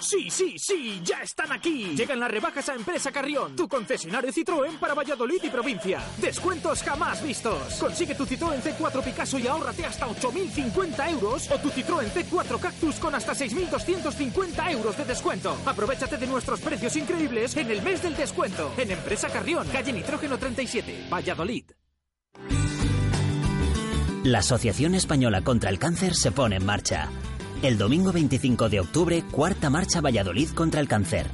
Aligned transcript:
Sí, 0.00 0.30
sí, 0.30 0.58
sí, 0.58 1.00
ya 1.04 1.22
están 1.22 1.52
aquí. 1.52 1.94
Llegan 1.94 2.20
las 2.20 2.30
rebajas 2.30 2.68
a 2.68 2.74
Empresa 2.74 3.12
Carrión, 3.12 3.54
tu 3.54 3.68
concesionario 3.68 4.32
Citroën 4.32 4.78
para 4.78 4.94
Valladolid 4.94 5.42
y 5.42 5.48
provincia. 5.48 6.00
Descuentos 6.16 6.82
jamás 6.82 7.22
vistos. 7.22 7.74
Consigue 7.74 8.14
tu 8.14 8.24
Citroën 8.24 8.62
C4 8.62 9.02
Picasso 9.02 9.38
y 9.38 9.46
ahórrate 9.46 9.84
hasta 9.84 10.06
8.050 10.08 11.10
euros 11.10 11.50
o 11.50 11.58
tu 11.58 11.68
Citroën 11.70 12.10
C4 12.10 12.58
Cactus 12.58 12.96
con 12.96 13.14
hasta 13.14 13.32
6.250 13.32 14.72
euros 14.72 14.96
de 14.96 15.04
descuento. 15.04 15.56
Aprovechate 15.66 16.16
de 16.16 16.26
nuestros 16.26 16.60
precios 16.60 16.96
increíbles 16.96 17.56
en 17.56 17.70
el 17.70 17.82
mes 17.82 18.02
del 18.02 18.16
descuento. 18.16 18.72
En 18.78 18.90
Empresa 18.90 19.28
Carrión, 19.28 19.66
calle 19.68 19.92
Nitrógeno 19.92 20.38
37, 20.38 21.08
Valladolid. 21.12 21.64
La 24.24 24.40
Asociación 24.40 24.94
Española 24.94 25.42
contra 25.42 25.70
el 25.70 25.78
Cáncer 25.78 26.14
se 26.14 26.30
pone 26.30 26.56
en 26.56 26.66
marcha. 26.66 27.08
El 27.62 27.76
domingo 27.76 28.10
25 28.10 28.70
de 28.70 28.80
octubre, 28.80 29.22
cuarta 29.30 29.68
marcha 29.68 30.00
Valladolid 30.00 30.48
contra 30.50 30.80
el 30.80 30.88
cáncer. 30.88 31.26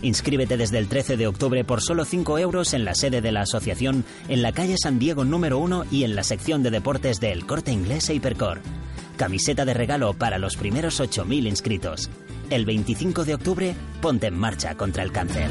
Inscríbete 0.00 0.56
desde 0.56 0.78
el 0.78 0.88
13 0.88 1.18
de 1.18 1.26
octubre 1.26 1.64
por 1.64 1.82
solo 1.82 2.06
5 2.06 2.38
euros 2.38 2.72
en 2.72 2.86
la 2.86 2.94
sede 2.94 3.20
de 3.20 3.30
la 3.30 3.42
asociación 3.42 4.02
en 4.28 4.40
la 4.40 4.52
calle 4.52 4.76
San 4.82 4.98
Diego 4.98 5.26
número 5.26 5.58
1 5.58 5.84
y 5.90 6.04
en 6.04 6.16
la 6.16 6.22
sección 6.22 6.62
de 6.62 6.70
deportes 6.70 7.20
del 7.20 7.44
Corte 7.44 7.72
Inglés 7.72 8.08
e. 8.08 8.18
Camiseta 9.18 9.66
de 9.66 9.74
regalo 9.74 10.14
para 10.14 10.38
los 10.38 10.56
primeros 10.56 10.98
8.000 10.98 11.46
inscritos. 11.46 12.08
El 12.48 12.64
25 12.64 13.26
de 13.26 13.34
octubre, 13.34 13.74
ponte 14.00 14.28
en 14.28 14.38
marcha 14.38 14.76
contra 14.76 15.02
el 15.02 15.12
cáncer. 15.12 15.50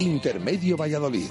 Intermedio 0.00 0.76
Valladolid. 0.76 1.28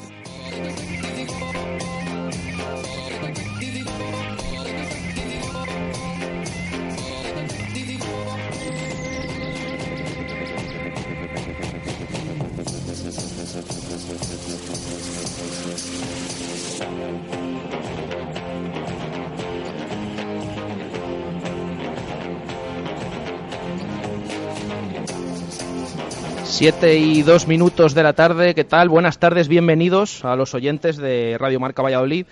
Siete 26.60 26.98
y 26.98 27.22
dos 27.22 27.48
minutos 27.48 27.94
de 27.94 28.04
la 28.04 28.12
tarde, 28.12 28.54
¿qué 28.54 28.66
tal? 28.66 28.90
Buenas 28.90 29.18
tardes, 29.18 29.48
bienvenidos 29.48 30.26
a 30.26 30.36
los 30.36 30.54
oyentes 30.54 30.98
de 30.98 31.38
Radio 31.40 31.58
Marca 31.58 31.82
Valladolid. 31.82 32.26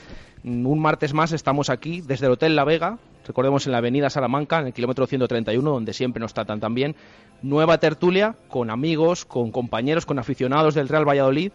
Un 0.44 0.79
martes 0.79 1.13
más 1.13 1.31
estamos 1.31 1.69
aquí 1.69 2.01
desde 2.01 2.25
el 2.25 2.34
Hotel 2.34 2.53
La 2.53 2.66
Vega, 2.66 2.97
recordemos 3.25 3.66
en 3.66 3.72
la 3.72 3.78
avenida 3.78 4.09
Salamanca, 4.09 4.59
en 4.59 4.68
el 4.68 4.74
kilómetro 4.74 5.07
131, 5.07 5.72
donde 5.72 5.94
siempre 5.94 6.19
nos 6.19 6.34
tratan 6.34 6.59
tan 6.59 6.75
bien. 6.75 6.97
Nueva 7.41 7.78
tertulia 7.78 8.35
con 8.50 8.69
amigos, 8.69 9.24
con 9.24 9.50
compañeros, 9.51 10.06
con 10.06 10.19
aficionados 10.19 10.75
del 10.75 10.90
Real 10.90 11.07
Valladolid, 11.07 11.53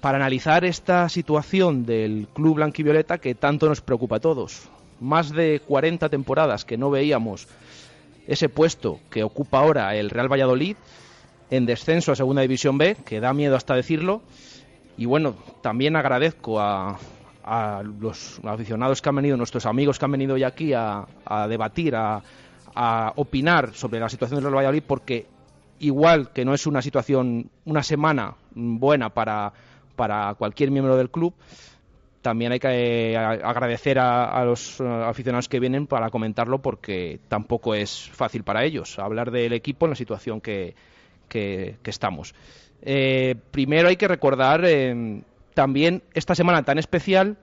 para 0.00 0.18
analizar 0.18 0.64
esta 0.64 1.08
situación 1.08 1.84
del 1.84 2.28
club 2.32 2.54
blanquivioleta 2.54 3.18
que 3.18 3.34
tanto 3.34 3.68
nos 3.68 3.80
preocupa 3.80 4.18
a 4.18 4.20
todos. 4.20 4.68
Más 5.00 5.32
de 5.32 5.60
40 5.66 6.08
temporadas 6.10 6.64
que 6.64 6.78
no 6.78 6.90
veíamos 6.90 7.48
ese 8.28 8.48
puesto 8.48 9.00
que 9.10 9.24
ocupa 9.24 9.58
ahora 9.58 9.96
el 9.96 10.10
Real 10.10 10.30
Valladolid 10.30 10.76
en 11.50 11.66
descenso 11.66 12.12
a 12.12 12.16
Segunda 12.16 12.42
División 12.42 12.78
B, 12.78 12.96
que 13.04 13.20
da 13.20 13.32
miedo 13.32 13.56
hasta 13.56 13.74
decirlo. 13.74 14.22
Y 14.96 15.06
bueno, 15.06 15.36
también 15.62 15.96
agradezco 15.96 16.60
a, 16.60 16.98
a 17.44 17.82
los 17.82 18.40
aficionados 18.44 19.00
que 19.00 19.08
han 19.08 19.16
venido, 19.16 19.36
nuestros 19.36 19.64
amigos 19.66 19.98
que 19.98 20.04
han 20.04 20.12
venido 20.12 20.34
hoy 20.34 20.44
aquí 20.44 20.74
a, 20.74 21.06
a 21.24 21.48
debatir, 21.48 21.94
a, 21.96 22.22
a, 22.74 23.12
opinar 23.16 23.72
sobre 23.74 24.00
la 24.00 24.08
situación 24.08 24.42
del 24.42 24.54
Valladolid, 24.54 24.82
porque 24.86 25.26
igual 25.78 26.30
que 26.32 26.44
no 26.44 26.52
es 26.52 26.66
una 26.66 26.82
situación, 26.82 27.50
una 27.64 27.82
semana 27.82 28.34
buena 28.50 29.10
para, 29.10 29.52
para 29.96 30.34
cualquier 30.34 30.70
miembro 30.70 30.96
del 30.96 31.10
club, 31.10 31.32
también 32.20 32.52
hay 32.52 32.58
que 32.58 33.12
eh, 33.12 33.16
agradecer 33.16 33.98
a, 33.98 34.24
a, 34.24 34.44
los 34.44 34.80
aficionados 34.80 35.48
que 35.48 35.60
vienen 35.60 35.86
para 35.86 36.10
comentarlo 36.10 36.58
porque 36.58 37.20
tampoco 37.28 37.74
es 37.74 38.10
fácil 38.12 38.42
para 38.42 38.64
ellos 38.64 38.98
hablar 38.98 39.30
del 39.30 39.52
equipo 39.52 39.86
en 39.86 39.90
la 39.90 39.96
situación 39.96 40.40
que, 40.40 40.74
que, 41.28 41.76
estamos. 41.84 42.34
Eh, 42.82 43.34
primero 43.50 43.88
hay 43.88 43.96
que 43.96 44.08
recordar 44.08 44.64
eh, 44.64 45.22
también 45.54 46.02
esta 46.14 46.34
semana 46.34 46.62
tan 46.62 46.78
especial 46.78 47.36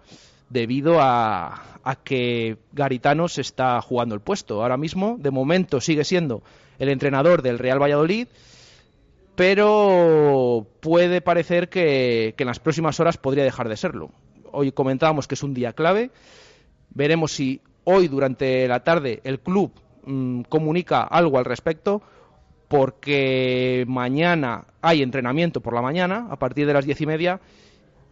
debido 0.49 0.99
a, 1.01 1.61
que 2.03 2.57
Garitano 2.71 3.27
se 3.27 3.41
está 3.41 3.81
jugando 3.81 4.15
el 4.15 4.21
puesto. 4.21 4.61
Ahora 4.61 4.77
mismo, 4.77 5.17
de 5.19 5.31
momento, 5.31 5.81
sigue 5.81 6.03
siendo 6.03 6.43
el 6.79 6.89
entrenador 6.89 7.41
del 7.41 7.59
Real 7.59 7.81
Valladolid, 7.81 8.27
pero 9.35 10.65
puede 10.79 11.21
parecer 11.21 11.69
que, 11.69 12.33
en 12.37 12.47
las 12.47 12.59
próximas 12.59 12.99
horas 12.99 13.17
podría 13.17 13.43
dejar 13.43 13.69
de 13.69 13.77
serlo. 13.77 14.11
Hoy 14.51 14.71
comentábamos 14.71 15.27
que 15.27 15.35
es 15.35 15.43
un 15.43 15.53
día 15.53 15.73
clave. 15.73 16.11
Veremos 16.91 17.33
si 17.33 17.61
hoy, 17.83 18.07
durante 18.07 18.67
la 18.67 18.83
tarde, 18.83 19.19
el 19.23 19.39
club 19.39 19.71
mmm, 20.05 20.41
comunica 20.43 21.01
algo 21.03 21.37
al 21.37 21.45
respecto 21.45 22.01
porque 22.75 23.85
mañana 23.87 24.65
hay 24.81 25.01
entrenamiento 25.01 25.61
por 25.61 25.73
la 25.73 25.81
mañana, 25.81 26.27
a 26.29 26.35
partir 26.35 26.67
de 26.67 26.73
las 26.73 26.85
diez 26.85 26.99
y 26.99 27.05
media, 27.05 27.39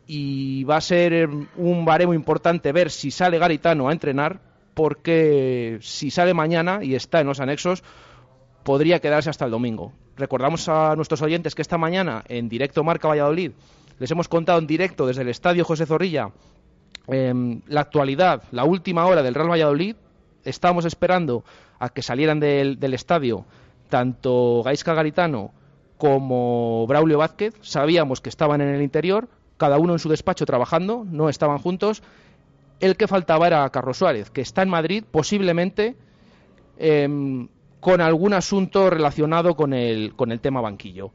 y 0.07 0.63
va 0.63 0.78
a 0.78 0.81
ser 0.81 1.28
un 1.57 1.84
baremo 1.84 2.13
importante 2.13 2.72
ver 2.72 2.90
si 2.90 3.12
sale 3.12 3.40
Garitano 3.40 3.90
a 3.90 3.91
entrenar, 3.91 4.40
porque 4.73 5.79
si 5.81 6.12
sale 6.12 6.34
mañana 6.34 6.79
y 6.81 6.96
está 6.96 7.19
en 7.19 7.28
los 7.28 7.41
anexos, 7.41 7.84
podría 8.63 9.00
quedarse 9.00 9.29
hasta 9.29 9.44
el 9.44 9.52
domingo. 9.52 9.91
Recordamos 10.16 10.69
a 10.69 10.96
nuestros 10.96 11.22
oyentes 11.22 11.56
que 11.56 11.62
esta 11.62 11.78
mañana, 11.78 12.23
en 12.29 12.47
directo 12.47 12.85
Marca 12.85 13.09
Valladolid, 13.09 13.52
les 14.00 14.12
hemos 14.12 14.29
contado 14.29 14.59
en 14.59 14.68
directo 14.68 15.07
desde 15.07 15.23
el 15.23 15.29
Estadio 15.29 15.66
José 15.66 15.85
Zorrilla 15.85 16.29
eh, 17.07 17.34
la 17.68 17.81
actualidad, 17.81 18.44
la 18.52 18.63
última 18.63 19.06
hora 19.07 19.23
del 19.23 19.35
Real 19.35 19.52
Valladolid. 19.52 19.97
Estábamos 20.46 20.85
esperando 20.85 21.44
a 21.79 21.90
que 21.90 22.02
salieran 22.02 22.40
del, 22.40 22.79
del 22.79 22.94
estadio 22.94 23.46
tanto 23.93 24.63
Gaisca 24.63 24.95
Garitano 24.95 25.51
como 25.99 26.87
Braulio 26.87 27.19
Vázquez 27.19 27.53
sabíamos 27.61 28.21
que 28.21 28.29
estaban 28.29 28.59
en 28.59 28.69
el 28.69 28.81
interior, 28.81 29.29
cada 29.57 29.77
uno 29.77 29.93
en 29.93 29.99
su 29.99 30.09
despacho 30.09 30.47
trabajando, 30.47 31.05
no 31.07 31.29
estaban 31.29 31.59
juntos. 31.59 32.01
El 32.79 32.97
que 32.97 33.07
faltaba 33.07 33.45
era 33.45 33.69
Carlos 33.69 33.99
Suárez, 33.99 34.31
que 34.31 34.41
está 34.41 34.63
en 34.63 34.69
Madrid 34.69 35.03
posiblemente 35.11 35.95
eh, 36.79 37.47
con 37.79 38.01
algún 38.01 38.33
asunto 38.33 38.89
relacionado 38.89 39.55
con 39.55 39.75
el, 39.75 40.15
con 40.15 40.31
el 40.31 40.39
tema 40.39 40.59
banquillo. 40.59 41.11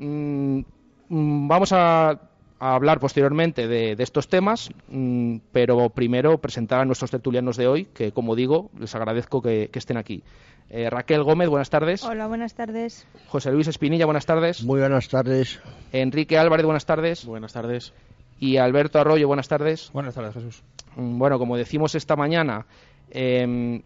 Mm, 0.00 0.62
vamos 1.08 1.72
a 1.72 2.22
a 2.58 2.74
hablar 2.74 3.00
posteriormente 3.00 3.68
de, 3.68 3.96
de 3.96 4.02
estos 4.02 4.28
temas, 4.28 4.70
mmm, 4.88 5.36
pero 5.52 5.90
primero 5.90 6.38
presentar 6.38 6.80
a 6.80 6.84
nuestros 6.84 7.10
tertulianos 7.10 7.56
de 7.56 7.68
hoy, 7.68 7.84
que 7.92 8.12
como 8.12 8.34
digo, 8.34 8.70
les 8.78 8.94
agradezco 8.94 9.42
que, 9.42 9.68
que 9.70 9.78
estén 9.78 9.96
aquí. 9.96 10.22
Eh, 10.68 10.90
Raquel 10.90 11.22
Gómez, 11.22 11.48
buenas 11.48 11.70
tardes. 11.70 12.02
Hola, 12.02 12.26
buenas 12.26 12.54
tardes. 12.54 13.06
José 13.28 13.52
Luis 13.52 13.68
Espinilla, 13.68 14.04
buenas 14.04 14.26
tardes. 14.26 14.64
Muy 14.64 14.80
buenas 14.80 15.08
tardes. 15.08 15.60
Enrique 15.92 16.38
Álvarez, 16.38 16.64
buenas 16.64 16.86
tardes. 16.86 17.24
Buenas 17.24 17.52
tardes. 17.52 17.92
Y 18.40 18.56
Alberto 18.56 18.98
Arroyo, 18.98 19.28
buenas 19.28 19.48
tardes. 19.48 19.90
Buenas 19.92 20.14
tardes, 20.14 20.34
Jesús. 20.34 20.62
Bueno, 20.96 21.38
como 21.38 21.56
decimos 21.56 21.94
esta 21.94 22.16
mañana, 22.16 22.66
eh, 23.10 23.80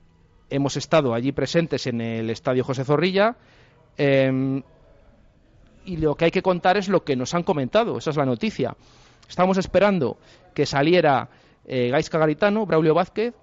hemos 0.48 0.76
estado 0.76 1.12
allí 1.12 1.32
presentes 1.32 1.86
en 1.86 2.00
el 2.00 2.30
Estadio 2.30 2.64
José 2.64 2.84
Zorrilla. 2.84 3.36
Eh, 3.98 4.62
y 5.90 5.96
lo 5.96 6.14
que 6.14 6.26
hay 6.26 6.30
que 6.30 6.42
contar 6.42 6.76
es 6.76 6.88
lo 6.88 7.04
que 7.04 7.16
nos 7.16 7.34
han 7.34 7.42
comentado, 7.42 7.98
esa 7.98 8.10
es 8.10 8.16
la 8.16 8.26
noticia. 8.26 8.76
Estamos 9.28 9.58
esperando 9.58 10.18
que 10.54 10.66
saliera 10.66 11.28
eh, 11.66 11.88
Gaisca 11.90 12.18
Garitano, 12.18 12.66
Braulio 12.66 12.94
Vázquez, 12.94 13.34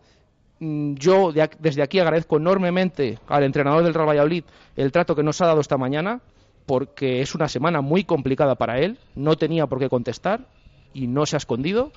Mm, 0.59 0.95
yo 0.95 1.31
desde 1.59 1.83
aquí 1.83 1.99
agradezco 1.99 2.37
enormemente 2.37 3.19
al 3.27 3.43
entrenador 3.43 3.83
del 3.83 3.93
Real 3.93 4.09
Valladolid 4.09 4.43
el 4.75 4.91
trato 4.91 5.15
que 5.15 5.23
nos 5.23 5.39
ha 5.41 5.47
dado 5.47 5.61
esta 5.61 5.77
mañana, 5.77 6.21
porque 6.65 7.21
es 7.21 7.35
una 7.35 7.47
semana 7.47 7.81
muy 7.81 8.03
complicada 8.03 8.55
para 8.55 8.79
él, 8.79 8.97
no 9.15 9.35
tenía 9.35 9.67
por 9.67 9.79
qué 9.79 9.89
contestar 9.89 10.47
y 10.93 11.07
no 11.07 11.25
se 11.25 11.35
ha 11.35 11.37
escondido. 11.37 11.91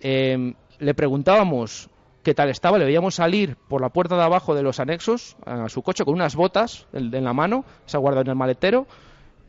Em, 0.00 0.54
le 0.78 0.94
preguntábamos 0.94 1.90
qué 2.22 2.34
tal 2.34 2.50
estaba, 2.50 2.78
le 2.78 2.84
veíamos 2.84 3.16
salir 3.16 3.56
por 3.68 3.80
la 3.80 3.88
puerta 3.88 4.16
de 4.16 4.22
abajo 4.22 4.54
de 4.54 4.62
los 4.62 4.80
anexos 4.80 5.36
a 5.44 5.68
su 5.68 5.82
coche 5.82 6.04
con 6.04 6.14
unas 6.14 6.36
botas 6.36 6.86
en 6.92 7.24
la 7.24 7.32
mano, 7.32 7.64
se 7.86 7.96
ha 7.96 8.00
guardado 8.00 8.22
en 8.22 8.28
el 8.28 8.36
maletero, 8.36 8.86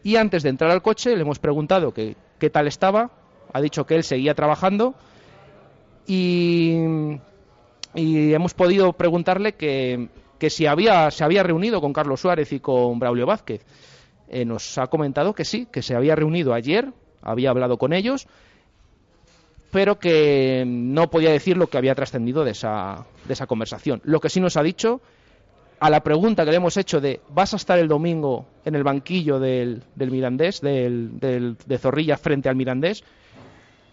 y 0.04 0.16
antes 0.16 0.44
de 0.44 0.50
entrar 0.50 0.72
al 0.72 0.82
coche 0.82 1.16
le 1.16 1.22
hemos 1.22 1.40
preguntado 1.40 1.94
qué 1.94 2.50
tal 2.52 2.68
estaba, 2.68 3.12
ha 3.52 3.62
dicho 3.62 3.86
que 3.86 3.96
él 3.96 4.04
seguía 4.04 4.34
trabajando 4.34 4.96
y 6.08 7.18
y 7.94 8.34
hemos 8.34 8.54
podido 8.54 8.94
preguntarle 8.94 9.54
que, 9.54 10.10
si 10.50 10.66
había, 10.66 11.10
se 11.12 11.24
había 11.24 11.44
reunido 11.44 11.82
con 11.82 11.94
Carlos 11.94 12.22
Suárez 12.22 12.52
y 12.54 12.60
con 12.60 13.00
Braulio 13.00 13.26
Vázquez. 13.26 13.66
Eh, 14.30 14.46
nos 14.46 14.78
ha 14.78 14.88
comentado 14.88 15.34
que 15.34 15.46
sí, 15.46 15.68
que 15.72 15.82
se 15.82 15.96
había 15.96 16.16
reunido 16.16 16.54
ayer, 16.54 16.92
había 17.22 17.50
hablado 17.50 17.78
con 17.78 17.94
ellos, 17.94 18.28
pero 19.72 20.00
que 20.00 20.64
no 20.68 21.10
podía 21.10 21.32
decir 21.32 21.58
lo 21.58 21.68
que 21.68 21.78
había 21.78 21.96
trascendido 21.96 22.44
de 22.44 22.52
esa, 22.52 23.06
de 23.26 23.34
esa 23.34 23.48
conversación. 23.48 24.02
Lo 24.04 24.20
que 24.20 24.30
sí 24.30 24.40
nos 24.40 24.56
ha 24.56 24.64
dicho, 24.64 25.02
a 25.80 25.90
la 25.90 26.02
pregunta 26.02 26.46
que 26.46 26.52
le 26.52 26.58
hemos 26.58 26.78
hecho 26.78 27.00
de 27.00 27.22
¿vas 27.30 27.54
a 27.54 27.58
estar 27.58 27.80
el 27.80 27.88
domingo 27.88 28.46
en 28.66 28.76
el 28.76 28.84
banquillo 28.84 29.40
del, 29.40 29.84
del 29.96 30.12
Mirandés, 30.12 30.62
del, 30.62 31.20
del, 31.20 31.58
de 31.66 31.78
Zorrilla 31.78 32.18
frente 32.18 32.50
al 32.50 32.56
Mirandés? 32.56 33.04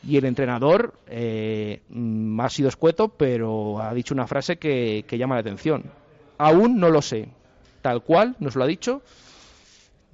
y 0.07 0.17
el 0.17 0.25
entrenador 0.25 0.95
eh, 1.09 1.83
mm, 1.89 2.41
ha 2.41 2.49
sido 2.49 2.69
escueto, 2.69 3.09
pero 3.09 3.81
ha 3.81 3.93
dicho 3.93 4.15
una 4.15 4.27
frase 4.27 4.57
que, 4.57 5.05
llama 5.11 5.35
la 5.35 5.41
atención. 5.41 5.85
Aún 6.39 6.79
no 6.79 6.91
lo 6.91 7.03
sé. 7.03 7.29
Tal 7.83 8.03
cual 8.03 8.37
nos 8.39 8.57
lo 8.57 8.65
ha 8.65 8.67
dicho. 8.67 9.03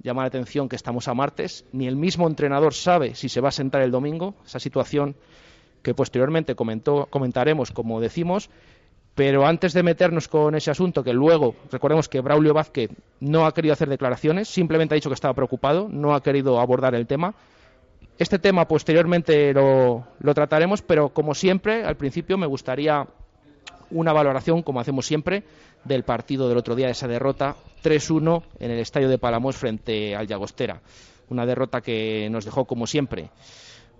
Llama 0.01 0.23
la 0.23 0.27
atención 0.27 0.67
que 0.67 0.75
estamos 0.75 1.07
a 1.07 1.13
martes. 1.13 1.65
Ni 1.71 1.87
el 1.87 1.95
mismo 1.95 2.27
entrenador 2.27 2.73
sabe 2.73 3.15
si 3.15 3.29
se 3.29 3.41
va 3.41 3.49
a 3.49 3.51
sentar 3.51 3.81
el 3.81 3.91
domingo. 3.91 4.35
Esa 4.45 4.59
situación 4.59 5.15
que 5.81 5.93
posteriormente 5.93 6.55
comentó, 6.55 7.07
comentaremos, 7.09 7.71
como 7.71 7.99
decimos. 7.99 8.49
Pero 9.15 9.45
antes 9.45 9.73
de 9.73 9.83
meternos 9.83 10.27
con 10.27 10.55
ese 10.55 10.71
asunto, 10.71 11.03
que 11.03 11.13
luego, 11.13 11.55
recordemos 11.71 12.09
que 12.09 12.21
Braulio 12.21 12.53
Vázquez 12.53 12.89
no 13.19 13.45
ha 13.45 13.53
querido 13.53 13.73
hacer 13.73 13.87
declaraciones, 13.87 14.47
simplemente 14.47 14.95
ha 14.95 14.97
dicho 14.97 15.09
que 15.09 15.15
estaba 15.15 15.35
preocupado, 15.35 15.87
no 15.87 16.15
ha 16.15 16.23
querido 16.23 16.59
abordar 16.59 16.95
el 16.95 17.05
tema. 17.05 17.35
Este 18.17 18.39
tema 18.39 18.67
posteriormente 18.67 19.53
lo, 19.53 20.05
trataremos, 20.33 20.81
pero 20.81 21.09
como 21.09 21.35
siempre, 21.35 21.83
al 21.83 21.95
principio 21.95 22.39
me 22.39 22.47
gustaría 22.47 23.07
una 23.91 24.13
valoración, 24.13 24.63
como 24.63 24.79
hacemos 24.79 25.05
siempre, 25.05 25.43
del 25.83 26.03
partido 26.03 26.49
del 26.49 26.57
otro 26.57 26.75
día, 26.75 26.87
de 26.87 26.93
esa 26.93 27.07
derrota 27.07 27.55
3-1 27.83 28.43
en 28.59 28.71
el 28.71 28.79
estadio 28.79 29.09
de 29.09 29.19
Palamos 29.19 29.55
frente 29.55 30.15
al 30.15 30.25
Llagostera. 30.25 30.81
Una 31.29 31.45
derrota 31.45 31.81
que 31.81 32.29
nos 32.31 32.45
dejó, 32.45 32.65
como 32.65 32.87
siempre, 32.87 33.29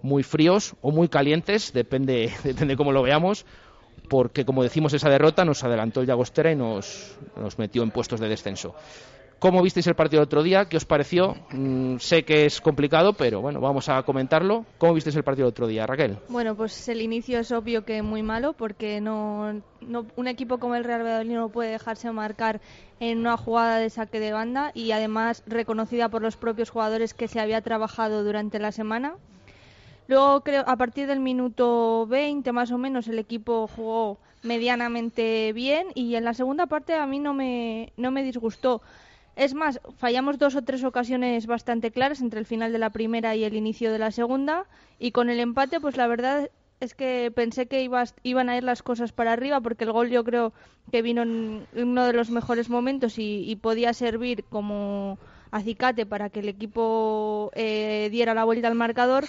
muy 0.01 0.23
fríos 0.23 0.75
o 0.81 0.91
muy 0.91 1.07
calientes, 1.07 1.71
depende, 1.71 2.31
depende 2.43 2.75
cómo 2.75 2.91
lo 2.91 3.03
veamos, 3.03 3.45
porque, 4.09 4.45
como 4.45 4.63
decimos, 4.63 4.93
esa 4.93 5.09
derrota 5.09 5.45
nos 5.45 5.63
adelantó 5.63 6.01
el 6.01 6.07
Llagostera 6.07 6.51
y 6.51 6.55
nos, 6.55 7.17
nos 7.35 7.57
metió 7.57 7.83
en 7.83 7.91
puestos 7.91 8.19
de 8.19 8.29
descenso. 8.29 8.75
¿Cómo 9.43 9.61
visteis 9.61 9.87
el 9.87 9.95
partido 9.95 10.21
del 10.21 10.27
otro 10.27 10.41
día? 10.41 10.69
¿Qué 10.69 10.77
os 10.77 10.85
pareció? 10.85 11.35
Mm, 11.51 11.97
sé 11.97 12.23
que 12.23 12.45
es 12.45 12.61
complicado, 12.61 13.11
pero 13.11 13.41
bueno, 13.41 13.59
vamos 13.59 13.89
a 13.89 14.01
comentarlo. 14.03 14.65
¿Cómo 14.77 14.93
visteis 14.93 15.17
el 15.17 15.23
partido 15.25 15.47
del 15.47 15.51
otro 15.51 15.67
día, 15.67 15.85
Raquel? 15.85 16.17
Bueno, 16.29 16.55
pues 16.55 16.87
el 16.87 17.01
inicio 17.01 17.39
es 17.39 17.51
obvio 17.51 17.83
que 17.83 18.01
muy 18.01 18.23
malo, 18.23 18.53
porque 18.53 19.01
no, 19.01 19.61
un 20.15 20.27
equipo 20.29 20.59
como 20.59 20.75
el 20.75 20.85
Real 20.85 21.03
Valladolid 21.03 21.33
no 21.33 21.49
puede 21.49 21.71
dejarse 21.71 22.09
marcar 22.13 22.61
en 23.01 23.19
una 23.19 23.35
jugada 23.35 23.79
de 23.79 23.89
saque 23.89 24.21
de 24.21 24.31
banda 24.31 24.71
y 24.73 24.93
además 24.93 25.43
reconocida 25.45 26.07
por 26.07 26.21
los 26.21 26.37
propios 26.37 26.69
jugadores 26.69 27.13
que 27.13 27.27
se 27.27 27.41
había 27.41 27.59
trabajado 27.59 28.23
durante 28.23 28.59
la 28.59 28.71
semana. 28.71 29.15
Luego, 30.07 30.41
creo, 30.41 30.63
a 30.67 30.75
partir 30.75 31.07
del 31.07 31.19
minuto 31.19 32.05
20 32.07 32.51
más 32.51 32.71
o 32.71 32.77
menos, 32.77 33.07
el 33.07 33.19
equipo 33.19 33.67
jugó 33.67 34.19
medianamente 34.43 35.53
bien 35.53 35.87
y 35.95 36.15
en 36.15 36.25
la 36.25 36.33
segunda 36.33 36.67
parte 36.67 36.93
a 36.93 37.07
mí 37.07 37.19
no 37.19 37.33
me, 37.33 37.93
no 37.97 38.11
me 38.11 38.23
disgustó. 38.23 38.81
Es 39.35 39.55
más, 39.55 39.79
fallamos 39.97 40.37
dos 40.37 40.55
o 40.55 40.61
tres 40.61 40.83
ocasiones 40.83 41.47
bastante 41.47 41.91
claras 41.91 42.21
entre 42.21 42.39
el 42.39 42.45
final 42.45 42.71
de 42.71 42.77
la 42.77 42.91
primera 42.91 43.35
y 43.35 43.43
el 43.43 43.55
inicio 43.55 43.91
de 43.91 43.99
la 43.99 44.11
segunda. 44.11 44.65
Y 44.99 45.11
con 45.11 45.29
el 45.29 45.39
empate, 45.39 45.79
pues 45.79 45.97
la 45.97 46.05
verdad 46.07 46.51
es 46.79 46.93
que 46.93 47.31
pensé 47.33 47.65
que 47.65 47.89
iban 48.23 48.49
a 48.49 48.57
ir 48.57 48.63
las 48.63 48.83
cosas 48.83 49.11
para 49.11 49.31
arriba 49.31 49.61
porque 49.61 49.85
el 49.85 49.91
gol 49.91 50.09
yo 50.09 50.23
creo 50.23 50.53
que 50.91 51.01
vino 51.01 51.23
en 51.23 51.65
uno 51.73 52.05
de 52.05 52.13
los 52.13 52.29
mejores 52.29 52.69
momentos 52.69 53.15
y, 53.17 53.55
podía 53.61 53.93
servir 53.93 54.43
como 54.43 55.17
acicate 55.51 56.05
para 56.05 56.29
que 56.29 56.41
el 56.41 56.49
equipo 56.49 57.51
eh, 57.55 58.09
diera 58.11 58.33
la 58.33 58.43
vuelta 58.43 58.67
al 58.67 58.75
marcador. 58.75 59.25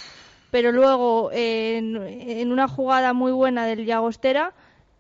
Pero 0.55 0.71
luego, 0.71 1.31
en, 1.33 2.53
una 2.53 2.69
jugada 2.69 3.13
muy 3.13 3.33
buena 3.33 3.67
del 3.67 3.87
Llagostera, 3.87 4.53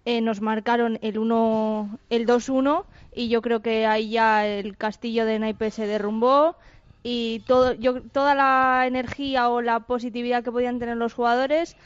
eh, 0.04 0.20
nos 0.20 0.40
marcaron 0.40 0.98
el, 1.00 1.14
el 1.14 2.26
2-1 2.26 2.84
y 3.14 3.28
yo 3.28 3.40
creo 3.40 3.62
que 3.62 3.86
ahí 3.86 4.10
ya 4.10 4.48
el 4.48 4.76
castillo 4.76 5.24
de 5.24 5.38
naipes 5.38 5.74
se 5.74 5.86
derrumbó 5.86 6.56
y 7.04 7.44
todo, 7.46 7.72
yo, 7.74 8.02
toda 8.02 8.34
la 8.34 8.82
energía 8.88 9.48
o 9.48 9.62
la 9.62 9.78
positividad 9.78 10.42
que 10.42 10.50
podían 10.50 10.80
tener 10.80 10.96
los 10.96 11.14
jugadores 11.14 11.76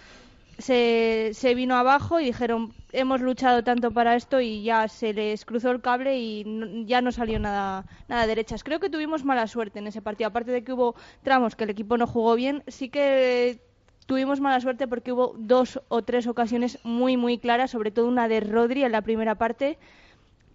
se 0.56 1.52
vino 1.54 1.76
abajo 1.76 2.20
y 2.20 2.24
dijeron 2.24 2.72
hemos 2.92 3.20
luchado 3.20 3.62
tanto 3.64 3.90
para 3.90 4.16
esto 4.16 4.40
y 4.40 4.62
ya 4.62 4.88
se 4.88 5.12
les 5.12 5.44
cruzó 5.44 5.70
el 5.70 5.80
cable 5.80 6.18
y 6.18 6.84
ya 6.86 7.00
no 7.00 7.12
salió 7.12 7.38
nada, 7.38 7.84
nada 8.08 8.26
derechas. 8.26 8.64
Creo 8.64 8.80
que 8.80 8.90
tuvimos 8.90 9.24
mala 9.24 9.46
suerte 9.46 9.78
en 9.78 9.86
ese 9.86 10.02
partido. 10.02 10.28
Aparte 10.28 10.50
de 10.50 10.64
que 10.64 10.72
hubo 10.72 10.94
tramos 11.22 11.56
que 11.56 11.64
el 11.64 11.70
equipo 11.70 11.96
no 11.96 12.06
jugó 12.06 12.34
bien, 12.34 12.62
sí 12.66 12.88
que 12.88 13.60
tuvimos 14.06 14.40
mala 14.40 14.60
suerte 14.60 14.88
porque 14.88 15.12
hubo 15.12 15.34
dos 15.38 15.80
o 15.88 16.02
tres 16.02 16.26
ocasiones 16.26 16.78
muy, 16.82 17.16
muy 17.16 17.38
claras, 17.38 17.70
sobre 17.70 17.90
todo 17.90 18.08
una 18.08 18.26
de 18.26 18.40
Rodri 18.40 18.82
en 18.82 18.92
la 18.92 19.02
primera 19.02 19.34
parte, 19.34 19.78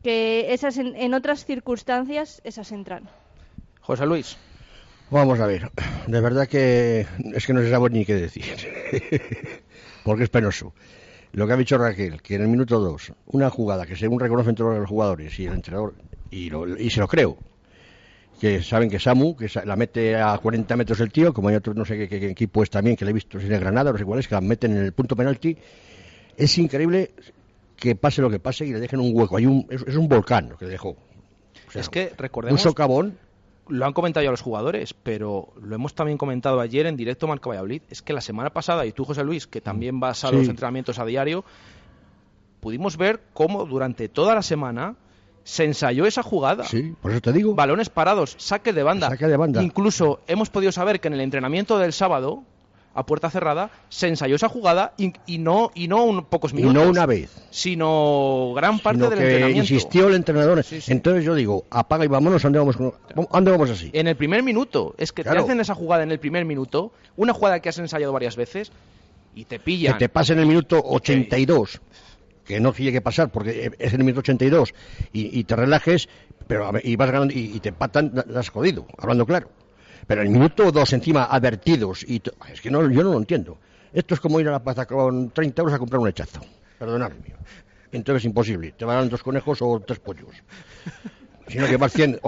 que 0.01 0.53
esas 0.53 0.77
en, 0.77 1.13
otras 1.13 1.45
circunstancias 1.45 2.41
esas 2.43 2.71
entran. 2.71 3.07
José 3.81 4.05
Luis. 4.05 4.37
Vamos 5.11 5.39
a 5.39 5.45
ver, 5.45 5.69
de 6.07 6.21
verdad 6.21 6.47
que 6.47 7.05
es 7.35 7.45
que 7.45 7.53
no 7.53 7.61
se 7.61 7.69
sabe 7.69 7.91
ni 7.91 8.03
qué 8.03 8.15
decir, 8.15 8.45
porque 10.03 10.23
es 10.23 10.29
penoso. 10.29 10.73
Lo 11.33 11.47
que 11.47 11.53
ha 11.53 11.57
dicho 11.57 11.77
Raquel, 11.77 12.21
que 12.21 12.35
en 12.35 12.43
el 12.43 12.47
minuto 12.47 12.79
2, 12.79 13.13
una 13.27 13.49
jugada 13.49 13.85
que 13.85 13.95
según 13.95 14.19
reconocen 14.19 14.55
todos 14.55 14.77
los 14.77 14.87
jugadores 14.87 15.37
y 15.39 15.45
el 15.45 15.53
entrenador, 15.53 15.95
y, 16.29 16.51
y 16.77 16.89
se 16.89 16.99
lo 16.99 17.07
creo, 17.07 17.37
que 18.39 18.61
saben 18.61 18.89
que 18.89 18.99
Samu, 18.99 19.35
que 19.35 19.49
la 19.65 19.75
mete 19.75 20.15
a 20.15 20.37
40 20.37 20.75
metros 20.75 20.99
el 20.99 21.11
tío, 21.11 21.33
como 21.33 21.49
hay 21.49 21.55
otros, 21.55 21.75
no 21.75 21.85
sé 21.85 21.97
qué, 21.97 22.07
qué, 22.07 22.29
equipo 22.29 22.61
es 22.61 22.69
también, 22.69 22.95
que 22.95 23.05
le 23.05 23.11
he 23.11 23.13
visto 23.13 23.39
en 23.39 23.47
Granada, 23.47 23.91
no 23.91 23.97
sé 23.97 24.05
cuál 24.05 24.19
es, 24.19 24.27
que 24.27 24.35
la 24.35 24.41
meten 24.41 24.77
en 24.77 24.83
el 24.83 24.93
punto 24.93 25.15
penalti. 25.15 25.57
Es 26.37 26.57
increíble 26.57 27.11
que 27.77 27.95
pase 27.95 28.21
lo 28.21 28.29
que 28.29 28.39
pase 28.39 28.65
y 28.65 28.73
le 28.73 28.79
dejen 28.79 28.99
un 28.99 29.11
hueco. 29.13 29.37
Hay 29.37 29.45
un, 29.45 29.65
es, 29.69 29.95
un 29.95 30.07
volcán 30.07 30.49
lo 30.49 30.57
que 30.57 30.65
le 30.65 30.71
dejó. 30.71 30.95
es 31.73 31.89
que 31.89 32.11
recordemos. 32.17 32.59
Un 32.59 32.63
socavón. 32.63 33.17
Lo 33.67 33.85
han 33.85 33.93
comentado 33.93 34.23
ya 34.23 34.31
los 34.31 34.41
jugadores, 34.41 34.93
pero 34.93 35.53
lo 35.61 35.75
hemos 35.75 35.93
también 35.93 36.17
comentado 36.17 36.59
ayer 36.59 36.85
en 36.85 36.97
directo 36.97 37.27
Marca 37.27 37.49
Valladolid. 37.49 37.81
Es 37.89 38.01
que 38.01 38.13
la 38.13 38.21
semana 38.21 38.49
pasada, 38.49 38.85
y 38.85 38.91
tú, 38.91 39.05
José 39.05 39.23
Luis, 39.23 39.47
que 39.47 39.61
también 39.61 39.99
vas 39.99 40.23
a 40.25 40.31
los 40.31 40.49
entrenamientos 40.49 40.99
a 40.99 41.05
diario, 41.05 41.45
pudimos 42.59 42.97
ver 42.97 43.21
cómo 43.33 43.65
durante 43.65 44.09
toda 44.09 44.35
la 44.35 44.41
semana 44.41 44.95
se 45.43 45.65
ensayó 45.65 46.05
esa 46.05 46.23
jugada. 46.23 46.65
Sí, 46.65 46.93
por 47.01 47.11
eso 47.11 47.21
te 47.21 47.33
digo. 47.33 47.53
Balones 47.53 47.89
parados, 47.89 48.35
saque 48.37 48.73
de 48.73 48.83
banda. 48.83 49.09
Saque 49.09 49.27
de 49.27 49.37
banda. 49.37 49.61
Incluso 49.61 50.21
hemos 50.27 50.49
podido 50.49 50.71
saber 50.71 50.99
que 50.99 51.07
en 51.09 51.15
el 51.15 51.21
entrenamiento 51.21 51.77
del 51.77 51.93
sábado, 51.93 52.43
a 52.93 53.05
puerta 53.05 53.29
cerrada, 53.29 53.71
se 53.89 54.07
ensayó 54.07 54.35
esa 54.35 54.49
jugada 54.49 54.93
y, 54.97 55.13
no 55.39 55.71
y 55.73 55.87
no 55.87 56.03
un, 56.03 56.25
pocos 56.25 56.53
minutos. 56.53 56.75
Y 56.75 56.85
no 56.85 56.89
una 56.89 57.05
vez. 57.05 57.31
Sino 57.49 58.53
gran 58.55 58.79
parte 58.79 59.01
del 59.01 59.17
que 59.17 59.23
entrenamiento. 59.23 59.61
insistió 59.61 60.07
el 60.07 60.15
entrenador. 60.15 60.63
Entonces 60.87 61.23
yo 61.23 61.35
digo, 61.35 61.65
apaga 61.69 62.05
y 62.05 62.07
vámonos, 62.07 62.43
¿dónde 62.43 62.59
vamos, 62.59 62.77
¿dónde 63.31 63.51
vamos 63.51 63.69
así? 63.69 63.89
En 63.93 64.07
el 64.07 64.15
primer 64.15 64.43
minuto. 64.43 64.93
Es 64.97 65.11
que 65.11 65.23
te 65.23 65.29
hacen 65.29 65.59
esa 65.59 65.75
jugada 65.75 66.03
en 66.03 66.11
el 66.11 66.19
primer 66.19 66.45
minuto, 66.45 66.91
una 67.15 67.33
jugada 67.33 67.59
que 67.59 67.69
has 67.69 67.79
ensayado 67.79 68.13
varias 68.13 68.35
veces, 68.35 68.71
y 69.35 69.45
te 69.45 69.59
pillan. 69.59 69.93
Que 69.93 69.99
te 69.99 70.09
pasa 70.09 70.33
en 70.33 70.39
el 70.39 70.45
minuto 70.45 70.81
82. 70.83 71.81
Que 72.45 72.59
no 72.59 72.73
tiene 72.73 72.91
que 72.91 73.01
pasar 73.01 73.29
porque 73.29 73.71
es 73.79 73.93
el 73.93 74.03
minuto 74.03 74.19
82 74.19 74.73
y, 75.13 75.39
y 75.39 75.45
te 75.45 75.55
relajes, 75.55 76.09
pero 76.45 76.71
y 76.83 76.95
vas 76.97 77.09
ganando 77.09 77.33
y, 77.33 77.59
te 77.61 77.69
empatan, 77.69 78.11
las 78.13 78.35
has 78.35 78.49
jodido, 78.49 78.85
hablando 78.97 79.25
claro. 79.25 79.49
Pero 80.07 80.21
el 80.21 80.29
minuto 80.29 80.71
dos 80.71 80.91
encima 80.93 81.25
advertidos, 81.25 82.03
y 82.07 82.21
es 82.51 82.61
que 82.61 82.69
no, 82.69 82.89
yo 82.89 83.03
no 83.03 83.11
lo 83.13 83.17
entiendo. 83.17 83.57
Esto 83.93 84.15
es 84.15 84.19
como 84.19 84.39
ir 84.39 84.47
a 84.47 84.51
la 84.51 84.63
plaza 84.63 84.85
con 84.85 85.29
30 85.31 85.61
euros 85.61 85.73
a 85.75 85.79
comprar 85.79 85.99
un 85.99 86.07
hechazo. 86.09 86.41
Perdonadme. 86.79 87.33
Entonces 87.91 88.21
es 88.23 88.25
imposible. 88.25 88.73
Te 88.77 88.85
van 88.85 88.97
a 88.97 89.01
dar 89.01 89.09
dos 89.09 89.21
conejos 89.21 89.61
o 89.61 89.79
tres 89.85 89.99
pollos. 89.99 90.29
Sino 91.47 91.67
que 91.67 91.77
vas 91.77 91.91
100. 91.93 92.19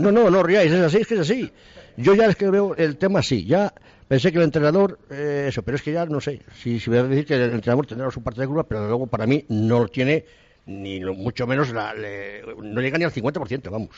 no, 0.00 0.12
no, 0.12 0.30
no 0.30 0.42
ríais, 0.42 0.70
es 0.70 0.82
así, 0.82 0.98
es 0.98 1.06
que 1.06 1.14
es 1.14 1.20
así. 1.20 1.50
Yo 1.96 2.14
ya 2.14 2.26
es 2.26 2.36
que 2.36 2.50
veo 2.50 2.74
el 2.76 2.96
tema 2.98 3.20
así. 3.20 3.44
Ya 3.44 3.72
pensé 4.06 4.30
que 4.30 4.38
el 4.38 4.44
entrenador, 4.44 4.98
eh, 5.10 5.46
eso, 5.48 5.62
pero 5.62 5.76
es 5.76 5.82
que 5.82 5.92
ya 5.92 6.04
no 6.06 6.20
sé. 6.20 6.42
Si, 6.62 6.78
si 6.78 6.90
voy 6.90 6.98
a 6.98 7.04
decir 7.04 7.24
que 7.24 7.34
el 7.36 7.52
entrenador 7.52 7.86
tendrá 7.86 8.10
su 8.10 8.22
parte 8.22 8.40
de 8.42 8.46
culpa, 8.46 8.64
pero 8.64 8.86
luego 8.86 9.06
para 9.06 9.26
mí 9.26 9.44
no 9.48 9.78
lo 9.80 9.88
tiene 9.88 10.24
ni 10.66 11.00
lo- 11.00 11.14
mucho 11.14 11.46
menos 11.46 11.70
la- 11.72 11.94
le- 11.94 12.42
no 12.62 12.80
llega 12.82 12.98
ni 12.98 13.04
al 13.04 13.12
50%, 13.12 13.70
vamos. 13.70 13.90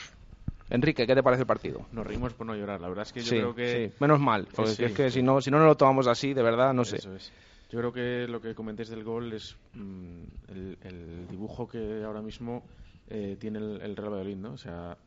Enrique, 0.71 1.05
¿qué 1.05 1.13
te 1.15 1.21
parece 1.21 1.41
el 1.41 1.47
partido? 1.47 1.85
Nos 1.91 2.07
reímos 2.07 2.33
por 2.33 2.47
no 2.47 2.55
llorar. 2.55 2.79
La 2.79 2.87
verdad 2.87 3.03
es 3.03 3.11
que 3.13 3.19
yo 3.19 3.29
sí, 3.29 3.35
creo 3.35 3.53
que... 3.53 3.89
sí, 3.89 3.95
menos 3.99 4.19
mal, 4.19 4.47
porque 4.55 4.71
Sí, 4.71 4.85
es 4.85 4.93
que 4.93 5.11
si 5.11 5.21
no, 5.21 5.41
si 5.41 5.51
no 5.51 5.57
nos 5.59 5.67
lo 5.67 5.75
tomamos 5.77 6.07
así, 6.07 6.33
de 6.33 6.41
verdad, 6.41 6.73
no 6.73 6.85
sé. 6.85 6.97
Eso 6.97 7.13
es. 7.13 7.31
Yo 7.69 7.79
creo 7.79 7.93
que 7.93 8.27
lo 8.27 8.41
que 8.41 8.55
comentéis 8.55 8.89
del 8.89 9.03
gol 9.03 9.31
es 9.33 9.55
mm, 9.73 10.23
el, 10.49 10.77
el 10.83 11.27
dibujo 11.29 11.67
que 11.67 12.03
ahora 12.03 12.21
mismo 12.21 12.63
eh, 13.09 13.37
tiene 13.39 13.59
el, 13.59 13.81
el 13.81 13.95
Real 13.95 14.11
Valladolid, 14.11 14.37
¿no? 14.37 14.53
O 14.53 14.57
sea, 14.57 14.97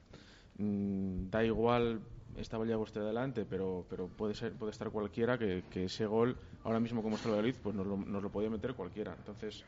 mm, 0.59 1.30
da 1.30 1.44
igual, 1.44 2.00
estaba 2.38 2.66
ya 2.66 2.76
usted 2.78 3.00
adelante, 3.00 3.47
pero, 3.49 3.87
pero 3.88 4.09
puede 4.09 4.35
ser 4.35 4.52
puede 4.52 4.71
estar 4.73 4.90
cualquiera 4.90 5.38
que, 5.38 5.64
que 5.71 5.85
ese 5.85 6.06
gol, 6.06 6.37
ahora 6.62 6.80
mismo 6.80 7.02
como 7.02 7.16
está 7.16 7.28
el 7.28 7.35
Valladolid, 7.37 7.56
pues 7.62 7.75
nos 7.75 7.87
lo, 7.87 7.97
nos 7.97 8.23
lo 8.23 8.30
podía 8.30 8.50
meter 8.50 8.75
cualquiera. 8.75 9.14
Entonces, 9.18 9.64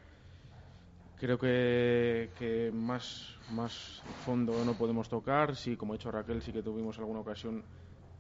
creo 1.17 1.39
que, 1.39 2.33
que 2.37 2.71
más, 2.73 3.41
más 3.49 4.05
fondo 4.15 4.65
no 4.65 4.77
podemos 4.77 5.09
tocar. 5.09 5.57
Sí, 5.57 5.77
como 5.77 5.93
ha 5.93 5.97
dicho 5.97 6.11
Raquel, 6.11 6.43
sí 6.43 6.53
que 6.53 6.63
tuvimos 6.63 6.99
alguna 6.99 7.21
ocasión 7.21 7.65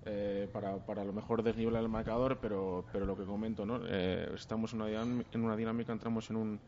eh, 0.03 0.49
para, 0.53 0.85
para 0.87 1.05
lo 1.05 1.13
mejor 1.13 1.43
desnivelar 1.43 1.83
el 1.83 1.89
marcador, 1.91 2.39
pero, 2.41 2.89
pero 2.93 3.07
lo 3.07 3.17
que 3.17 3.25
comento, 3.27 3.67
¿no? 3.67 3.81
Eh, 3.87 4.31
estamos 4.35 4.73
en 4.75 4.83
una, 4.83 4.91
dinam- 4.91 5.27
en 5.33 5.45
una 5.45 5.57
dinámica, 5.57 5.93
entramos 5.93 6.31
en 6.31 6.37
un 6.37 6.63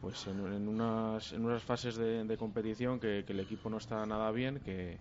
pues 0.00 0.26
en, 0.26 0.40
en 0.52 0.68
unas, 0.68 1.32
en 1.32 1.44
unas 1.44 1.64
fases 1.64 1.96
de, 1.96 2.24
de 2.24 2.36
competición 2.36 3.00
que, 3.00 3.24
que 3.26 3.32
el 3.32 3.40
equipo 3.40 3.70
no 3.70 3.78
está 3.78 4.04
nada 4.06 4.30
bien, 4.30 4.60
que, 4.60 5.00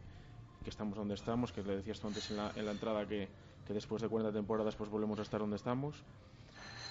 que 0.63 0.69
estamos 0.69 0.97
donde 0.97 1.15
estamos, 1.15 1.51
que 1.53 1.63
le 1.63 1.77
decías 1.77 1.99
tú 1.99 2.07
antes 2.07 2.29
en 2.31 2.37
la, 2.37 2.51
en 2.55 2.65
la 2.65 2.71
entrada 2.71 3.07
que, 3.07 3.31
que 3.65 3.73
después 3.73 4.01
de 4.01 4.09
40 4.09 4.33
temporadas 4.33 4.75
pues 4.75 4.89
volvemos 4.89 5.19
a 5.19 5.23
estar 5.23 5.39
donde 5.41 5.57
estamos. 5.57 6.05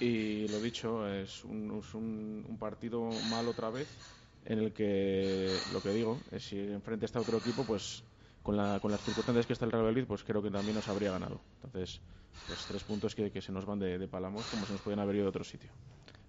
Y 0.00 0.48
lo 0.48 0.60
dicho, 0.60 1.06
es 1.08 1.44
un, 1.44 1.78
es 1.78 1.94
un, 1.94 2.44
un 2.48 2.58
partido 2.58 3.08
mal 3.30 3.46
otra 3.48 3.70
vez 3.70 3.88
en 4.44 4.58
el 4.58 4.72
que, 4.72 5.56
lo 5.72 5.80
que 5.80 5.90
digo, 5.90 6.18
es 6.30 6.44
si 6.44 6.58
enfrente 6.58 7.06
está 7.06 7.20
otro 7.20 7.38
equipo, 7.38 7.64
pues 7.64 8.02
con, 8.42 8.56
la, 8.56 8.78
con 8.80 8.90
las 8.90 9.00
circunstancias 9.00 9.46
que 9.46 9.54
está 9.54 9.64
el 9.64 9.72
Real 9.72 9.84
Valladolid, 9.84 10.06
pues 10.06 10.22
creo 10.24 10.42
que 10.42 10.50
también 10.50 10.74
nos 10.74 10.88
habría 10.88 11.12
ganado. 11.12 11.40
Entonces, 11.62 12.00
pues 12.46 12.66
tres 12.66 12.84
puntos 12.84 13.14
que, 13.14 13.30
que 13.30 13.40
se 13.40 13.52
nos 13.52 13.64
van 13.64 13.78
de, 13.78 13.98
de 13.98 14.08
palamos, 14.08 14.44
como 14.46 14.66
se 14.66 14.72
nos 14.72 14.82
pueden 14.82 15.00
haber 15.00 15.16
ido 15.16 15.24
de 15.24 15.30
otro 15.30 15.44
sitio. 15.44 15.70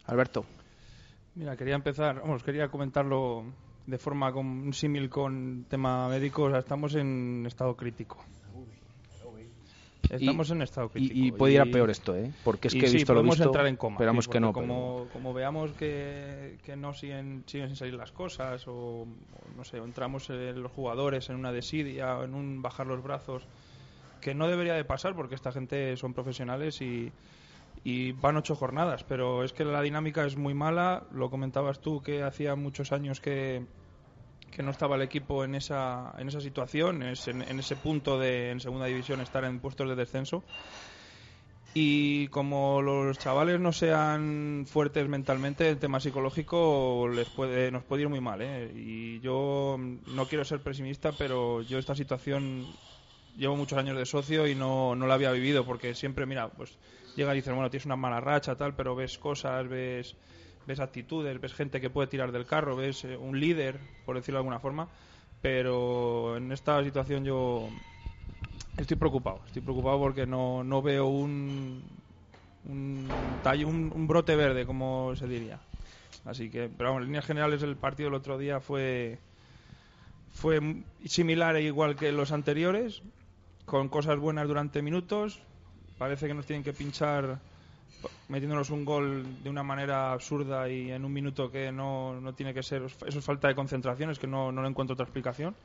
Alberto. 0.06 0.46
Mira, 1.36 1.58
quería 1.58 1.76
empezar, 1.76 2.22
vamos, 2.22 2.44
quería 2.44 2.70
comentarlo 2.70 3.44
de 3.86 3.98
forma 3.98 4.32
con 4.32 4.46
un 4.46 4.74
símil 4.74 5.10
con 5.10 5.66
tema 5.70 6.08
médico, 6.08 6.44
o 6.44 6.50
sea, 6.50 6.60
estamos 6.60 6.96
en 6.96 7.44
estado 7.46 7.76
crítico. 7.76 8.24
Estamos 10.10 10.50
Y- 10.50 10.52
en 10.54 10.62
estado 10.62 10.88
Y, 10.88 10.90
crítico. 10.90 11.26
y 11.28 11.32
puede 11.32 11.54
ir 11.54 11.62
a 11.62 11.66
peor 11.66 11.90
esto, 11.90 12.16
¿eh? 12.16 12.32
Porque 12.44 12.68
es 12.68 12.76
y 12.76 12.80
que 12.80 12.86
he 12.86 12.90
sí, 12.90 12.96
visto 12.98 13.14
lo 13.14 13.20
podemos 13.20 13.36
visto. 13.38 13.50
entrar 13.50 13.68
en 13.68 13.76
coma. 13.76 13.96
Esperamos 13.96 14.26
sí, 14.26 14.32
que 14.32 14.40
no. 14.40 14.54
porque 14.54 14.68
pero- 14.68 14.80
Como, 14.80 15.08
como 15.14 15.34
veamos 15.34 15.72
que, 15.74 16.58
que 16.64 16.76
no 16.76 16.94
siguen, 16.94 17.44
siguen 17.48 17.68
sin 17.68 17.76
salir 17.76 17.94
las 17.96 18.12
cosas, 18.12 18.68
o, 18.68 18.74
o 19.02 19.08
no 19.58 19.64
sé, 19.64 19.78
entramos 19.78 20.30
en 20.30 20.62
los 20.62 20.72
jugadores 20.72 21.30
en 21.30 21.36
una 21.38 21.52
desidia, 21.52 22.20
en 22.24 22.34
un 22.34 22.62
bajar 22.62 22.88
los 22.88 23.02
brazos, 23.04 23.44
que 24.22 24.34
no 24.36 24.48
debería 24.48 24.74
de 24.74 24.86
pasar 24.86 25.16
porque 25.16 25.36
esta 25.36 25.52
gente 25.52 25.96
son 25.98 26.14
profesionales 26.14 26.82
y, 26.82 27.12
y 27.84 28.12
van 28.14 28.38
ocho 28.38 28.56
jornadas, 28.56 29.04
pero 29.04 29.44
es 29.44 29.54
que 29.54 29.66
la 29.66 29.82
dinámica 29.82 30.26
es 30.26 30.36
muy 30.38 30.54
mala. 30.54 31.04
Lo 31.12 31.30
comentabas 31.30 31.80
tú 31.80 32.02
que 32.02 32.24
hacía 32.24 32.56
muchos 32.56 32.92
años 32.92 33.20
que, 33.22 33.64
que 34.56 34.64
no 34.64 34.72
estaba 34.72 34.96
el 34.96 35.02
equipo 35.02 35.44
en 35.44 35.54
esa, 35.54 36.14
en 36.18 36.30
esa 36.30 36.40
situación, 36.40 37.04
en, 37.04 37.42
en 37.42 37.60
ese 37.60 37.76
punto 37.76 38.18
de 38.18 38.52
en 38.52 38.62
segunda 38.62 38.86
división 38.86 39.20
estar 39.20 39.44
en 39.44 39.60
puestos 39.60 39.90
de 39.90 39.96
descenso. 39.96 40.44
Y 41.74 42.30
como 42.30 42.82
los 42.82 43.20
chavales 43.20 43.60
no 43.60 43.74
sean 43.74 44.66
fuertes 44.66 45.10
mentalmente, 45.10 45.70
el 45.70 45.78
tema 45.78 46.00
psicológico 46.00 47.10
les 47.14 47.28
puede, 47.28 47.70
nos 47.70 47.84
puede 47.84 48.04
ir 48.04 48.10
muy 48.10 48.22
mal. 48.22 48.42
¿eh? 48.42 48.72
Y 48.74 49.20
yo 49.20 49.76
no 49.78 50.26
quiero 50.26 50.46
ser 50.46 50.62
pesimista, 50.62 51.12
pero 51.12 51.62
yo 51.64 51.78
esta 51.78 51.94
situación 51.94 52.66
llevo 53.36 53.58
muchos 53.58 53.78
años 53.78 53.98
de 53.98 54.06
socio 54.06 54.48
y 54.48 54.56
no, 54.56 54.96
no 54.96 55.06
la 55.06 55.16
había 55.16 55.34
vivido, 55.34 55.66
porque 55.66 55.94
siempre, 55.96 56.26
mira, 56.26 56.48
pues 56.48 56.78
llega 57.18 57.34
y 57.34 57.38
dices, 57.38 57.54
bueno, 57.54 57.70
tienes 57.70 57.86
una 57.86 57.98
mala 57.98 58.22
racha, 58.22 58.56
tal, 58.56 58.74
pero 58.74 58.96
ves 58.96 59.18
cosas, 59.18 59.68
ves, 59.68 60.16
ves 60.68 60.80
actitudes, 60.80 61.40
ves 61.40 61.54
gente 61.54 61.80
que 61.80 61.90
puede 61.90 62.08
tirar 62.08 62.32
del 62.32 62.46
carro, 62.46 62.76
ves 62.76 63.06
eh, 63.06 63.18
un 63.18 63.40
líder, 63.40 63.80
por 64.06 64.16
decirlo 64.16 64.38
de 64.38 64.42
alguna 64.42 64.60
forma, 64.60 64.88
pero 65.42 66.38
en 66.38 66.52
esta 66.52 66.84
situación 66.84 67.24
yo 67.24 67.70
estoy 68.78 68.98
preocupado, 68.98 69.42
estoy 69.46 69.62
preocupado 69.62 70.00
porque 70.00 70.26
no, 70.26 70.64
no 70.64 70.82
veo 70.82 71.06
un, 71.08 71.84
un, 72.68 73.08
tallo, 73.44 73.68
un, 73.68 74.08
brote 74.08 74.36
verde, 74.36 74.66
como 74.66 75.16
se 75.16 75.28
diría. 75.28 75.60
Así 76.26 76.50
que, 76.50 76.70
pero 76.76 76.90
vamos, 76.90 77.02
en 77.02 77.08
líneas 77.08 77.26
generales 77.26 77.62
el 77.62 77.76
partido 77.76 78.10
del 78.10 78.16
otro 78.16 78.38
día 78.38 78.60
fue 78.60 79.20
fue 80.36 80.84
similar 81.06 81.56
e 81.56 81.64
igual 81.64 81.96
que 81.96 82.12
los 82.12 82.32
anteriores, 82.32 83.02
con 83.66 83.88
cosas 83.88 84.20
buenas 84.20 84.48
durante 84.48 84.82
minutos. 84.82 85.40
Parece 85.98 86.28
que 86.28 86.34
nos 86.34 86.46
tienen 86.46 86.64
que 86.64 86.74
pinchar 86.74 87.40
metiéndonos 88.30 88.70
un 88.70 88.86
gol 88.86 89.24
de 89.44 89.50
una 89.50 89.64
manera 89.64 90.12
absurda 90.14 90.70
y 90.70 90.92
en 90.92 91.06
un 91.06 91.14
minuto 91.14 91.52
que 91.52 91.72
no, 91.72 92.20
no 92.20 92.34
tiene 92.34 92.54
que 92.54 92.64
ser. 92.64 92.84
Eso 92.84 93.20
es 93.20 93.26
falta 93.26 93.48
de 93.48 93.56
concentración, 93.56 94.10
es 94.10 94.20
que 94.20 94.28
no, 94.28 94.52
no 94.52 94.62
le 94.62 94.70
encuentro 94.70 94.94
otra 94.94 95.06
explicación. 95.06 95.56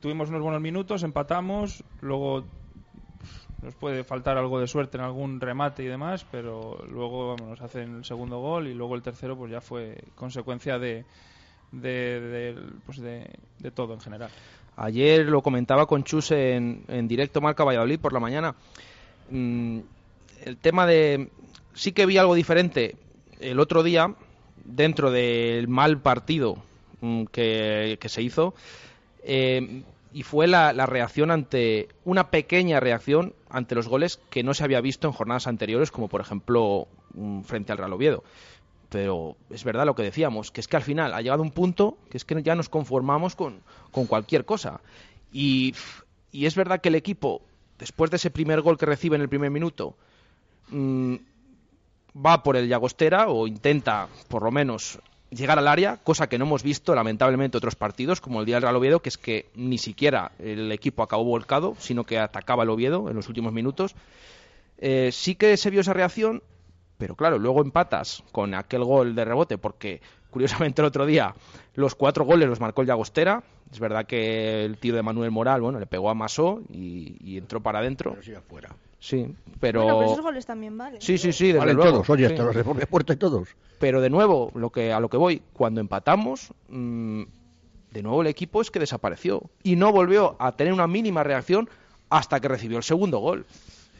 Tuvimos 0.00 0.28
unos 0.28 0.42
buenos 0.42 0.60
minutos, 0.60 1.02
empatamos, 1.02 1.82
luego 2.00 2.44
nos 3.62 3.74
puede 3.74 4.04
faltar 4.04 4.36
algo 4.36 4.60
de 4.60 4.66
suerte 4.68 4.98
en 4.98 5.02
algún 5.04 5.40
remate 5.40 5.82
y 5.82 5.86
demás, 5.86 6.24
pero 6.30 6.84
luego 6.90 7.28
vamos, 7.34 7.50
nos 7.50 7.60
hacen 7.62 7.96
el 7.96 8.04
segundo 8.04 8.38
gol 8.38 8.68
y 8.68 8.74
luego 8.74 8.94
el 8.94 9.02
tercero 9.02 9.36
pues 9.36 9.50
ya 9.50 9.60
fue 9.60 10.04
consecuencia 10.14 10.78
de, 10.78 11.04
de, 11.72 12.20
de- 12.20 12.62
pues 12.84 12.98
de, 12.98 13.28
de 13.58 13.70
todo 13.70 13.94
en 13.94 14.00
general. 14.00 14.30
Ayer 14.76 15.26
lo 15.26 15.42
comentaba 15.42 15.86
con 15.86 16.04
Chus 16.04 16.30
en, 16.32 16.84
en 16.88 17.08
directo 17.08 17.40
Marca 17.40 17.64
Valladolid 17.64 17.98
por 17.98 18.12
la 18.12 18.20
mañana. 18.20 18.54
Mm, 19.30 19.80
el 20.44 20.56
tema 20.56 20.86
de... 20.86 21.30
Sí 21.74 21.92
que 21.92 22.06
vi 22.06 22.18
algo 22.18 22.34
diferente 22.34 22.96
el 23.40 23.60
otro 23.60 23.82
día 23.82 24.14
dentro 24.64 25.10
del 25.10 25.68
mal 25.68 26.00
partido 26.00 26.56
mm, 27.00 27.24
que, 27.26 27.98
se 28.06 28.22
hizo 28.22 28.54
eh, 29.22 29.82
y 30.12 30.22
fue 30.22 30.46
la, 30.46 30.72
la 30.72 30.86
reacción 30.86 31.30
ante 31.30 31.88
una 32.04 32.30
pequeña 32.30 32.80
reacción 32.80 33.34
ante 33.50 33.74
los 33.74 33.88
goles 33.88 34.20
que 34.30 34.42
no 34.42 34.54
se 34.54 34.64
había 34.64 34.80
visto 34.80 35.06
en 35.06 35.12
jornadas 35.12 35.46
anteriores 35.46 35.90
como 35.90 36.08
por 36.08 36.22
ejemplo 36.22 36.88
mm, 37.14 37.42
frente 37.42 37.72
al 37.72 37.78
Real 37.78 37.92
Oviedo 37.92 38.24
pero 38.88 39.36
es 39.50 39.64
verdad 39.64 39.84
lo 39.84 39.94
que 39.94 40.02
decíamos, 40.02 40.50
que 40.50 40.60
es 40.60 40.68
que 40.68 40.76
al 40.76 40.82
final 40.82 41.12
ha 41.12 41.20
llegado 41.20 41.42
un 41.42 41.50
punto 41.50 41.98
que 42.10 42.16
es 42.16 42.24
que 42.24 42.42
ya 42.42 42.54
nos 42.54 42.68
conformamos 42.68 43.34
con, 43.34 43.60
cualquier 43.90 44.44
cosa. 44.44 44.80
Y 45.32 45.74
es 46.32 46.54
verdad 46.54 46.80
que 46.80 46.88
el 46.88 46.94
equipo, 46.94 47.42
después 47.78 48.10
de 48.10 48.16
ese 48.16 48.30
primer 48.30 48.60
gol 48.60 48.78
que 48.78 48.86
recibe 48.86 49.16
en 49.16 49.22
el 49.22 49.28
primer 49.28 49.50
minuto, 49.50 49.96
mm, 50.70 51.14
va 52.24 52.42
por 52.42 52.56
el 52.56 52.68
Llagostera 52.68 53.28
o 53.28 53.46
intenta, 53.46 54.08
por 54.28 54.42
lo 54.42 54.50
menos, 54.50 54.98
llegar 55.30 55.58
al 55.58 55.68
área, 55.68 55.98
cosa 55.98 56.28
que 56.28 56.38
no 56.38 56.44
hemos 56.44 56.62
visto 56.62 56.94
lamentablemente 56.94 57.58
otros 57.58 57.76
partidos, 57.76 58.20
como 58.20 58.40
el 58.40 58.46
día 58.46 58.56
del 58.56 58.62
Real 58.62 58.76
Oviedo, 58.76 59.00
que 59.00 59.08
es 59.08 59.18
que 59.18 59.50
ni 59.54 59.78
siquiera 59.78 60.32
el 60.38 60.70
equipo 60.72 61.02
acabó 61.02 61.24
volcado, 61.24 61.76
sino 61.78 62.04
que 62.04 62.18
atacaba 62.18 62.62
el 62.62 62.70
Oviedo 62.70 63.10
en 63.10 63.16
los 63.16 63.28
últimos 63.28 63.52
minutos. 63.52 63.94
Eh, 64.78 65.10
sí 65.12 65.34
que 65.34 65.56
se 65.56 65.70
vio 65.70 65.80
esa 65.80 65.92
reacción, 65.92 66.42
pero 66.98 67.16
claro, 67.16 67.38
luego 67.38 67.62
empatas 67.62 68.22
con 68.32 68.54
aquel 68.54 68.84
gol 68.84 69.14
de 69.14 69.24
rebote, 69.24 69.58
porque 69.58 70.00
curiosamente 70.30 70.82
el 70.82 70.86
otro 70.86 71.06
día 71.06 71.34
los 71.74 71.94
cuatro 71.94 72.24
goles 72.24 72.48
los 72.48 72.60
marcó 72.60 72.82
el 72.82 72.88
Llagostera. 72.88 73.42
Es 73.70 73.80
verdad 73.80 74.06
que 74.06 74.64
el 74.64 74.78
tiro 74.78 74.96
de 74.96 75.02
Manuel 75.02 75.30
Moral, 75.30 75.60
bueno, 75.60 75.80
le 75.80 75.86
pegó 75.86 76.08
a 76.08 76.14
Masó 76.14 76.62
y, 76.70 77.36
entró 77.36 77.60
para 77.60 77.80
adentro. 77.80 78.16
Sí, 78.98 79.26
pero... 79.60 79.82
Bueno, 79.82 79.98
pero 79.98 80.12
esos 80.12 80.24
goles 80.24 80.46
también 80.46 80.76
valen. 80.76 81.00
Sí, 81.00 81.18
sí, 81.18 81.32
sí, 81.32 81.46
desde 81.48 81.58
Valen 81.60 81.76
luego. 81.76 81.92
todos, 81.92 82.10
oye, 82.10 82.28
sí. 82.28 82.36
los 82.36 82.54
de 82.54 82.64
propia 82.64 82.86
puerta 82.86 83.12
y 83.12 83.16
todos. 83.16 83.48
Pero 83.78 84.00
de 84.00 84.10
nuevo, 84.10 84.50
lo 84.54 84.70
que, 84.70 84.92
a 84.92 85.00
lo 85.00 85.08
que 85.08 85.16
voy, 85.16 85.42
cuando 85.52 85.80
empatamos, 85.80 86.52
mm, 86.68 87.22
de 87.92 88.02
nuevo 88.02 88.22
el 88.22 88.26
equipo 88.28 88.60
es 88.62 88.70
que 88.70 88.78
desapareció 88.78 89.42
y 89.62 89.76
no 89.76 89.92
volvió 89.92 90.36
a 90.38 90.52
tener 90.52 90.72
una 90.72 90.86
mínima 90.86 91.22
reacción 91.22 91.68
hasta 92.10 92.40
que 92.40 92.48
recibió 92.48 92.78
el 92.78 92.82
segundo 92.84 93.18
gol. 93.18 93.46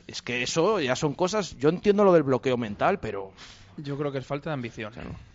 Es 0.06 0.22
que 0.22 0.42
eso 0.42 0.80
ya 0.80 0.96
son 0.96 1.14
cosas, 1.14 1.56
yo 1.58 1.68
entiendo 1.68 2.04
lo 2.04 2.12
del 2.12 2.22
bloqueo 2.22 2.56
mental, 2.56 2.98
pero 3.00 3.32
Yo 3.76 3.98
creo 3.98 4.12
que 4.12 4.18
es 4.18 4.26
falta 4.26 4.50
de 4.50 4.54
ambición. 4.54 4.92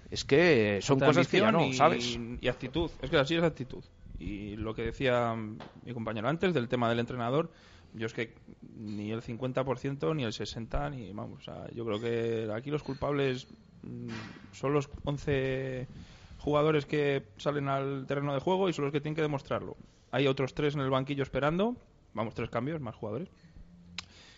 es 0.09 0.25
que 0.25 0.79
son 0.81 0.97
Falta 0.99 1.07
cosas 1.07 1.27
que 1.27 1.39
ya 1.39 1.51
no, 1.51 1.65
y, 1.65 1.73
¿sabes? 1.73 2.17
Y 2.41 2.47
actitud. 2.47 2.89
Es 3.01 3.09
que 3.09 3.17
así 3.17 3.35
es 3.35 3.43
actitud. 3.43 3.83
Y 4.19 4.55
lo 4.55 4.73
que 4.73 4.83
decía 4.83 5.35
mi 5.35 5.93
compañero 5.93 6.27
antes 6.29 6.53
del 6.53 6.67
tema 6.67 6.89
del 6.89 6.99
entrenador, 6.99 7.51
yo 7.93 8.07
es 8.07 8.13
que 8.13 8.33
ni 8.77 9.11
el 9.11 9.21
50% 9.21 10.15
ni 10.15 10.23
el 10.23 10.31
60% 10.31 10.91
ni 10.91 11.11
vamos, 11.11 11.47
o 11.47 11.71
yo 11.71 11.85
creo 11.85 11.99
que 11.99 12.51
aquí 12.53 12.71
los 12.71 12.83
culpables 12.83 13.47
mm, 13.83 14.07
son 14.53 14.73
los 14.73 14.89
11 15.03 15.87
jugadores 16.39 16.85
que 16.85 17.23
salen 17.37 17.67
al 17.67 18.05
terreno 18.07 18.33
de 18.33 18.39
juego 18.39 18.69
y 18.69 18.73
son 18.73 18.85
los 18.85 18.91
que 18.91 19.01
tienen 19.01 19.15
que 19.15 19.21
demostrarlo. 19.21 19.77
Hay 20.11 20.27
otros 20.27 20.53
tres 20.53 20.75
en 20.75 20.81
el 20.81 20.89
banquillo 20.89 21.23
esperando, 21.23 21.75
vamos, 22.13 22.33
tres 22.33 22.49
cambios, 22.49 22.81
más 22.81 22.95
jugadores. 22.95 23.29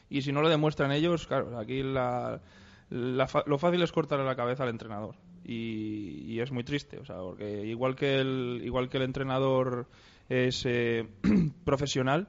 Y 0.10 0.22
si 0.22 0.32
no 0.32 0.42
lo 0.42 0.50
demuestran 0.50 0.92
ellos, 0.92 1.26
claro, 1.26 1.58
aquí 1.58 1.82
la, 1.82 2.42
la 2.90 3.28
lo 3.46 3.58
fácil 3.58 3.82
es 3.82 3.92
cortarle 3.92 4.26
la 4.26 4.36
cabeza 4.36 4.64
al 4.64 4.70
entrenador. 4.70 5.16
y, 5.46 6.26
y 6.28 6.40
es 6.40 6.52
muy 6.52 6.64
triste, 6.64 7.00
o 7.00 7.06
sea, 7.06 7.18
porque 7.18 7.66
igual 7.66 7.96
que 7.96 8.20
el, 8.20 8.62
igual 8.64 8.90
que 8.90 8.98
el 8.98 9.04
entrenador 9.04 9.88
es 10.30 10.66
eh, 10.66 11.08
profesional 11.66 12.28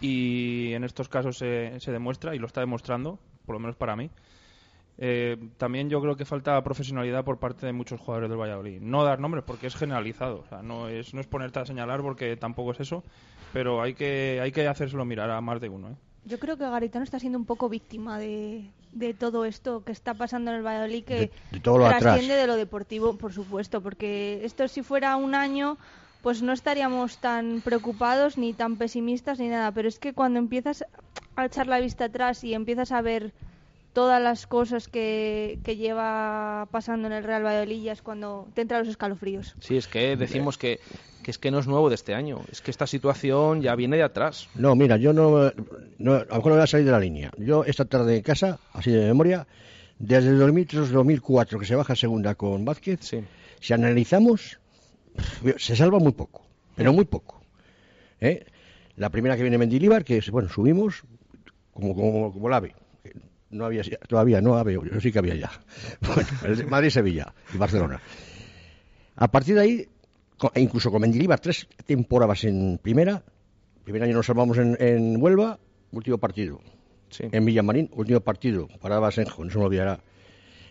y 0.00 0.72
en 0.72 0.84
estos 0.84 1.08
casos 1.08 1.38
se, 1.38 1.78
se 1.80 1.92
demuestra 1.92 2.34
y 2.34 2.38
lo 2.38 2.46
está 2.46 2.60
demostrando, 2.60 3.18
por 3.46 3.54
lo 3.54 3.60
menos 3.60 3.76
para 3.76 3.96
mí. 3.96 4.10
Eh, 5.02 5.38
también 5.56 5.88
yo 5.88 6.00
creo 6.02 6.14
que 6.16 6.26
falta 6.26 6.62
profesionalidad 6.62 7.24
por 7.24 7.38
parte 7.38 7.64
de 7.64 7.72
muchos 7.72 8.00
jugadores 8.00 8.28
del 8.28 8.38
Valladolid. 8.38 8.80
No 8.82 9.02
dar 9.02 9.18
nombres 9.18 9.44
porque 9.44 9.66
es 9.66 9.74
generalizado, 9.74 10.40
o 10.40 10.46
sea, 10.48 10.62
no 10.62 10.88
es, 10.88 11.14
no 11.14 11.20
es 11.20 11.26
ponerte 11.26 11.58
a 11.58 11.64
señalar 11.64 12.02
porque 12.02 12.36
tampoco 12.36 12.72
es 12.72 12.80
eso, 12.80 13.02
pero 13.52 13.80
hay 13.80 13.94
que, 13.94 14.40
hay 14.42 14.52
que 14.52 14.66
hacérselo 14.68 15.04
mirar 15.06 15.30
a 15.30 15.40
más 15.40 15.60
de 15.60 15.70
uno. 15.70 15.90
¿eh? 15.90 15.94
Yo 16.26 16.38
creo 16.38 16.58
que 16.58 16.64
Garitano 16.68 17.02
está 17.04 17.18
siendo 17.18 17.38
un 17.38 17.46
poco 17.46 17.70
víctima 17.70 18.18
de, 18.18 18.70
de 18.92 19.14
todo 19.14 19.46
esto 19.46 19.84
que 19.84 19.92
está 19.92 20.12
pasando 20.12 20.50
en 20.50 20.58
el 20.58 20.62
Valladolid, 20.66 21.04
que 21.04 21.14
De- 21.14 21.30
de 21.52 21.60
todo 21.60 21.78
lo 21.78 21.88
trasciende 21.88 22.24
atrás. 22.34 22.38
de 22.42 22.46
lo 22.46 22.56
deportivo, 22.56 23.16
por 23.16 23.32
supuesto, 23.32 23.80
porque 23.80 24.40
esto 24.44 24.68
si 24.68 24.82
fuera 24.82 25.16
un 25.16 25.34
año, 25.34 25.78
pues 26.22 26.42
no 26.42 26.52
estaríamos 26.52 27.18
tan 27.18 27.62
preocupados 27.62 28.36
ni 28.38 28.52
tan 28.54 28.76
pesimistas 28.76 29.38
ni 29.38 29.48
nada, 29.48 29.72
pero 29.72 29.88
es 29.88 29.98
que 29.98 30.12
cuando 30.12 30.38
empiezas 30.38 30.84
a 31.36 31.46
echar 31.46 31.66
la 31.66 31.80
vista 31.80 32.06
atrás 32.06 32.44
y 32.44 32.54
empiezas 32.54 32.92
a 32.92 33.00
ver 33.02 33.32
todas 33.92 34.22
las 34.22 34.46
cosas 34.46 34.86
que, 34.86 35.58
que 35.64 35.76
lleva 35.76 36.68
pasando 36.70 37.08
en 37.08 37.12
el 37.14 37.24
Real 37.24 37.44
Valladolid 37.44 37.82
ya 37.82 37.92
es 37.92 38.02
cuando 38.02 38.48
te 38.54 38.60
entran 38.62 38.80
los 38.80 38.88
escalofríos. 38.88 39.56
Sí, 39.58 39.76
es 39.76 39.88
que 39.88 40.16
decimos 40.16 40.58
que, 40.58 40.78
que 41.24 41.30
es 41.32 41.38
que 41.38 41.50
no 41.50 41.58
es 41.58 41.66
nuevo 41.66 41.88
de 41.88 41.96
este 41.96 42.14
año. 42.14 42.44
Es 42.52 42.60
que 42.60 42.70
esta 42.70 42.86
situación 42.86 43.62
ya 43.62 43.74
viene 43.74 43.96
de 43.96 44.04
atrás. 44.04 44.48
No, 44.54 44.76
mira, 44.76 44.96
yo 44.96 45.12
no, 45.12 45.50
no- 45.98 46.14
a 46.14 46.18
lo 46.20 46.34
mejor 46.36 46.46
no 46.46 46.54
voy 46.54 46.60
a 46.62 46.66
salir 46.68 46.86
de 46.86 46.92
la 46.92 47.00
línea. 47.00 47.32
Yo 47.38 47.64
esta 47.64 47.84
tarde 47.84 48.16
en 48.18 48.22
casa, 48.22 48.60
así 48.72 48.92
de 48.92 49.06
memoria, 49.06 49.48
desde 49.98 50.28
el 50.30 50.38
2003-2004 50.40 51.58
que 51.58 51.66
se 51.66 51.74
baja 51.74 51.94
a 51.94 51.96
segunda 51.96 52.36
con 52.36 52.64
Vázquez, 52.64 53.00
Sí. 53.02 53.20
si 53.60 53.72
analizamos, 53.72 54.59
se 55.56 55.76
salva 55.76 55.98
muy 55.98 56.12
poco, 56.12 56.46
pero 56.74 56.92
muy 56.92 57.04
poco. 57.04 57.42
¿eh? 58.20 58.44
La 58.96 59.10
primera 59.10 59.36
que 59.36 59.42
viene 59.42 59.58
Mendilibar, 59.58 60.04
que 60.04 60.18
es, 60.18 60.30
bueno, 60.30 60.48
subimos 60.48 61.04
como, 61.72 61.94
como, 61.94 62.32
como 62.32 62.48
el 62.48 62.54
ave. 62.54 62.74
No 63.50 63.64
había 63.64 63.82
todavía, 64.06 64.40
no 64.40 64.56
había, 64.56 64.78
yo 64.92 65.00
sí 65.00 65.10
que 65.10 65.18
había 65.18 65.34
ya. 65.34 65.50
Bueno, 66.00 66.68
Madrid, 66.68 66.90
Sevilla 66.90 67.34
y 67.52 67.56
Barcelona. 67.56 68.00
A 69.16 69.28
partir 69.28 69.56
de 69.56 69.60
ahí, 69.60 69.88
e 70.54 70.60
incluso 70.60 70.90
con 70.90 71.00
Mendilibar, 71.00 71.40
tres 71.40 71.66
temporadas 71.84 72.44
en 72.44 72.78
primera. 72.78 73.22
Primer 73.84 74.02
año 74.04 74.14
nos 74.14 74.26
salvamos 74.26 74.58
en, 74.58 74.76
en 74.78 75.20
Huelva, 75.20 75.58
último 75.92 76.18
partido. 76.18 76.60
Sí. 77.08 77.24
En 77.32 77.44
Villamarín, 77.44 77.90
último 77.94 78.20
partido. 78.20 78.68
Parada 78.80 79.00
Basenjo, 79.00 79.44
no 79.44 79.50
se 79.50 79.58
me 79.58 79.64
olvidará. 79.64 80.00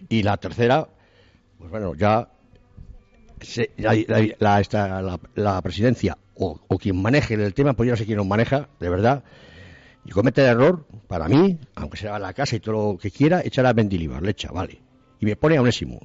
Y 0.08 0.24
la 0.24 0.38
tercera, 0.38 0.88
pues 1.58 1.70
bueno, 1.70 1.94
ya 1.96 2.30
se- 3.42 3.72
la, 4.40 4.60
esta- 4.62 5.02
la- 5.02 5.20
la 5.36 5.62
presidencia 5.62 6.18
o, 6.36 6.60
o 6.68 6.78
quien 6.78 7.02
maneje 7.02 7.34
el 7.36 7.54
tema, 7.54 7.74
pues 7.74 7.88
yo 7.88 7.94
no 7.94 7.98
sé 7.98 8.06
quién 8.06 8.18
lo 8.18 8.26
maneja, 8.26 8.70
de 8.80 8.90
verdad, 8.90 9.24
y 10.06 10.12
comete 10.12 10.42
el 10.42 10.48
error, 10.48 10.86
para 11.08 11.28
mí, 11.28 11.58
aunque 11.76 11.98
sea 11.98 12.18
la 12.20 12.34
casa 12.34 12.56
y 12.56 12.60
todo 12.60 12.94
lo 12.94 12.98
que 12.98 13.12
quiera, 13.12 13.42
echar 13.44 13.66
a 13.66 13.74
Mendilibar, 13.74 14.22
le 14.24 14.32
echa, 14.32 14.52
vale. 14.52 14.82
Y 15.20 15.26
me 15.26 15.36
pone 15.36 15.58
a 15.58 15.62
Onésimo. 15.62 16.00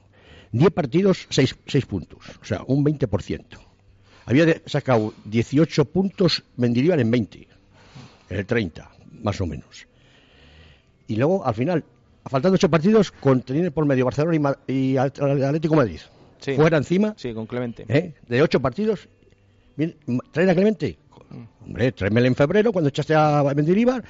10 0.52 0.70
partidos, 0.72 1.26
6, 1.30 1.54
puntos, 1.86 2.20
o 2.40 2.44
sea, 2.44 2.62
un 2.66 2.84
20%. 2.84 3.44
Había 4.26 4.46
sacado 4.66 5.12
18 5.24 5.84
puntos 5.86 6.42
Mendilibar 6.56 6.98
en 7.00 7.10
20, 7.10 7.48
en 8.30 8.36
el 8.38 8.46
30, 8.46 8.90
más 9.22 9.40
o 9.40 9.46
menos. 9.46 9.86
Y 11.06 11.16
luego, 11.16 11.44
al 11.46 11.54
final, 11.54 11.84
faltando 12.24 12.54
8 12.56 12.68
partidos, 12.70 13.10
contiene 13.12 13.70
por 13.70 13.84
medio 13.86 14.04
Barcelona 14.04 14.56
y, 14.66 14.72
y 14.72 14.96
At- 14.96 15.20
Atlético 15.20 15.76
Madrid. 15.76 16.00
Sí. 16.44 16.54
Fuera 16.56 16.76
encima, 16.76 17.14
Sí, 17.16 17.32
con 17.32 17.46
Clemente. 17.46 17.84
¿eh? 17.88 18.12
de 18.28 18.42
8 18.42 18.60
partidos. 18.60 19.08
¿Traen 20.32 20.50
a 20.50 20.54
Clemente? 20.54 20.98
Hombre, 21.64 21.90
tráemelo 21.92 22.26
en 22.26 22.34
febrero 22.34 22.72
cuando 22.72 22.88
echaste 22.90 23.14
a 23.14 23.42
Mendilibar. 23.56 24.04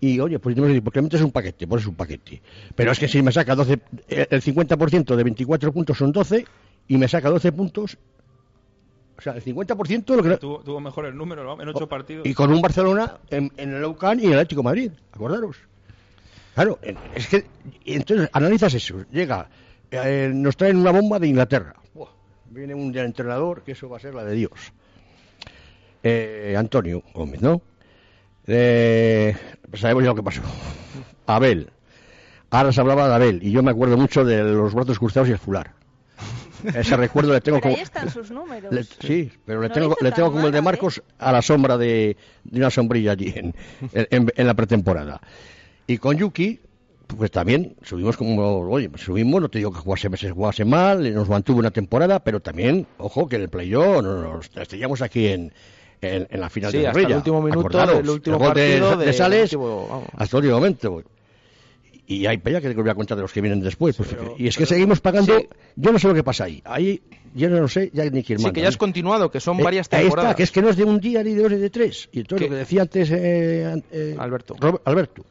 Y 0.00 0.18
oye, 0.20 0.38
pues 0.38 0.54
tenemos 0.54 0.68
que 0.68 0.72
decir, 0.74 0.82
pues 0.82 0.92
Clemente 0.92 1.16
es 1.16 1.22
un 1.22 1.30
paquete, 1.30 1.66
pues 1.66 1.82
es 1.82 1.88
un 1.88 1.94
paquete. 1.94 2.42
Pero 2.74 2.92
es 2.92 2.98
que 2.98 3.06
si 3.08 3.22
me 3.22 3.30
saca 3.32 3.54
12, 3.54 3.78
eh, 4.08 4.26
el 4.30 4.42
50% 4.42 5.14
de 5.16 5.22
24 5.22 5.72
puntos 5.72 5.96
son 5.96 6.10
12 6.12 6.44
y 6.88 6.98
me 6.98 7.06
saca 7.08 7.30
12 7.30 7.52
puntos. 7.52 7.96
O 9.16 9.20
sea, 9.22 9.34
el 9.34 9.44
50% 9.44 10.16
lo 10.16 10.22
que 10.22 10.36
Tuvo, 10.38 10.58
tuvo 10.60 10.80
mejores 10.80 11.14
números 11.14 11.44
¿no? 11.44 11.62
en 11.62 11.68
ocho 11.68 11.88
partidos. 11.88 12.24
Oh, 12.26 12.28
y 12.28 12.34
con 12.34 12.52
un 12.52 12.60
Barcelona 12.60 13.18
en, 13.30 13.52
en 13.56 13.72
el 13.74 13.84
Oucan 13.84 14.18
y 14.18 14.24
en 14.24 14.32
el 14.32 14.38
Atlético 14.38 14.62
de 14.62 14.64
Madrid, 14.64 14.90
acordaros. 15.12 15.56
Claro, 16.54 16.78
en- 16.82 16.98
es 17.14 17.28
que 17.28 17.44
y 17.84 17.94
entonces 17.94 18.28
analizas 18.32 18.74
eso, 18.74 19.04
llega, 19.12 19.48
eh, 19.94 20.30
nos 20.34 20.56
traen 20.56 20.76
una 20.76 20.90
bomba 20.90 21.18
de 21.18 21.28
Inglaterra. 21.28 21.74
Buah, 21.94 22.08
viene 22.50 22.74
un 22.74 22.96
entrenador 22.96 23.62
que 23.62 23.72
eso 23.72 23.88
va 23.88 23.96
a 23.96 24.00
ser 24.00 24.14
la 24.14 24.24
de 24.24 24.34
Dios. 24.34 24.72
Eh, 26.02 26.54
Antonio 26.58 27.02
Gómez, 27.14 27.40
¿no? 27.40 27.62
Eh, 28.46 29.34
pues 29.70 29.80
sabemos 29.80 30.02
ya 30.04 30.10
lo 30.10 30.14
que 30.16 30.22
pasó. 30.22 30.42
Abel. 31.26 31.70
Ahora 32.50 32.72
se 32.72 32.80
hablaba 32.80 33.08
de 33.08 33.14
Abel 33.14 33.40
y 33.42 33.50
yo 33.50 33.62
me 33.62 33.70
acuerdo 33.70 33.96
mucho 33.96 34.24
de 34.24 34.42
los 34.44 34.74
brazos 34.74 34.98
cruzados 34.98 35.28
y 35.28 35.32
el 35.32 35.38
fular. 35.38 35.72
Ese 36.74 36.96
recuerdo 36.96 37.32
le 37.32 37.40
tengo 37.40 37.58
Pero 37.58 37.68
ahí 37.68 37.74
como... 37.74 37.82
están 37.82 38.10
sus 38.10 38.30
números. 38.30 38.72
Le- 38.72 38.84
sí, 38.84 39.30
pero 39.44 39.60
le 39.60 39.68
No 39.68 39.74
tengo, 39.74 39.96
le 40.00 40.12
tengo 40.12 40.32
como 40.32 40.46
el 40.46 40.52
de 40.52 40.58
¿eh? 40.58 40.62
Marcos 40.62 41.02
a 41.18 41.32
la 41.32 41.42
sombra 41.42 41.76
de, 41.76 42.16
de 42.44 42.58
una 42.58 42.70
sombrilla 42.70 43.12
allí 43.12 43.32
en, 43.34 43.54
en- 43.92 44.32
en 44.34 44.46
la 44.46 44.54
pretemporada. 44.54 45.20
Y 45.86 45.98
con 45.98 46.16
Yuki, 46.16 46.60
pues 47.06 47.30
también 47.30 47.76
subimos 47.82 48.16
como, 48.16 48.60
oye, 48.70 48.90
subimos, 48.96 49.40
no 49.40 49.48
te 49.48 49.58
digo 49.58 49.72
que 49.72 49.78
jugase 49.78 50.08
meses, 50.08 50.32
jugase 50.32 50.64
mal, 50.64 51.12
nos 51.14 51.28
mantuvo 51.28 51.58
una 51.58 51.70
temporada, 51.70 52.20
pero 52.22 52.40
también, 52.40 52.86
ojo, 52.98 53.28
que 53.28 53.36
en 53.36 53.42
el 53.42 53.48
playoff 53.48 54.02
no- 54.02 54.34
nos 54.34 54.50
estrellamos 54.56 55.02
aquí 55.02 55.26
en, 55.28 55.52
en, 56.00 56.26
en 56.30 56.40
la 56.40 56.50
final 56.50 56.70
Sí, 56.72 56.78
de 56.78 56.88
hasta 56.88 57.00
el 57.00 57.12
último 57.14 57.40
minuto 57.42 57.60
Acordaros, 57.60 58.08
último 58.08 58.36
el 58.36 58.42
de- 58.42 58.46
partido 58.48 58.96
de, 58.96 59.06
de- 59.06 59.12
Sales 59.12 59.52
último, 59.52 60.04
hasta 60.16 60.36
el 60.36 60.42
último 60.44 60.56
momento. 60.58 61.02
Y 62.06 62.26
hay 62.26 62.36
pella 62.36 62.60
que 62.60 62.68
te 62.68 62.74
voy 62.74 62.90
a 62.90 62.94
contar 62.94 63.16
de 63.16 63.22
los 63.22 63.32
que 63.32 63.40
vienen 63.40 63.60
después. 63.62 63.96
pues, 63.96 64.10
pero- 64.10 64.34
y 64.38 64.46
es 64.46 64.56
que 64.56 64.64
pero- 64.64 64.74
seguimos 64.74 65.00
pagando. 65.00 65.38
Sí. 65.38 65.48
Yo 65.76 65.90
no 65.90 65.98
sé 65.98 66.06
lo 66.08 66.12
que 66.14 66.22
pasa 66.22 66.44
ahí. 66.44 66.60
Ahí 66.66 67.00
yo 67.34 67.48
no 67.48 67.66
sé 67.66 67.90
ya 67.94 68.04
ni 68.04 68.22
quién 68.22 68.38
Sí, 68.38 68.44
manda. 68.44 68.54
que 68.54 68.60
ya 68.60 68.68
es 68.68 68.76
continuado, 68.76 69.30
que 69.30 69.40
son 69.40 69.58
Eh, 69.58 69.62
varias 69.62 69.88
temporadas. 69.88 70.30
está, 70.32 70.36
que 70.36 70.42
es 70.42 70.50
que 70.50 70.60
no 70.60 70.68
es 70.68 70.76
de 70.76 70.84
un 70.84 71.00
día, 71.00 71.22
ni 71.24 71.32
de 71.32 71.42
dos, 71.42 71.50
ni 71.52 71.58
de 71.58 71.70
tres. 71.70 72.10
Y 72.12 72.20
entonces 72.20 72.44
¿Qué? 72.46 72.50
lo 72.50 72.56
que 72.56 72.58
decía 72.60 72.82
antes 72.82 73.10
eh, 73.10 73.82
eh, 73.90 74.16
Alberto. 74.18 74.54
Alberto, 74.84 75.24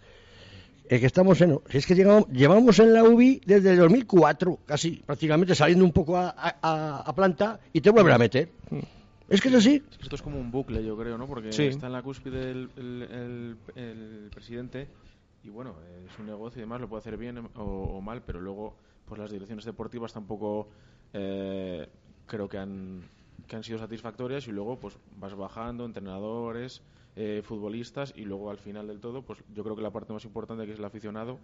eh, 0.90 1.00
que 1.00 1.06
estamos 1.06 1.40
en... 1.42 1.60
si 1.70 1.78
Es 1.78 1.86
que 1.86 1.96
llegamos, 1.96 2.28
llevamos 2.30 2.78
en 2.80 2.94
la 2.94 3.04
UBI 3.04 3.42
desde 3.46 3.72
el 3.72 3.78
2004, 3.78 4.60
casi 4.66 5.02
prácticamente 5.06 5.56
saliendo 5.56 5.86
un 5.86 5.92
poco 5.92 6.18
a, 6.18 6.34
a- 6.38 7.04
a 7.06 7.16
planta 7.16 7.60
y 7.72 7.82
te 7.82 7.90
vuelven 7.90 8.14
a 8.14 8.18
meter. 8.18 8.52
Es 9.30 9.42
que 9.42 9.48
es 9.50 9.56
así. 9.56 9.82
Es 9.90 9.98
que 9.98 10.04
esto 10.04 10.16
es 10.16 10.22
como 10.22 10.40
un 10.40 10.52
bucle, 10.52 10.84
yo 10.84 10.98
creo, 10.98 11.18
¿no? 11.18 11.26
Porque 11.28 11.52
Sí. 11.54 11.64
está 11.66 11.88
en 11.88 11.94
la 11.94 12.02
cúspide 12.04 12.52
el, 12.52 12.70
el- 12.76 13.58
el- 13.76 13.82
el 13.82 14.30
presidente 14.34 14.88
y 15.44 15.50
bueno, 15.50 15.76
eh, 15.86 16.08
es 16.12 16.20
un 16.20 16.26
negocio 16.26 16.60
y 16.60 16.64
demás, 16.64 16.80
lo 16.82 16.88
puede 16.90 17.00
hacer 17.00 17.18
bien 17.18 17.38
o, 17.56 17.62
o 17.64 18.02
mal, 18.02 18.22
pero 18.22 18.40
luego 18.42 18.76
pues 19.06 19.20
las 19.20 19.32
direcciones 19.32 19.66
deportivas 19.66 20.14
tampoco 20.14 20.70
eh, 21.14 21.88
creo 22.26 22.48
que 22.48 22.58
han, 22.58 23.04
que 23.48 23.56
han 23.56 23.64
sido 23.64 23.80
satisfactorias 23.80 24.48
y 24.48 24.52
luego 24.52 24.80
pues 24.80 24.98
vas 25.18 25.36
bajando, 25.36 25.86
entrenadores, 25.86 26.82
eh, 27.16 27.42
futbolistas 27.44 28.14
y 28.16 28.26
luego 28.26 28.50
al 28.50 28.58
final 28.58 28.88
del 28.88 29.00
todo, 29.00 29.22
pues 29.22 29.44
yo 29.54 29.64
creo 29.64 29.76
que 29.76 29.82
la 29.82 29.92
parte 29.92 30.14
más 30.14 30.26
importante 30.26 30.66
que 30.66 30.74
es 30.74 30.80
el 30.80 30.86
aficionado, 30.86 31.40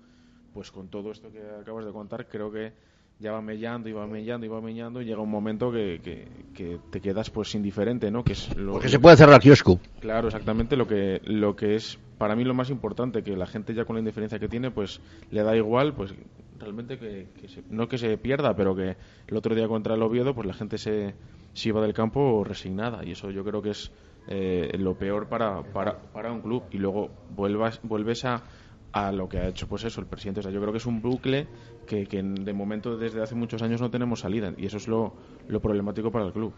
pues 0.54 0.72
con 0.72 0.88
todo 0.90 1.12
esto 1.12 1.32
que 1.32 1.42
acabas 1.62 1.86
de 1.86 1.92
contar, 1.92 2.28
creo 2.28 2.52
que 2.52 2.74
ya 3.20 3.34
va 3.34 3.42
mellando 3.42 3.90
y 3.90 3.92
va 3.92 4.08
mellando 4.08 4.46
y 4.46 4.50
va 4.50 4.62
mellando 4.62 5.02
y 5.02 5.06
llega 5.06 5.20
un 5.22 5.30
momento 5.30 5.72
que, 5.72 6.00
que, 6.02 6.26
que 6.54 6.80
te 6.90 7.02
quedas 7.02 7.30
pues 7.30 7.54
indiferente, 7.54 8.10
¿no? 8.10 8.24
Que 8.24 8.32
es 8.34 8.56
lo, 8.56 8.72
Porque 8.74 8.88
se 8.88 8.98
puede 9.00 9.18
cerrar 9.18 9.36
el 9.36 9.42
kiosco. 9.42 9.80
Claro, 10.00 10.28
exactamente 10.30 10.78
lo 10.78 10.88
que 10.88 11.22
lo 11.26 11.54
que 11.56 11.76
es 11.76 12.00
para 12.18 12.36
mí 12.36 12.46
lo 12.46 12.54
más 12.54 12.70
importante 12.70 13.22
que 13.22 13.36
la 13.36 13.46
gente 13.46 13.74
ya 13.74 13.84
con 13.86 13.96
la 13.98 14.00
indiferencia 14.00 14.40
que 14.40 14.48
tiene 14.48 14.72
pues 14.72 15.02
le 15.32 15.44
da 15.44 15.56
igual 15.56 15.94
pues 15.94 16.14
realmente 16.58 16.98
que, 16.98 17.28
que 17.40 17.48
se- 17.50 17.64
no 17.70 17.88
que 17.90 17.98
se 17.98 18.18
pierda 18.18 18.56
pero 18.56 18.74
que 18.76 18.96
el 19.28 19.36
otro 19.38 19.54
día 19.54 19.68
contra 19.68 19.96
el 19.96 20.02
Oviedo 20.02 20.34
pues 20.34 20.48
la 20.48 20.54
gente 20.54 20.78
se, 20.78 21.14
se 21.54 21.70
iba 21.70 21.82
del 21.82 21.94
campo 21.94 22.44
resignada 22.44 23.04
y 23.04 23.12
eso 23.12 23.30
yo 23.32 23.44
creo 23.44 23.62
que 23.62 23.72
es 23.72 23.92
eh, 24.28 24.72
lo 24.78 24.96
peor 24.96 25.28
para, 25.28 25.64
para, 25.64 26.00
para 26.12 26.32
un 26.32 26.42
club 26.42 26.64
y 26.72 26.78
luego 26.78 27.10
vuelvas 27.30 27.80
vuelves 27.84 28.26
a 28.26 28.44
a 28.92 29.12
lo 29.12 29.30
que 29.30 29.38
ha 29.38 29.48
hecho 29.48 29.68
pues 29.68 29.84
eso 29.84 30.02
el 30.02 30.08
presidente 30.08 30.40
o 30.40 30.44
sea 30.44 30.52
yo 30.52 30.60
creo 30.60 30.72
que 30.72 30.80
es 30.80 30.86
un 30.88 31.02
bucle 31.02 31.48
que, 31.86 32.06
que 32.08 32.22
de 32.24 32.54
momento 32.54 32.98
desde 32.98 33.22
hace 33.22 33.36
muchos 33.36 33.62
años 33.62 33.82
no 33.82 33.92
tenemos 33.92 34.22
salida 34.22 34.52
y 34.58 34.66
eso 34.66 34.78
es 34.78 34.88
lo, 34.88 35.14
lo 35.48 35.60
problemático 35.60 36.12
para 36.12 36.26
el 36.26 36.34
club 36.34 36.54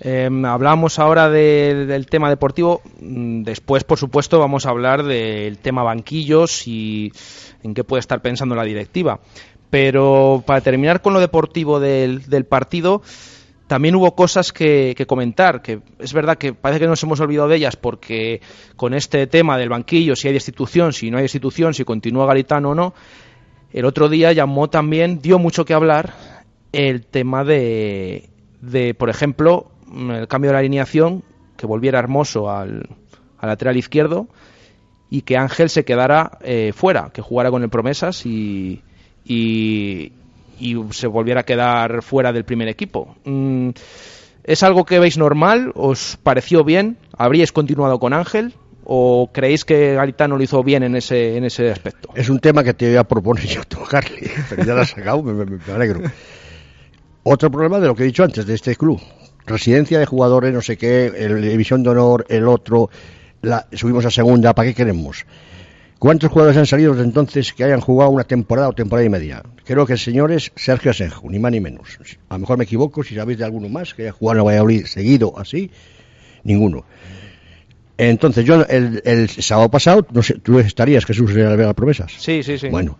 Eh, 0.00 0.28
hablamos 0.44 0.98
ahora 0.98 1.30
de- 1.30 1.86
del 1.86 2.04
tema 2.06 2.28
deportivo. 2.28 2.82
Mm, 3.00 3.42
Después, 3.44 3.84
por 3.84 3.96
supuesto, 3.98 4.38
vamos 4.38 4.66
a 4.66 4.70
hablar 4.70 5.02
del 5.04 5.56
tema 5.58 5.82
banquillos 5.82 6.66
y 6.68 7.10
en 7.62 7.72
qué 7.72 7.82
puede 7.84 8.00
estar 8.00 8.20
pensando 8.20 8.54
la 8.54 8.64
directiva. 8.64 9.20
Pero 9.70 10.42
para 10.46 10.60
terminar 10.60 11.00
con 11.00 11.14
lo 11.14 11.20
deportivo 11.20 11.80
del, 11.80 12.26
del 12.28 12.44
partido, 12.44 13.00
también 13.66 13.94
hubo 13.96 14.14
cosas 14.14 14.52
que, 14.52 14.94
que 14.96 15.06
comentar. 15.06 15.62
Que 15.62 15.80
es 15.98 16.12
verdad 16.12 16.38
que 16.38 16.52
parece 16.52 16.80
que 16.80 16.86
nos 16.86 17.02
hemos 17.02 17.20
olvidado 17.20 17.48
de 17.48 17.56
ellas 17.56 17.76
porque 17.76 18.40
con 18.76 18.94
este 18.94 19.26
tema 19.26 19.58
del 19.58 19.68
banquillo, 19.68 20.16
si 20.16 20.28
hay 20.28 20.34
destitución, 20.34 20.92
si 20.92 21.10
no 21.10 21.18
hay 21.18 21.22
destitución, 21.22 21.74
si 21.74 21.84
continúa 21.84 22.26
Garitano 22.26 22.70
o 22.70 22.74
no, 22.74 22.94
el 23.72 23.84
otro 23.84 24.08
día 24.08 24.32
llamó 24.32 24.70
también, 24.70 25.20
dio 25.20 25.38
mucho 25.38 25.64
que 25.64 25.74
hablar 25.74 26.14
el 26.72 27.04
tema 27.06 27.44
de, 27.44 28.30
de, 28.60 28.94
por 28.94 29.10
ejemplo, 29.10 29.70
el 29.92 30.28
cambio 30.28 30.50
de 30.50 30.52
la 30.54 30.58
alineación, 30.60 31.22
que 31.56 31.66
volviera 31.66 31.98
Hermoso 31.98 32.50
al, 32.50 32.88
al 33.38 33.48
lateral 33.48 33.76
izquierdo 33.76 34.28
y 35.10 35.22
que 35.22 35.36
Ángel 35.36 35.70
se 35.70 35.84
quedara 35.84 36.38
eh, 36.42 36.72
fuera, 36.74 37.10
que 37.12 37.22
jugara 37.22 37.50
con 37.50 37.62
el 37.62 37.68
Promesas 37.68 38.26
y, 38.26 38.82
y 40.58 40.76
se 40.90 41.06
volviera 41.06 41.40
a 41.40 41.44
quedar 41.44 42.02
fuera 42.02 42.32
del 42.32 42.44
primer 42.44 42.68
equipo. 42.68 43.16
Mm, 43.24 43.70
¿Es 44.44 44.62
algo 44.62 44.84
que 44.84 44.98
veis 45.00 45.18
normal? 45.18 45.72
¿Os 45.74 46.18
pareció 46.22 46.62
bien? 46.64 46.96
¿Habríais 47.16 47.52
continuado 47.52 47.98
con 47.98 48.12
Ángel? 48.12 48.54
¿O 48.84 49.30
creéis 49.32 49.64
que 49.64 49.94
Garitano 49.94 50.36
lo 50.36 50.44
hizo 50.44 50.62
bien 50.62 50.84
en 50.84 50.94
ese, 50.94 51.36
en 51.36 51.44
ese 51.44 51.70
aspecto? 51.72 52.10
Es 52.14 52.28
un 52.28 52.38
tema 52.38 52.62
que 52.62 52.72
te 52.72 52.86
voy 52.86 52.96
a 52.96 53.02
proponer 53.04 53.44
yo 53.44 53.64
tocarle, 53.64 54.30
pero 54.48 54.64
ya 54.64 54.74
lo 54.74 54.82
has 54.82 54.90
sacado, 54.90 55.22
me, 55.24 55.32
me- 55.44 55.72
alegro. 55.74 56.02
Otro 57.24 57.50
problema 57.50 57.80
de 57.80 57.88
lo 57.88 57.94
que 57.96 58.04
he 58.04 58.06
dicho 58.06 58.22
antes 58.22 58.46
de 58.46 58.54
este 58.54 58.76
club. 58.76 59.00
Residencia 59.46 59.98
de 59.98 60.06
jugadores, 60.06 60.52
no 60.52 60.60
sé 60.62 60.76
qué, 60.76 61.06
el 61.06 61.42
división 61.42 61.82
de 61.82 61.90
honor, 61.90 62.24
el 62.28 62.46
otro, 62.46 62.88
la- 63.42 63.66
subimos 63.72 64.04
a 64.04 64.10
segunda, 64.10 64.54
¿para 64.54 64.68
qué 64.68 64.74
queremos? 64.74 65.24
¿Cuántos 65.98 66.30
jugadores 66.30 66.58
han 66.58 66.66
salido 66.66 66.92
desde 66.92 67.04
entonces 67.04 67.52
que 67.54 67.64
hayan 67.64 67.80
jugado 67.80 68.10
una 68.10 68.24
temporada 68.24 68.68
o 68.68 68.72
temporada 68.74 69.06
y 69.06 69.08
media? 69.08 69.42
Creo 69.64 69.86
que 69.86 69.94
el 69.94 69.98
señor 69.98 70.30
es 70.30 70.52
Sergio 70.54 70.90
Asenjo, 70.90 71.30
ni 71.30 71.38
más 71.38 71.52
ni 71.52 71.60
menos. 71.60 71.98
A 72.28 72.34
lo 72.34 72.40
mejor 72.40 72.58
me 72.58 72.64
equivoco, 72.64 73.02
si 73.02 73.14
sabéis 73.14 73.38
de 73.38 73.44
alguno 73.44 73.68
más 73.68 73.94
que 73.94 74.02
haya 74.02 74.12
jugado 74.12 74.40
en 74.40 74.46
Valladolid 74.46 74.84
seguido 74.84 75.38
así, 75.38 75.70
ninguno. 76.44 76.84
Entonces, 77.98 78.44
yo 78.44 78.62
el, 78.68 79.00
el 79.06 79.30
sábado 79.30 79.70
pasado, 79.70 80.06
no 80.12 80.22
sé, 80.22 80.34
tú 80.34 80.58
estarías, 80.58 81.06
Jesús, 81.06 81.30
en 81.34 81.56
las 81.58 81.74
promesas. 81.74 82.12
Sí, 82.18 82.42
sí, 82.42 82.58
sí. 82.58 82.68
Bueno, 82.68 82.98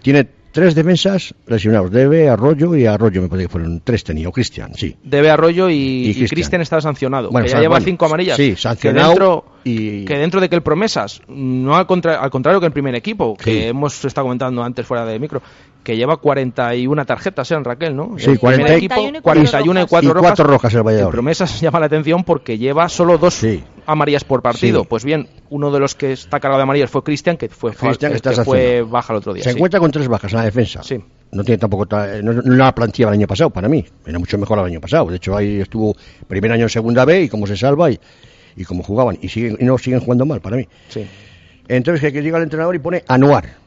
tiene 0.00 0.28
tres 0.52 0.74
defensas 0.74 1.34
lesionados, 1.46 1.90
Debe, 1.90 2.28
Arroyo 2.28 2.74
y 2.76 2.86
Arroyo, 2.86 3.22
me 3.22 3.28
parece 3.28 3.46
que 3.48 3.52
fueron 3.52 3.80
tres 3.84 4.02
tenía, 4.04 4.28
o 4.28 4.32
Cristian, 4.32 4.74
sí. 4.74 4.96
Debe 5.02 5.30
Arroyo 5.30 5.68
y, 5.70 6.26
Cristian. 6.28 6.60
Está 6.60 6.80
sancionado. 6.80 7.30
Bueno, 7.30 7.46
que 7.46 7.52
ya 7.52 7.58
lleva 7.60 7.74
bueno, 7.76 7.84
cinco 7.84 8.06
amarillas. 8.06 8.36
sí, 8.36 8.50
que 8.50 8.56
sancionado 8.56 9.08
dentro, 9.10 9.44
y- 9.64 10.04
que 10.04 10.16
dentro 10.16 10.40
de 10.40 10.48
que 10.48 10.56
el 10.56 10.62
Promesas, 10.62 11.22
no 11.28 11.76
al, 11.76 11.86
contra- 11.86 12.20
al 12.20 12.30
contrario 12.30 12.60
que 12.60 12.66
el 12.66 12.72
primer 12.72 12.94
equipo, 12.94 13.36
Sí. 13.38 13.44
que 13.44 13.68
hemos 13.68 14.04
estado 14.04 14.26
comentando 14.26 14.62
antes 14.62 14.86
fuera 14.86 15.04
de 15.06 15.18
micro, 15.18 15.40
que 15.82 15.96
lleva 15.96 16.18
41 16.18 17.06
tarjetas, 17.06 17.50
¿eh, 17.50 17.58
Raquel, 17.62 17.96
no? 17.96 18.16
Sí, 18.18 18.30
el 18.30 18.38
40 18.38 18.64
primer 18.64 18.82
y- 18.82 18.86
equipo, 18.86 18.94
41 18.94 19.18
y 19.18 19.22
cuatro 19.22 19.32
41 19.32 19.80
y 19.80 19.82
rojas. 19.82 19.90
4 19.90 20.10
Y 20.10 20.12
rojas. 20.12 20.38
rojas 20.46 20.74
el 20.74 20.82
Valladolid. 20.82 21.12
Promesas 21.12 21.60
llama 21.60 21.80
la 21.80 21.86
atención 21.86 22.24
porque 22.24 22.58
lleva 22.58 22.88
solo 22.88 23.16
dos 23.18 23.34
Sí. 23.34 23.62
amarillas 23.86 24.24
por 24.24 24.42
partido. 24.42 24.82
Sí. 24.82 24.86
Pues 24.90 25.04
bien, 25.04 25.28
uno 25.48 25.70
de 25.70 25.80
los 25.80 25.94
que 25.94 26.12
está 26.12 26.38
cargado 26.38 26.58
de 26.58 26.62
amarillas 26.64 26.90
fue 26.90 27.02
Cristian, 27.02 27.36
que 27.36 27.48
fue, 27.48 27.72
que 27.72 27.96
que 28.20 28.32
fue 28.44 28.82
baja 28.82 29.12
el 29.12 29.18
otro 29.18 29.32
día. 29.32 29.42
Se 29.44 29.50
sí. 29.50 29.56
encuentra 29.56 29.80
con 29.80 29.90
tres 29.90 30.06
bajas 30.08 30.32
en 30.32 30.38
la 30.38 30.44
defensa. 30.44 30.82
Sí. 30.82 30.98
No 31.32 31.44
tiene 31.44 31.58
tampoco 31.58 31.86
ta- 31.86 32.20
no, 32.22 32.32
no 32.32 32.56
la 32.56 32.74
plantilla 32.74 33.06
del 33.06 33.18
año 33.20 33.26
pasado 33.26 33.50
para 33.50 33.68
mí. 33.68 33.84
Era 34.04 34.18
mucho 34.18 34.36
mejor 34.36 34.58
el 34.58 34.64
año 34.66 34.80
pasado. 34.80 35.06
De 35.10 35.16
hecho, 35.16 35.36
ahí 35.36 35.60
estuvo 35.60 35.94
primer 36.28 36.52
año 36.52 36.64
en 36.64 36.68
segunda 36.68 37.04
B 37.04 37.22
y 37.22 37.28
cómo 37.28 37.46
se 37.46 37.56
salva 37.56 37.90
y, 37.90 37.98
y 38.56 38.64
cómo 38.64 38.82
jugaban. 38.82 39.16
Y, 39.22 39.28
siguen, 39.28 39.56
y 39.60 39.64
no 39.64 39.78
siguen 39.78 40.00
jugando 40.00 40.26
mal 40.26 40.40
para 40.40 40.56
mí. 40.56 40.68
Sí. 40.88 41.06
Entonces, 41.68 42.00
que 42.02 42.12
que 42.12 42.22
llega 42.22 42.36
el 42.38 42.42
entrenador 42.42 42.74
y 42.74 42.80
pone 42.80 43.04
Anuar. 43.06 43.59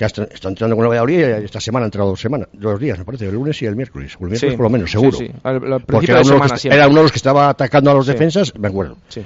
Que 0.00 0.06
está, 0.06 0.22
está 0.24 0.48
entrenando 0.48 0.76
con 0.76 0.84
el 0.86 0.88
Valladolid 0.88 1.42
y 1.42 1.44
esta 1.44 1.60
semana 1.60 1.84
ha 1.84 1.88
entrenado 1.88 2.08
dos 2.12 2.20
semanas, 2.22 2.48
dos 2.54 2.80
días, 2.80 2.98
me 2.98 3.04
parece, 3.04 3.26
el 3.26 3.34
lunes 3.34 3.60
y 3.60 3.66
el 3.66 3.76
miércoles. 3.76 4.14
El 4.18 4.28
miércoles 4.28 4.40
Sí. 4.52 4.56
por 4.56 4.64
lo 4.64 4.70
menos, 4.70 4.90
seguro. 4.90 5.12
sí. 5.18 5.30
Al- 5.42 5.56
al 5.56 5.60
Porque 5.82 5.84
principio 6.08 6.14
era 6.14 6.22
de 6.22 6.26
uno, 6.26 6.34
de 6.36 6.40
los 6.40 6.52
que, 6.52 6.58
siempre. 6.58 6.78
era 6.78 6.88
uno 6.88 6.96
de 6.96 7.02
los 7.02 7.12
que 7.12 7.16
estaba 7.18 7.48
atacando 7.50 7.90
a 7.90 7.94
los 7.94 8.06
defensas, 8.06 8.54
me 8.58 8.68
acuerdo. 8.68 8.96
Sí. 9.08 9.22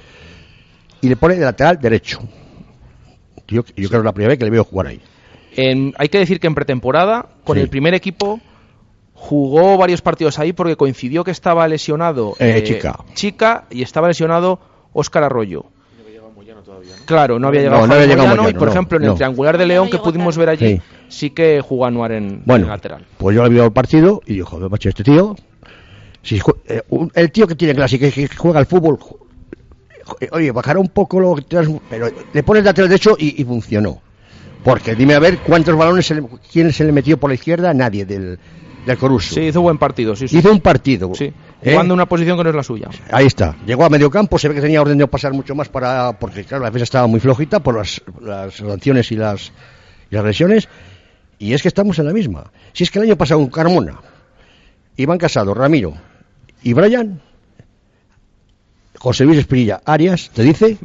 Y 1.00 1.08
le 1.08 1.14
pone 1.14 1.36
de 1.36 1.44
lateral 1.44 1.78
derecho. 1.80 2.18
Yo, 3.46 3.62
yo 3.62 3.88
creo 3.88 3.88
que 3.88 3.96
es 3.98 4.04
la 4.04 4.12
primera 4.12 4.30
vez 4.30 4.38
que 4.40 4.44
le 4.46 4.50
veo 4.50 4.64
jugar 4.64 4.88
ahí. 4.88 5.00
En- 5.54 5.94
hay 5.96 6.08
que 6.08 6.18
decir 6.18 6.40
que 6.40 6.48
en 6.48 6.56
pretemporada, 6.56 7.26
con 7.44 7.56
el 7.56 7.68
primer 7.68 7.94
equipo, 7.94 8.40
jugó 9.12 9.76
varios 9.78 10.02
partidos 10.02 10.40
ahí 10.40 10.52
porque 10.52 10.74
coincidió 10.74 11.22
que 11.22 11.30
estaba 11.30 11.68
lesionado 11.68 12.34
Eh, 12.40 12.64
Chica. 12.64 12.98
Chica 13.14 13.66
y 13.70 13.82
estaba 13.82 14.08
lesionado 14.08 14.58
Óscar 14.92 15.22
Arroyo. 15.22 15.66
Claro, 17.04 17.38
no 17.38 17.48
había 17.48 17.60
No, 17.62 17.66
llegado 17.66 17.86
no 17.86 17.94
había 17.94 18.06
llegado 18.06 18.28
Moyano 18.28 18.48
y 18.48 18.54
por 18.54 18.66
no, 18.66 18.70
ejemplo 18.72 18.98
en 18.98 19.04
no. 19.04 19.10
el 19.12 19.16
triangular 19.16 19.58
de 19.58 19.66
León 19.66 19.84
No 19.86 19.90
que 19.90 19.98
pudimos 19.98 20.36
ver 20.36 20.48
allí 20.48 20.68
Sí. 20.76 20.82
sí, 21.08 21.30
que 21.30 21.60
jugó 21.60 21.86
Anuar 21.86 22.12
en, 22.12 22.42
Bueno, 22.44 22.64
en 22.64 22.70
lateral. 22.70 23.04
pues 23.18 23.36
yo 23.36 23.42
le 23.42 23.48
visto 23.50 23.64
el 23.64 23.72
partido 23.72 24.22
y 24.26 24.34
digo, 24.34 24.46
joder, 24.46 24.70
macho, 24.70 24.88
este 24.88 25.04
tío, 25.04 25.36
si 26.22 26.40
eh, 26.66 26.82
un- 26.88 27.10
el 27.14 27.30
tío 27.30 27.46
que 27.46 27.54
tiene 27.54 27.74
clase, 27.74 27.98
que, 27.98 28.10
que 28.10 28.28
juega 28.28 28.58
al 28.58 28.66
fútbol, 28.66 28.98
eh, 30.20 30.28
oye, 30.32 30.50
bajará 30.52 30.78
un 30.78 30.88
poco 30.88 31.20
lo 31.20 31.34
que 31.34 31.42
te 31.42 31.56
das- 31.56 31.68
pero 31.88 32.08
le 32.32 32.42
pones 32.42 32.64
lateral 32.64 32.88
derecho 32.88 33.16
y, 33.18 33.40
y 33.40 33.44
funcionó. 33.44 34.00
Porque 34.62 34.94
dime 34.94 35.14
a 35.14 35.18
ver 35.18 35.38
cuántos 35.40 35.76
balones, 35.76 36.06
se 36.06 36.14
le- 36.14 36.22
quién 36.50 36.72
se 36.72 36.84
le 36.84 36.92
metió 36.92 37.18
por 37.18 37.28
la 37.30 37.34
izquierda, 37.34 37.74
nadie 37.74 38.06
del, 38.06 38.38
del 38.86 38.96
Coruso. 38.98 39.34
Sí, 39.34 39.42
hizo 39.42 39.60
buen 39.60 39.76
partido, 39.78 40.16
sí, 40.16 40.26
sí. 40.28 40.38
Hizo 40.38 40.50
un 40.50 40.60
partido. 40.60 41.10
Sí. 41.14 41.32
Jugando 41.64 41.94
en 41.94 41.98
una 41.98 42.06
posición 42.06 42.36
que 42.36 42.44
no 42.44 42.50
es 42.50 42.56
la 42.56 42.62
suya. 42.62 42.88
Ahí 43.10 43.26
está. 43.26 43.56
Llegó 43.66 43.84
a 43.84 43.88
medio 43.88 44.10
campo, 44.10 44.38
se 44.38 44.48
ve 44.48 44.54
que 44.54 44.60
tenía 44.60 44.80
orden 44.80 44.98
de 44.98 45.06
pasar 45.06 45.32
mucho 45.32 45.54
más 45.54 45.68
para 45.68 46.12
porque 46.18 46.44
claro, 46.44 46.62
la 46.62 46.70
defensa 46.70 46.84
estaba 46.84 47.06
muy 47.06 47.20
flojita 47.20 47.60
por 47.60 47.76
las, 47.76 48.02
las 48.20 48.54
sanciones 48.54 49.10
y 49.12 49.16
las, 49.16 49.52
y 50.10 50.14
las 50.14 50.24
lesiones. 50.24 50.68
Y 51.38 51.52
es 51.52 51.62
que 51.62 51.68
estamos 51.68 51.98
en 51.98 52.06
la 52.06 52.12
misma. 52.12 52.50
Si 52.72 52.84
es 52.84 52.90
que 52.90 52.98
el 52.98 53.06
año 53.06 53.16
pasado 53.16 53.48
Carmona, 53.50 54.00
Iván 54.96 55.18
Casado, 55.18 55.54
Ramiro 55.54 55.94
y 56.62 56.72
Brian, 56.72 57.20
José 58.98 59.24
Luis 59.24 59.38
Espinilla, 59.38 59.82
Arias, 59.84 60.30
te 60.32 60.42
dice 60.42 60.78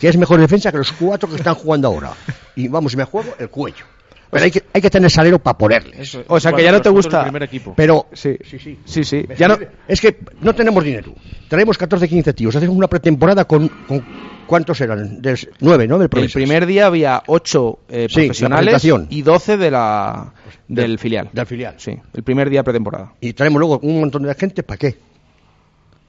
que 0.00 0.08
es 0.08 0.16
mejor 0.16 0.40
defensa 0.40 0.70
que 0.70 0.78
los 0.78 0.92
cuatro 0.92 1.28
que 1.28 1.36
están 1.36 1.54
jugando 1.54 1.88
ahora. 1.88 2.12
Y 2.54 2.68
vamos, 2.68 2.94
y 2.94 2.96
me 2.96 3.04
juego 3.04 3.34
el 3.38 3.50
cuello. 3.50 3.84
Pero 4.30 4.44
hay 4.44 4.50
que, 4.50 4.62
hay 4.72 4.80
que 4.82 4.90
tener 4.90 5.10
salero 5.10 5.38
para 5.38 5.56
ponerles. 5.56 6.18
O 6.28 6.40
sea 6.40 6.52
que 6.52 6.62
ya 6.62 6.72
no 6.72 6.80
te 6.82 6.88
gusta. 6.88 7.18
El 7.18 7.24
primer 7.24 7.42
equipo. 7.44 7.74
Pero 7.76 8.06
Sí, 8.12 8.36
Sí, 8.44 8.58
sí. 8.58 8.78
sí, 8.84 9.04
sí. 9.04 9.24
Ya 9.38 9.48
no, 9.48 9.58
Es 9.86 10.00
que 10.00 10.18
no 10.40 10.54
tenemos 10.54 10.82
dinero. 10.84 11.12
Traemos 11.48 11.78
14, 11.78 12.08
15 12.08 12.32
tíos. 12.34 12.54
Hacemos 12.56 12.76
una 12.76 12.88
pretemporada 12.88 13.44
con, 13.44 13.68
con 13.68 14.04
¿cuántos 14.46 14.80
eran? 14.80 15.20
De, 15.22 15.38
nueve, 15.60 15.86
¿no? 15.86 15.98
Del 15.98 16.08
el 16.12 16.30
primer 16.30 16.66
día 16.66 16.86
había 16.86 17.22
ocho 17.26 17.80
eh, 17.88 18.06
Sí, 18.08 18.14
profesionales 18.26 18.84
y 19.10 19.22
12 19.22 19.56
de 19.56 19.70
la, 19.70 20.32
del 20.68 20.86
Del- 20.90 20.98
filial. 20.98 21.30
Del 21.32 21.46
filial. 21.46 21.74
Sí, 21.78 21.92
el 22.14 22.22
primer 22.22 22.50
día 22.50 22.60
de 22.60 22.64
pretemporada. 22.64 23.12
Y 23.20 23.32
traemos 23.32 23.60
luego 23.60 23.78
un 23.82 24.00
montón 24.00 24.24
de 24.24 24.34
gente, 24.34 24.62
¿para 24.62 24.78
qué? 24.78 24.96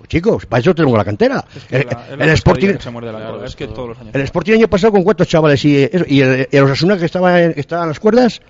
Chicos, 0.07 0.45
para 0.45 0.61
eso 0.61 0.73
tenemos 0.73 0.97
la 0.97 1.03
cantera. 1.05 1.43
Que 1.69 1.77
el, 2.11 2.19
la- 2.19 2.33
Sporting, 2.33 2.73
que 2.75 2.81
se 2.81 2.89
muerde 2.89 3.11
la 3.11 3.29
cola. 3.31 3.45
Es 3.45 3.55
que 3.55 3.67
todos 3.67 3.89
los 3.89 3.99
años. 3.99 4.15
el 4.15 4.21
Sporting 4.21 4.53
año 4.53 4.67
pasado 4.69 4.93
con 4.93 5.03
cuántos 5.03 5.27
chavales 5.27 5.63
y, 5.65 5.83
eso, 5.83 6.05
y 6.07 6.21
el, 6.21 6.47
y 6.51 6.55
el 6.57 6.63
Osasuna 6.63 6.97
que 6.97 7.05
estaba 7.05 7.41
en, 7.41 7.53
que 7.53 7.59
estaba 7.59 7.83
en 7.83 7.89
las 7.89 7.99
cuerdas. 7.99 8.41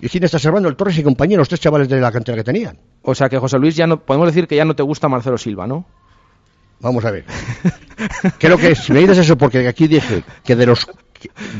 ¿Y 0.00 0.08
quién 0.08 0.22
está 0.24 0.38
salvando? 0.38 0.68
El 0.68 0.76
Torres 0.76 0.96
y 0.98 1.02
compañeros, 1.02 1.40
los 1.42 1.48
tres 1.48 1.60
chavales 1.60 1.88
de 1.88 2.00
la 2.00 2.10
cantera 2.12 2.36
que 2.36 2.44
tenían. 2.44 2.78
O 3.02 3.14
sea 3.14 3.28
que 3.28 3.38
José 3.38 3.58
Luis 3.58 3.74
ya 3.76 3.86
no 3.86 4.00
podemos 4.00 4.28
decir 4.28 4.46
que 4.46 4.54
ya 4.56 4.64
no 4.64 4.74
te 4.76 4.82
gusta 4.82 5.08
Marcelo 5.08 5.38
Silva, 5.38 5.66
¿no? 5.66 5.86
Vamos 6.80 7.04
a 7.04 7.10
ver. 7.10 7.24
Creo 8.38 8.56
que 8.56 8.74
si 8.76 8.92
me 8.92 9.00
dices 9.00 9.18
eso, 9.18 9.36
porque 9.36 9.66
aquí 9.66 9.88
dije 9.88 10.22
que 10.44 10.54
de 10.56 10.66
los 10.66 10.86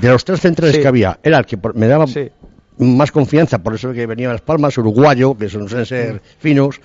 de 0.01 0.09
los 0.09 0.25
tres 0.25 0.41
centrales 0.41 0.77
Sí. 0.77 0.83
que 0.83 0.87
había, 0.89 1.19
era 1.23 1.39
el 1.39 1.47
que 1.47 1.59
por- 1.59 1.75
me 1.75 1.89
daba 1.89 2.07
Sí. 2.07 2.31
más 2.79 3.11
confianza, 3.11 3.59
por 3.59 3.75
eso 3.75 3.93
que 3.93 4.07
venía 4.07 4.29
a 4.31 4.33
Las 4.35 4.41
Palmas, 4.43 4.79
uruguayo, 4.79 5.37
que 5.37 5.49
son, 5.49 5.69
suelen 5.69 5.87
ser 5.87 6.23
finos. 6.39 6.81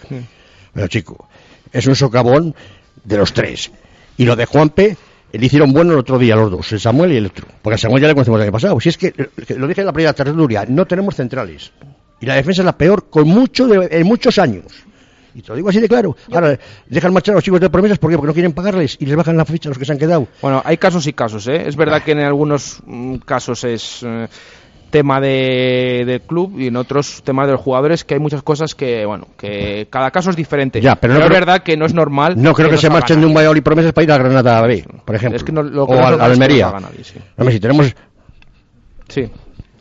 Pero 0.73 0.87
chico, 0.87 1.29
es 1.73 1.85
un 1.87 1.95
socavón 1.95 2.55
de 3.03 3.17
los 3.17 3.33
tres. 3.33 3.71
Y 4.17 4.25
lo 4.25 4.35
de 4.35 4.45
Juanpe, 4.45 4.95
le 5.31 5.45
hicieron 5.45 5.73
bueno 5.73 5.93
el 5.93 5.99
otro 5.99 6.17
día 6.19 6.35
los 6.35 6.51
dos, 6.51 6.71
el 6.71 6.79
Samuel 6.79 7.11
y 7.13 7.17
el 7.17 7.25
otro. 7.25 7.47
Porque 7.61 7.75
a 7.75 7.77
Samuel 7.77 8.01
ya 8.03 8.07
le 8.07 8.13
conocemos 8.13 8.37
el 8.37 8.43
año 8.43 8.51
pasado. 8.51 8.79
Si 8.79 8.89
es 8.89 8.97
que, 8.97 9.13
lo 9.57 9.67
dije 9.67 9.81
en 9.81 9.87
la 9.87 9.93
primera 9.93 10.13
tertulia, 10.13 10.65
no 10.67 10.85
tenemos 10.85 11.15
centrales. 11.15 11.71
Y 12.21 12.25
la 12.27 12.35
defensa 12.35 12.61
es 12.61 12.65
la 12.65 12.77
peor 12.77 13.09
con 13.09 13.27
mucho 13.27 13.67
de- 13.67 13.89
en 13.91 14.05
muchos 14.07 14.37
años. 14.37 14.65
Y 15.35 15.41
te 15.41 15.47
lo 15.49 15.55
digo 15.55 15.69
así 15.69 15.79
de 15.81 15.89
claro. 15.89 16.15
Ahora, 16.31 16.57
dejan 16.87 17.11
marchar 17.11 17.33
a 17.33 17.37
los 17.37 17.43
chicos 17.43 17.59
de 17.59 17.67
promesas 17.71 17.97
¿por 17.97 18.11
qué? 18.11 18.17
porque 18.17 18.27
no 18.27 18.33
quieren 18.33 18.53
pagarles 18.53 18.95
y 18.99 19.07
les 19.07 19.15
bajan 19.15 19.35
la 19.35 19.45
ficha 19.45 19.67
a 19.67 19.71
los 19.71 19.79
que 19.79 19.85
se 19.85 19.91
han 19.91 19.97
quedado. 19.97 20.27
Bueno, 20.43 20.61
hay 20.63 20.77
casos 20.77 21.07
y 21.07 21.13
casos, 21.13 21.47
¿eh? 21.47 21.63
Es 21.67 21.75
verdad 21.75 22.03
que 22.03 22.11
en 22.11 22.19
algunos 22.19 22.77
mm, 22.85 23.15
casos 23.17 23.63
es 23.63 24.01
eh, 24.03 24.27
tema 24.93 25.19
de, 25.19 26.03
del 26.05 26.21
club 26.21 26.59
y 26.59 26.67
en 26.67 26.75
otros 26.77 27.23
temas 27.23 27.47
de 27.47 27.53
los 27.53 27.61
jugadores 27.61 28.03
que 28.05 28.13
hay 28.13 28.19
muchas 28.19 28.43
cosas 28.43 28.75
que, 28.75 29.05
bueno, 29.05 29.27
que 29.37 29.87
cada 29.89 30.11
caso 30.11 30.29
es 30.29 30.35
diferente. 30.35 30.79
Ya, 30.79 30.95
pero 30.95 31.13
no 31.15 31.19
es 31.19 31.25
creo- 31.25 31.39
verdad 31.39 31.63
que 31.63 31.75
no 31.75 31.85
es 31.87 31.93
normal. 31.95 32.35
No 32.41 32.53
creo 32.53 32.69
que, 32.69 32.77
se 32.77 32.89
marchen 32.91 33.19
de 33.19 33.25
un. 33.25 33.33
Valladolid 33.33 33.63
promesas 33.63 33.91
para 33.91 34.03
ir 34.05 34.11
a 34.11 34.17
Granada 34.19 34.61
B, 34.61 34.85
por 35.03 35.15
ejemplo. 35.15 35.35
Es 35.35 35.43
que 35.43 35.51
no- 35.51 35.63
lo 35.63 35.87
que 35.87 35.93
o 35.93 35.95
no 35.95 36.01
es 36.01 36.05
a, 36.05 36.13
a 36.13 36.17
no 36.17 36.23
Almería. 36.25 36.67
haga 36.69 36.79
nadie, 36.79 37.03
sí. 37.03 37.19
Si 37.51 37.59
tenemos 37.59 37.95
Sí, 39.09 39.29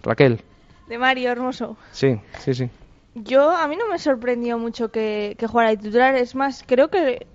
Raquel. 0.03 0.41
De 0.89 0.99
Mario 0.99 1.31
Hermoso. 1.31 1.77
Sí, 1.93 2.19
sí, 2.41 2.55
sí. 2.55 2.69
Yo, 3.15 3.51
a 3.51 3.69
mí 3.69 3.77
no 3.77 3.87
me 3.89 3.99
sorprendió 3.99 4.59
mucho 4.59 4.91
que, 4.91 5.37
que 5.39 5.47
jugara 5.47 5.71
de 5.71 5.77
titular. 5.77 6.15
Es 6.17 6.35
más, 6.35 6.65
creo 6.67 6.89
que 6.89 7.27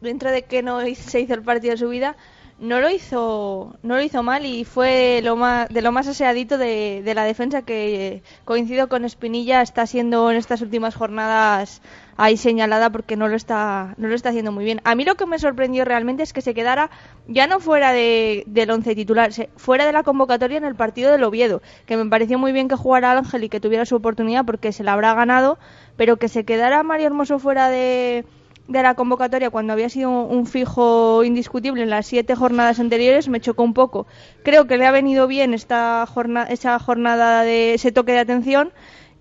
dentro 0.00 0.30
de 0.30 0.42
que 0.42 0.62
no 0.62 0.80
se 0.94 1.20
hizo 1.20 1.34
el 1.34 1.42
partido 1.42 1.72
de 1.72 1.78
su 1.78 1.88
vida, 1.88 2.16
no 2.58 2.80
lo 2.80 2.88
hizo 2.88 3.76
no 3.82 3.96
lo 3.96 4.02
hizo 4.02 4.22
mal 4.22 4.46
y 4.46 4.64
fue 4.64 5.20
lo 5.22 5.36
más, 5.36 5.68
de 5.68 5.82
lo 5.82 5.90
más 5.92 6.06
aseadito 6.06 6.56
de, 6.56 7.02
de 7.04 7.14
la 7.14 7.24
defensa 7.24 7.62
que 7.62 8.22
coincido 8.44 8.88
con 8.88 9.04
Espinilla 9.04 9.60
está 9.60 9.86
siendo 9.86 10.30
en 10.30 10.36
estas 10.36 10.62
últimas 10.62 10.94
jornadas 10.94 11.82
ahí 12.16 12.36
señalada 12.36 12.90
porque 12.90 13.16
no 13.16 13.26
lo 13.26 13.34
está 13.34 13.94
no 13.96 14.06
lo 14.06 14.14
está 14.14 14.28
haciendo 14.28 14.52
muy 14.52 14.64
bien. 14.64 14.80
A 14.84 14.94
mí 14.94 15.04
lo 15.04 15.16
que 15.16 15.26
me 15.26 15.38
sorprendió 15.38 15.84
realmente 15.84 16.22
es 16.22 16.32
que 16.32 16.42
se 16.42 16.54
quedara 16.54 16.90
ya 17.26 17.46
no 17.46 17.58
fuera 17.58 17.92
de, 17.92 18.44
del 18.46 18.70
once 18.70 18.94
titular 18.94 19.30
fuera 19.56 19.84
de 19.84 19.92
la 19.92 20.04
convocatoria 20.04 20.58
en 20.58 20.64
el 20.64 20.76
partido 20.76 21.10
del 21.10 21.24
Oviedo 21.24 21.60
que 21.86 21.96
me 21.96 22.08
pareció 22.08 22.38
muy 22.38 22.52
bien 22.52 22.68
que 22.68 22.76
jugara 22.76 23.18
Ángel 23.18 23.44
y 23.44 23.48
que 23.48 23.60
tuviera 23.60 23.84
su 23.84 23.96
oportunidad 23.96 24.44
porque 24.44 24.72
se 24.72 24.84
la 24.84 24.92
habrá 24.92 25.14
ganado 25.14 25.58
pero 25.96 26.18
que 26.18 26.28
se 26.28 26.44
quedara 26.44 26.82
Mario 26.82 27.06
Hermoso 27.06 27.38
fuera 27.38 27.68
de 27.68 28.24
de 28.66 28.82
la 28.82 28.94
convocatoria 28.94 29.50
cuando 29.50 29.72
había 29.74 29.88
sido 29.90 30.10
un 30.10 30.46
fijo 30.46 31.22
indiscutible 31.24 31.82
en 31.82 31.90
las 31.90 32.06
siete 32.06 32.34
jornadas 32.34 32.80
anteriores 32.80 33.28
me 33.28 33.40
chocó 33.40 33.62
un 33.62 33.74
poco. 33.74 34.06
Creo 34.42 34.66
que 34.66 34.76
le 34.78 34.86
ha 34.86 34.90
venido 34.92 35.26
bien 35.26 35.54
esta 35.54 36.06
jornada, 36.06 36.46
esa 36.50 36.78
jornada 36.78 37.42
de 37.42 37.74
ese 37.74 37.92
toque 37.92 38.12
de 38.12 38.20
atención 38.20 38.72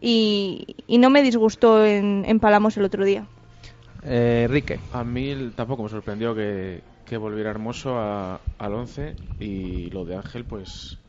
y, 0.02 0.76
y 0.88 0.98
no 0.98 1.10
me 1.10 1.22
disgustó 1.24 1.86
en, 1.86 2.24
en 2.28 2.40
Palamos 2.40 2.78
el 2.78 2.86
otro 2.86 3.04
día. 3.06 3.28
Eh, 4.02 4.44
Enrique. 4.46 4.82
A 4.92 5.04
mí 5.04 5.52
tampoco 5.56 5.84
me 5.84 5.90
sorprendió 5.90 6.36
que, 6.36 6.84
que 7.06 7.18
volviera 7.18 7.50
Hermoso 7.52 7.98
a- 7.98 8.42
al 8.58 8.74
11 8.74 9.16
y 9.40 9.90
lo 9.92 10.06
de 10.06 10.16
Ángel, 10.16 10.46
pues 10.46 11.00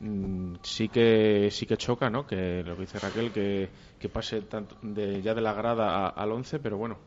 mm, 0.00 0.54
sí 0.62 0.88
que 0.88 1.48
sí 1.50 1.66
que 1.66 1.76
choca, 1.76 2.10
¿no? 2.10 2.26
Que 2.26 2.62
lo 2.64 2.76
que 2.76 2.82
dice 2.82 3.00
Raquel, 3.00 3.32
que, 3.32 3.72
que 3.98 4.08
pase 4.08 4.42
tanto 4.42 4.76
de, 4.82 5.22
ya 5.22 5.34
de 5.34 5.40
la 5.42 5.52
grada 5.54 6.06
a- 6.06 6.08
al 6.08 6.32
11, 6.32 6.58
pero 6.60 6.76
bueno, 6.78 6.98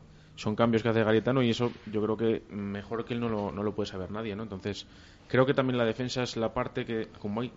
son 0.42 0.54
cambios 0.56 0.82
que 0.82 0.90
hace 0.90 1.02
Garitano 1.04 1.42
y 1.42 1.50
eso 1.50 1.66
yo 1.86 2.00
creo 2.02 2.16
que 2.16 2.46
mejor 2.50 3.04
que 3.04 3.14
él 3.14 3.20
no 3.20 3.28
lo, 3.28 3.50
no 3.52 3.62
lo 3.62 3.74
puede 3.74 3.88
saber 3.90 4.10
nadie, 4.10 4.36
¿no? 4.36 4.44
Entonces, 4.44 4.86
creo 5.26 5.44
que 5.46 5.54
también 5.54 5.78
la 5.78 5.84
defensa 5.84 6.22
es 6.22 6.36
la 6.36 6.54
parte 6.54 6.84
que, 6.86 7.10
como 7.18 7.40
hay, 7.42 7.52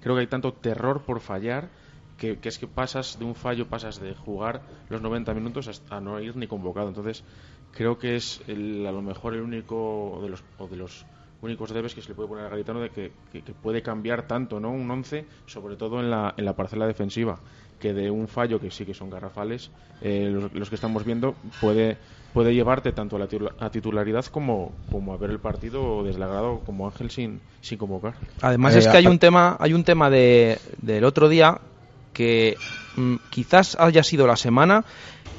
creo 0.00 0.14
que 0.14 0.20
hay 0.22 0.26
tanto 0.26 0.54
terror 0.54 1.04
por 1.04 1.20
fallar 1.20 1.72
que, 2.16 2.38
que 2.40 2.48
es 2.50 2.58
que 2.58 2.68
pasas 2.68 3.18
de 3.18 3.24
un 3.24 3.34
fallo, 3.34 3.68
pasas 3.68 3.98
de 3.98 4.14
jugar 4.14 4.62
los 4.88 5.00
90 5.02 5.34
minutos 5.34 5.68
hasta 5.68 6.00
no 6.00 6.20
ir 6.20 6.36
ni 6.36 6.46
convocado. 6.46 6.88
Entonces, 6.88 7.24
creo 7.70 7.98
que 7.98 8.16
es 8.16 8.42
el- 8.46 8.86
a 8.86 8.92
lo 8.92 9.02
mejor 9.02 9.34
el 9.34 9.40
único 9.42 10.20
de 10.22 10.28
los, 10.28 10.44
o 10.58 10.68
de 10.68 10.76
los 10.76 11.06
únicos 11.40 11.72
debes 11.72 11.94
que 11.94 12.02
se 12.02 12.08
le 12.10 12.14
puede 12.14 12.28
poner 12.28 12.46
a 12.46 12.50
Garitano 12.50 12.80
de 12.80 12.90
que, 12.90 13.16
que- 13.30 13.42
que 13.42 13.54
puede 13.54 13.82
cambiar 13.82 14.26
tanto 14.28 14.60
¿no? 14.60 14.70
un 14.70 14.88
11, 14.90 15.28
sobre 15.46 15.76
todo 15.76 16.00
en 16.00 16.10
la, 16.10 16.34
en 16.36 16.44
la 16.44 16.54
parcela 16.54 16.86
defensiva, 16.86 17.42
que 17.82 17.92
de 17.92 18.10
un 18.10 18.28
fallo 18.28 18.60
que 18.60 18.70
sí 18.70 18.86
que 18.86 18.94
son 18.94 19.10
garrafales, 19.10 19.70
eh, 20.00 20.30
los, 20.32 20.52
los 20.54 20.68
que 20.68 20.76
estamos 20.76 21.04
viendo, 21.04 21.34
puede 21.60 21.98
puede 22.32 22.54
llevarte 22.54 22.92
tanto 22.92 23.16
a 23.16 23.18
la 23.18 23.28
a 23.58 23.70
titularidad 23.70 24.24
como, 24.26 24.72
como 24.90 25.12
a 25.12 25.16
ver 25.16 25.30
el 25.30 25.38
partido 25.38 26.02
desde 26.02 26.18
la 26.18 26.28
grada 26.28 26.56
como 26.64 26.86
Ángel 26.86 27.10
sin, 27.10 27.40
sin 27.60 27.78
convocar. 27.78 28.14
Además 28.40 28.74
Eh, 28.74 28.78
es 28.78 28.88
que 28.88 28.96
hay 28.96 29.06
un 29.06 29.18
tema, 29.18 29.56
hay 29.60 29.74
un 29.74 29.84
tema 29.84 30.08
de, 30.08 30.58
del 30.80 31.04
otro 31.04 31.28
día 31.28 31.60
que 32.12 32.56
mm, 32.96 33.16
quizás 33.30 33.76
haya 33.78 34.02
sido 34.02 34.26
la 34.26 34.36
semana 34.36 34.84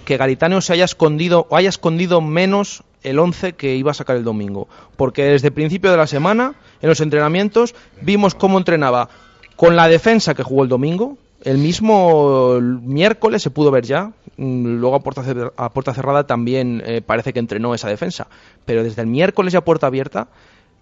que 0.06 0.18
Garitano 0.18 0.62
se 0.62 0.74
haya 0.74 0.86
escondido 0.86 1.48
o 1.50 1.56
haya 1.56 1.70
escondido 1.70 2.22
menos 2.22 2.84
el 3.04 3.20
11 3.20 3.54
que 3.54 3.76
iba 3.76 3.92
a 3.92 3.94
sacar 3.94 4.16
el 4.16 4.24
domingo, 4.24 4.68
porque 4.96 5.24
desde 5.24 5.48
el 5.48 5.54
principio 5.54 5.92
de 5.92 5.98
la 5.98 6.08
semana 6.08 6.56
en 6.82 6.90
los 6.90 7.02
entrenamientos 7.02 7.74
vimos 8.02 8.36
cómo 8.36 8.58
entrenaba 8.58 9.10
con 9.56 9.76
la 9.76 9.88
defensa 9.88 10.34
que 10.34 10.44
jugó 10.44 10.64
el 10.64 10.70
domingo. 10.70 11.18
El 11.44 11.58
mismo 11.58 12.60
miércoles 12.62 13.42
se 13.42 13.50
pudo 13.50 13.70
ver 13.72 13.84
ya. 13.86 14.12
mm, 14.38 14.66
Luego 14.80 14.96
a 14.96 15.00
puerta, 15.02 15.24
cer- 15.24 15.52
a 15.58 15.70
puerta 15.72 15.94
cerrada 15.94 16.26
también 16.26 16.82
eh, 16.86 17.02
parece 17.02 17.34
que 17.34 17.40
entrenó 17.40 17.74
esa 17.76 17.90
defensa. 17.90 18.28
Pero 18.66 18.84
desde 18.84 19.02
el 19.02 19.08
miércoles 19.08 19.54
ya 19.54 19.60
a 19.60 19.66
puerta 19.66 19.88
abierta 19.88 20.28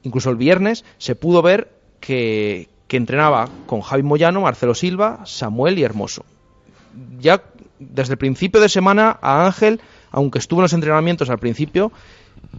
incluso 0.03 0.29
el 0.31 0.35
viernes 0.35 0.83
se 0.97 1.13
pudo 1.15 1.41
ver 1.43 1.69
que, 1.99 2.67
que 2.87 2.97
entrenaba 2.97 3.47
con 3.67 3.81
Javi 3.81 4.01
Moyano, 4.03 4.41
Marcelo 4.41 4.73
Silva, 4.73 5.19
Samuel 5.25 5.77
y 5.77 5.83
Hermoso. 5.83 6.25
Ya 7.19 7.43
desde 7.79 8.13
el 8.13 8.17
principio 8.17 8.59
de 8.61 8.69
semana 8.69 9.17
a 9.21 9.45
Ángel, 9.45 9.79
aunque 10.11 10.39
estuvo 10.39 10.59
en 10.59 10.63
los 10.63 10.73
entrenamientos 10.73 11.29
al 11.29 11.37
principio, 11.39 11.91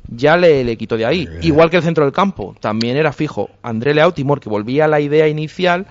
ya 0.09 0.37
le, 0.37 0.65
le 0.65 0.77
quitó 0.77 0.97
de 0.97 1.05
ahí. 1.07 1.29
Igual 1.43 1.69
que 1.71 1.77
el 1.79 1.83
centro 1.83 2.05
del 2.05 2.12
campo, 2.12 2.55
también 2.61 2.97
era 2.97 3.12
fijo. 3.12 3.51
André 3.62 3.93
Leao 3.95 4.12
Timor, 4.15 4.41
que 4.41 4.49
volvía 4.49 4.85
a 4.87 4.88
la 4.88 5.01
idea 5.01 5.29
inicial 5.29 5.87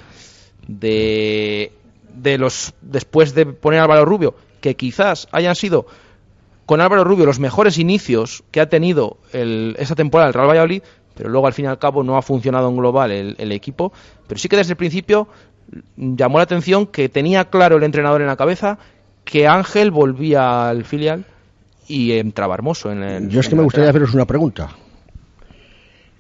de, 0.68 1.72
de 2.16 2.38
los 2.38 2.74
después 2.82 3.34
de 3.34 3.46
poner 3.46 3.80
a 3.80 3.84
Álvaro 3.84 4.06
Rubio, 4.06 4.36
que 4.60 4.76
quizás 4.76 5.28
hayan 5.32 5.56
sido 5.56 5.86
con 6.66 6.80
Álvaro 6.82 7.04
Rubio 7.04 7.26
los 7.26 7.40
mejores 7.40 7.78
inicios 7.78 8.44
que 8.52 8.62
ha 8.62 8.70
tenido 8.70 9.18
el- 9.34 9.76
esa 9.80 9.96
temporada 9.96 10.28
el 10.30 10.34
Real 10.34 10.48
Valladolid, 10.50 10.84
pero 11.16 11.30
luego 11.30 11.48
al 11.48 11.54
fin 11.54 11.66
y 11.66 11.68
al 11.68 11.80
cabo 11.80 12.04
no 12.04 12.18
ha 12.18 12.22
funcionado 12.22 12.70
en 12.70 12.78
global 12.78 13.12
el, 13.12 13.36
el 13.38 13.52
equipo. 13.52 13.92
Pero 14.28 14.40
sí 14.40 14.48
que 14.48 14.56
desde 14.58 14.74
el 14.74 14.78
principio 14.78 15.28
mm, 15.98 16.16
llamó 16.16 16.38
la 16.38 16.44
atención 16.44 16.88
que 16.88 17.10
tenía 17.10 17.46
claro 17.50 17.78
el 17.78 17.84
entrenador 17.84 18.22
en 18.22 18.28
la 18.28 18.38
cabeza 18.38 18.78
que 19.26 19.48
Ángel 19.48 19.92
volvía 19.92 20.70
al 20.70 20.84
filial 20.86 21.26
y 21.88 22.14
entraba 22.14 22.54
hermoso 22.56 22.92
en 22.92 23.04
el. 23.04 23.30
Yo 23.30 23.42
es 23.42 23.50
que 23.50 23.56
me 23.56 23.64
gustaría 23.64 23.88
lateral. 23.88 24.04
haceros 24.04 24.16
una 24.16 24.26
pregunta. 24.26 24.70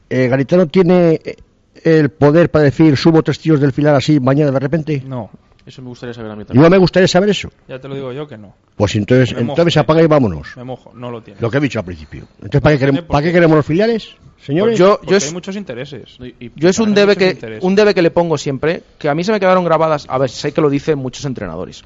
Eh, 0.10 0.28
¿Garitano 0.28 0.68
tiene 0.68 1.20
eh, 1.24 1.36
el 1.84 2.10
poder 2.10 2.52
para 2.52 2.66
decir 2.66 2.98
subo 2.98 3.24
tres 3.24 3.40
tíos 3.40 3.60
del 3.62 3.72
filar 3.72 3.96
así 3.96 4.20
mañana 4.20 4.52
de 4.52 4.60
repente? 4.60 5.02
No, 5.06 5.30
Eso 5.65 5.82
me 5.82 5.89
gustaría 5.89 6.13
saber 6.13 6.32
a 6.32 6.36
mí 6.36 6.43
también. 6.43 6.63
Yo 6.63 6.69
me 6.69 6.78
gustaría 6.78 7.08
saber 7.08 7.30
eso. 7.30 7.50
ya 7.67 7.80
te 7.80 7.88
lo 7.88 7.93
digo 7.95 8.12
yo 8.12 8.28
que 8.28 8.38
no. 8.38 8.56
Pues 8.76 8.95
entonces, 8.95 9.34
Me 9.36 9.41
entonces 9.41 9.78
apaga 9.78 10.02
y 10.02 10.08
vámonos. 10.08 10.56
Me 10.58 10.63
mojo, 10.63 10.91
no 10.95 11.12
lo 11.12 11.21
tiene. 11.21 11.39
Lo 11.39 11.52
que 11.52 11.58
he 11.58 11.62
dicho 11.62 11.80
al 11.80 11.86
principio. 11.86 12.26
Entonces, 12.38 12.62
¿para 12.62 12.76
qué, 12.76 12.80
queremos, 12.80 13.02
¿por 13.02 13.08
¿para 13.10 13.21
qué 13.21 13.28
qué? 13.30 13.34
queremos 13.34 13.58
los 13.58 13.65
filiales, 13.65 14.15
señores? 14.43 14.78
Yo, 14.80 14.95
Porque 14.97 15.12
yo 15.12 15.17
es, 15.17 15.28
hay 15.28 15.34
muchos 15.34 15.56
intereses. 15.56 16.17
Y- 16.19 16.45
y- 16.45 16.52
yo 16.56 16.67
es 16.69 16.80
un 16.80 16.95
debe 16.95 17.15
que 17.15 17.30
intereses. 17.32 17.63
un 17.63 17.76
debe 17.76 17.93
que 17.93 18.02
le 18.02 18.10
pongo 18.10 18.38
siempre, 18.39 18.82
que 18.97 19.08
a 19.08 19.13
mí 19.13 19.24
se 19.24 19.32
me 19.32 19.39
quedaron 19.39 19.63
grabadas, 19.63 20.08
a 20.10 20.17
ver, 20.17 20.30
sé 20.32 20.52
que 20.52 20.62
lo 20.62 20.69
dicen 20.69 20.97
muchos 20.97 21.26
entrenadores. 21.26 21.84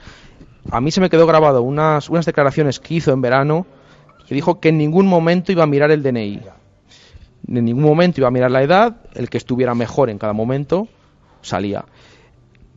A 0.71 0.79
mí 0.79 0.89
se 0.91 1.01
me 1.01 1.09
quedó 1.09 1.27
grabado 1.27 1.61
unas, 1.61 2.09
unas 2.09 2.25
declaraciones 2.25 2.79
que 2.79 2.93
hizo 2.95 3.11
en 3.11 3.21
verano, 3.21 3.67
que 4.25 4.33
dijo 4.33 4.59
que 4.61 4.69
en 4.69 4.77
ningún 4.77 5.05
momento 5.05 5.51
iba 5.51 5.63
a 5.63 5.67
mirar 5.67 5.91
el 5.91 6.01
DNI. 6.01 6.39
En 7.47 7.65
ningún 7.65 7.83
momento 7.83 8.21
iba 8.21 8.29
a 8.29 8.31
mirar 8.31 8.49
la 8.49 8.63
edad, 8.63 8.95
el 9.13 9.29
que 9.29 9.37
estuviera 9.37 9.75
mejor 9.75 10.09
en 10.09 10.17
cada 10.17 10.33
momento 10.33 10.87
salía. 11.41 11.85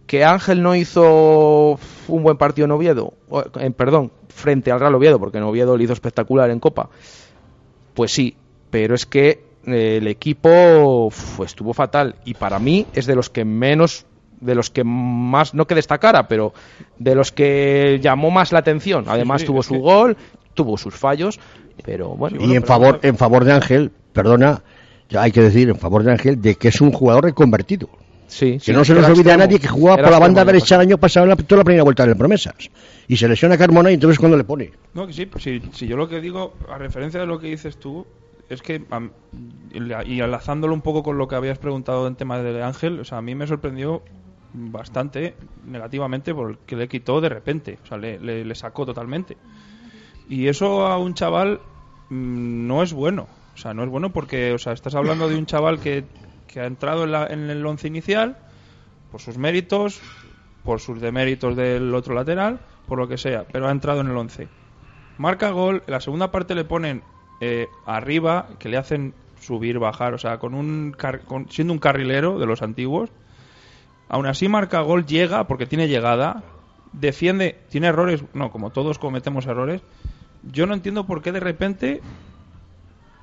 Que 0.09 0.25
Ángel 0.25 0.62
no 0.62 0.75
hizo 0.75 1.79
un 2.09 2.23
buen 2.23 2.37
partido 2.38 2.64
en 2.64 2.73
Oviedo, 2.73 3.12
eh, 3.61 3.71
perdón, 3.71 4.11
frente 4.29 4.73
al 4.73 4.81
Real 4.81 4.94
Oviedo, 4.94 5.21
porque 5.21 5.37
en 5.38 5.44
Oviedo 5.44 5.77
lo 5.77 5.83
hizo 5.85 5.92
espectacular 5.92 6.49
en 6.51 6.59
Copa. 6.61 6.88
Pues 7.92 8.11
sí, 8.12 8.35
pero 8.71 8.94
es 8.94 9.05
que 9.05 9.44
eh, 9.66 9.99
el 9.99 10.07
equipo 10.09 11.11
estuvo 11.44 11.75
fatal 11.75 12.16
y 12.25 12.33
para 12.35 12.59
mí 12.59 12.87
es 12.94 13.05
de 13.05 13.14
los 13.16 13.29
que 13.29 13.44
menos, 13.44 14.07
de 14.40 14.55
los 14.55 14.71
que 14.71 14.83
más, 14.83 15.53
no 15.53 15.66
que 15.66 15.75
destacara, 15.75 16.27
pero 16.27 16.55
de 16.99 17.14
los 17.14 17.31
que 17.31 17.99
llamó 18.03 18.31
más 18.31 18.51
la 18.51 18.61
atención. 18.61 19.05
Además 19.09 19.42
sí, 19.42 19.47
tuvo 19.47 19.62
su 19.62 19.75
que- 19.75 19.81
gol, 19.81 20.16
tuvo 20.55 20.79
sus 20.79 20.94
fallos, 20.94 21.38
pero 21.85 22.09
bueno. 22.16 22.38
y 22.42 22.57
en 22.57 22.62
favor, 22.64 22.99
en 23.03 23.18
favor 23.18 23.44
de 23.44 23.53
Ángel, 23.53 23.90
perdona, 24.14 24.62
ya 25.11 25.21
hay 25.23 25.33
que 25.33 25.42
decir 25.42 25.68
en 25.68 25.77
favor 25.77 26.03
de 26.03 26.12
Ángel, 26.12 26.40
de 26.40 26.55
que 26.55 26.68
es 26.68 26.81
un 26.81 26.92
jugador 26.92 27.25
reconvertido. 27.25 27.90
Sí, 28.29 28.53
Que 28.53 28.61
sí, 28.61 28.73
no 28.73 28.85
se 28.85 28.95
nos 28.95 29.07
olvide 29.07 29.33
a 29.33 29.37
nadie 29.37 29.59
que 29.59 29.67
jugaba 29.69 29.97
por 30.03 30.11
la 30.12 30.19
banda 30.21 30.45
derecha 30.45 30.77
el 30.77 30.83
año 30.83 30.99
pasado 30.99 31.25
en 31.25 31.31
la, 31.31 31.37
toda 31.37 31.59
la 31.59 31.64
primera 31.64 31.83
vuelta 31.83 32.07
del 32.07 32.17
Promesas. 32.17 32.71
Y 33.09 33.17
se 33.17 33.29
lesiona 33.29 33.59
Carmona 33.59 33.91
y 33.91 33.95
entonces 33.95 34.19
cuando 34.19 34.37
le 34.37 34.45
pone. 34.45 34.71
No, 34.95 35.07
que 35.07 35.12
sí, 35.12 35.27
pues 35.27 35.43
sí, 35.45 35.61
yo 35.87 35.97
lo 35.97 36.09
que 36.09 36.21
digo, 36.21 36.55
a 36.71 36.79
referencia 36.79 37.19
de 37.21 37.27
lo 37.27 37.41
que 37.41 37.49
dices 37.49 37.79
tú, 37.79 38.07
es 38.49 38.62
que, 38.62 38.81
y 40.07 40.21
enlazándolo 40.21 40.73
un 40.75 40.81
poco 40.83 41.03
con 41.03 41.19
lo 41.19 41.27
que 41.29 41.35
habías 41.35 41.59
preguntado 41.59 42.07
en 42.07 42.14
tema 42.17 42.38
de 42.38 42.62
Ángel, 42.62 43.01
o 43.01 43.05
sea, 43.05 43.19
a 43.19 43.23
mí 43.23 43.35
me 43.35 43.47
sorprendió 43.47 44.03
bastante 44.53 45.35
negativamente 45.64 46.35
porque 46.35 46.77
le 46.77 46.88
quitó 46.88 47.21
de 47.21 47.29
repente, 47.29 47.79
o 47.83 47.87
sea, 47.87 47.99
le, 47.99 48.19
le- 48.19 48.45
le 48.45 48.55
sacó 48.55 48.87
totalmente. 48.87 49.37
Y 50.29 50.49
eso 50.49 50.87
a 50.87 50.99
un 50.99 51.14
chaval 51.14 51.61
mm, 52.11 52.67
no 52.67 52.83
es 52.83 52.93
bueno, 52.93 53.29
o 53.55 53.57
sea, 53.59 53.75
no 53.75 53.83
es 53.85 53.91
bueno 53.91 54.11
porque, 54.11 54.53
o 54.53 54.59
sea, 54.59 54.73
estás 54.73 54.95
hablando 54.95 55.29
de 55.29 55.37
un 55.37 55.47
chaval 55.47 55.81
que, 55.81 56.05
que 56.48 56.61
ha 56.61 56.66
entrado 56.66 57.04
en, 57.04 57.12
la- 57.12 57.26
en 57.26 57.48
el 57.50 57.64
once 57.64 57.87
inicial 57.87 58.37
por 59.12 59.20
sus 59.20 59.38
méritos, 59.38 60.00
por 60.64 60.80
sus 60.80 61.00
deméritos 61.00 61.54
del 61.56 61.94
otro 61.94 62.14
lateral, 62.14 62.58
por 62.88 62.98
lo 62.98 63.06
que 63.08 63.16
sea, 63.18 63.44
pero 63.52 63.68
ha 63.68 63.70
entrado 63.70 64.00
en 64.00 64.08
el 64.08 64.16
11. 64.16 64.48
Marca 65.18 65.50
gol, 65.50 65.82
en 65.87 65.92
la 65.92 66.00
segunda 66.00 66.30
parte 66.30 66.54
le 66.54 66.64
ponen 66.64 67.02
eh, 67.40 67.68
arriba, 67.87 68.48
que 68.58 68.68
le 68.68 68.76
hacen 68.76 69.14
subir, 69.40 69.78
bajar, 69.78 70.14
o 70.14 70.18
sea, 70.18 70.38
con 70.38 70.54
un 70.54 70.92
car- 70.96 71.20
con- 71.20 71.48
siendo 71.50 71.72
un 71.72 71.78
carrilero 71.78 72.38
de 72.38 72.46
los 72.46 72.62
antiguos. 72.62 73.11
Aún 74.08 74.26
así 74.26 74.48
marca 74.48 74.80
gol, 74.80 75.06
llega, 75.06 75.46
porque 75.46 75.66
tiene 75.66 75.87
llegada, 75.88 76.42
defiende, 76.92 77.58
tiene 77.68 77.88
errores, 77.88 78.24
no, 78.34 78.50
como 78.50 78.70
todos 78.70 78.98
cometemos 78.98 79.46
errores. 79.46 79.82
Yo 80.42 80.66
no 80.66 80.74
entiendo 80.74 81.04
por 81.06 81.20
qué 81.22 81.32
de 81.32 81.40
repente 81.40 82.00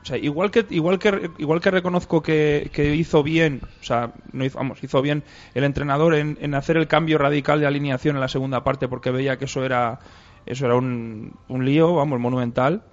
o 0.05 0.07
sea, 0.07 0.17
igual 0.19 0.51
que 0.51 0.67
igual 0.69 0.99
que 0.99 1.31
igual 1.39 1.59
que 1.61 1.71
reconozco 1.71 2.21
que, 2.21 2.69
que 2.71 2.93
hizo 2.93 3.23
bien, 3.23 3.61
o 3.81 3.83
sea, 3.83 4.13
no 4.33 4.45
hizo, 4.45 4.59
vamos, 4.59 4.83
hizo 4.83 5.01
bien 5.01 5.23
el 5.55 5.63
entrenador 5.63 6.13
en, 6.13 6.37
en 6.41 6.53
hacer 6.53 6.77
el 6.77 6.87
cambio 6.87 7.17
radical 7.17 7.59
de 7.59 7.65
alineación 7.65 8.15
en 8.15 8.21
la 8.21 8.27
segunda 8.27 8.63
parte 8.63 8.87
porque 8.87 9.09
veía 9.09 9.39
que 9.39 9.45
eso 9.45 9.65
era 9.65 9.97
eso 10.45 10.67
era 10.67 10.75
un, 10.75 11.33
un 11.47 11.65
lío, 11.65 11.95
vamos, 11.95 12.19
monumental. 12.19 12.83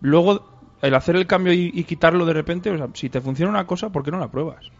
Luego 0.00 0.48
el 0.82 0.96
hacer 0.96 1.14
el 1.14 1.28
cambio 1.28 1.52
y, 1.52 1.84
quitarlo 1.84 2.26
de 2.26 2.32
repente, 2.32 2.70
o 2.70 2.76
sea, 2.76 2.88
si 2.94 3.08
te 3.08 3.20
funciona 3.20 3.52
una 3.52 3.64
cosa, 3.64 3.90
¿por 3.90 4.02
qué 4.02 4.10
no 4.10 4.18
la 4.18 4.32
pruebas? 4.32 4.72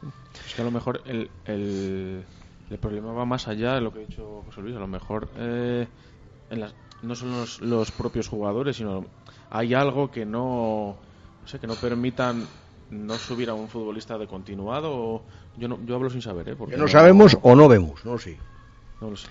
Es 0.49 0.55
que 0.57 0.63
a 0.63 0.65
lo 0.65 0.73
mejor 0.73 1.03
el, 1.07 1.31
el, 1.45 2.25
el 2.71 2.79
problema 2.79 3.13
va 3.13 3.25
más 3.25 3.47
allá 3.47 3.75
de 3.75 3.83
lo 3.83 3.93
que 3.93 4.01
ha 4.01 4.07
dicho 4.07 4.43
José 4.47 4.63
Luis. 4.63 4.75
A 4.75 4.81
lo 4.81 4.89
mejor 4.89 5.29
eh, 5.37 5.87
no 7.03 7.15
son 7.15 7.31
los, 7.31 7.61
los 7.61 7.93
propios 7.93 8.27
jugadores, 8.27 8.79
sino 8.79 9.05
hay 9.51 9.75
algo 9.75 10.11
que 10.11 10.25
no, 10.25 10.97
no 11.43 11.49
sé, 11.49 11.59
que 11.59 11.67
no 11.67 11.75
permitan 11.75 12.47
no 12.91 13.15
subir 13.15 13.51
a 13.51 13.55
un 13.55 13.69
futbolista 13.69 14.19
de 14.19 14.27
continuado. 14.27 14.93
O, 14.93 15.23
yo 15.57 15.69
no, 15.69 15.79
yo 15.85 15.95
hablo 15.95 16.11
sin 16.11 16.23
saber, 16.23 16.51
¿eh? 16.51 16.57
Porque 16.57 16.75
Que 16.75 16.81
no 16.81 16.89
sabemos 16.89 17.37
o 17.43 17.55
no 17.55 17.69
vemos, 17.69 18.05
no 18.05 18.19
sí. 18.19 18.37
no 19.01 19.11
lo 19.11 19.17
sé. 19.17 19.29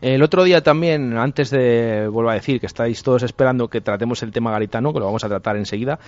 El 0.00 0.22
otro 0.22 0.44
día 0.44 0.62
también, 0.62 1.16
antes 1.16 1.50
de, 1.50 2.06
vuelvo 2.08 2.30
a 2.30 2.34
decir, 2.34 2.60
que 2.60 2.66
estáis 2.66 3.02
todos 3.02 3.22
esperando 3.22 3.68
que 3.68 3.80
tratemos 3.80 4.22
el 4.22 4.30
tema 4.30 4.50
garitano, 4.50 4.92
que 4.92 4.98
lo 4.98 5.06
vamos 5.06 5.24
a 5.24 5.28
tratar 5.28 5.56
enseguida, 5.56 5.98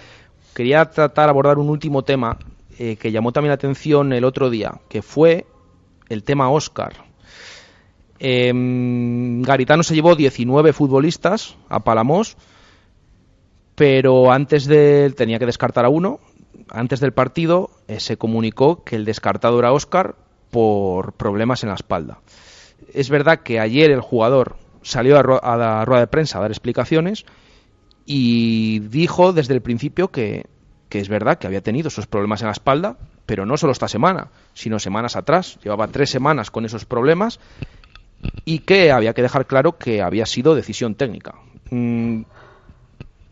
quería 0.54 0.84
tratar, 0.84 1.30
abordar 1.30 1.58
un 1.58 1.70
último 1.70 2.02
tema 2.02 2.36
eh, 2.78 2.96
que 2.96 3.10
llamó 3.10 3.32
también 3.32 3.48
la 3.50 3.54
atención 3.54 4.12
el 4.12 4.24
otro 4.24 4.50
día, 4.50 4.80
que 4.90 5.00
fue 5.00 5.46
el 6.10 6.22
tema 6.22 6.50
Oscar. 6.50 6.92
Em, 8.18 9.42
Garitano 9.42 9.82
se 9.82 9.94
llevó 9.94 10.16
19 10.16 10.72
futbolistas 10.72 11.56
a 11.68 11.80
Palamos, 11.80 12.36
pero 13.78 14.32
antes 14.32 14.66
de 14.66 15.14
tenía 15.16 15.38
que 15.38 15.46
descartar 15.46 15.84
a 15.84 15.88
uno. 15.88 16.18
Antes 16.68 16.98
del 16.98 17.12
partido 17.12 17.70
eh, 17.86 18.00
se 18.00 18.18
comunicó 18.18 18.82
que 18.82 18.96
el 18.96 19.04
descartado 19.04 19.60
era 19.60 19.72
Oscar 19.72 20.16
por 20.50 21.12
problemas 21.12 21.62
en 21.62 21.68
la 21.68 21.76
espalda. 21.76 22.18
Es 22.92 23.08
verdad 23.08 23.40
que 23.44 23.60
ayer 23.60 23.92
el 23.92 24.00
jugador 24.00 24.56
salió 24.82 25.16
a, 25.16 25.56
la 25.56 25.84
rueda 25.84 26.00
de 26.00 26.06
prensa 26.08 26.38
a 26.38 26.40
dar 26.42 26.50
explicaciones 26.50 27.24
y 28.04 28.80
dijo 28.80 29.32
desde 29.32 29.54
el 29.54 29.62
principio 29.62 30.08
que, 30.08 30.46
que 30.88 30.98
es 30.98 31.08
verdad 31.08 31.38
que 31.38 31.46
había 31.46 31.62
tenido 31.62 31.86
esos 31.86 32.08
problemas 32.08 32.40
en 32.42 32.46
la 32.46 32.52
espalda, 32.52 32.96
pero 33.26 33.46
no 33.46 33.56
solo 33.56 33.72
esta 33.72 33.86
semana, 33.86 34.28
sino 34.54 34.80
semanas 34.80 35.14
atrás. 35.14 35.56
Llevaba 35.62 35.86
tres 35.86 36.10
semanas 36.10 36.50
con 36.50 36.64
esos 36.64 36.84
problemas 36.84 37.38
y 38.44 38.58
que 38.60 38.90
había 38.90 39.14
que 39.14 39.22
dejar 39.22 39.46
claro 39.46 39.78
que 39.78 40.02
había 40.02 40.26
sido 40.26 40.56
decisión 40.56 40.96
técnica. 40.96 41.36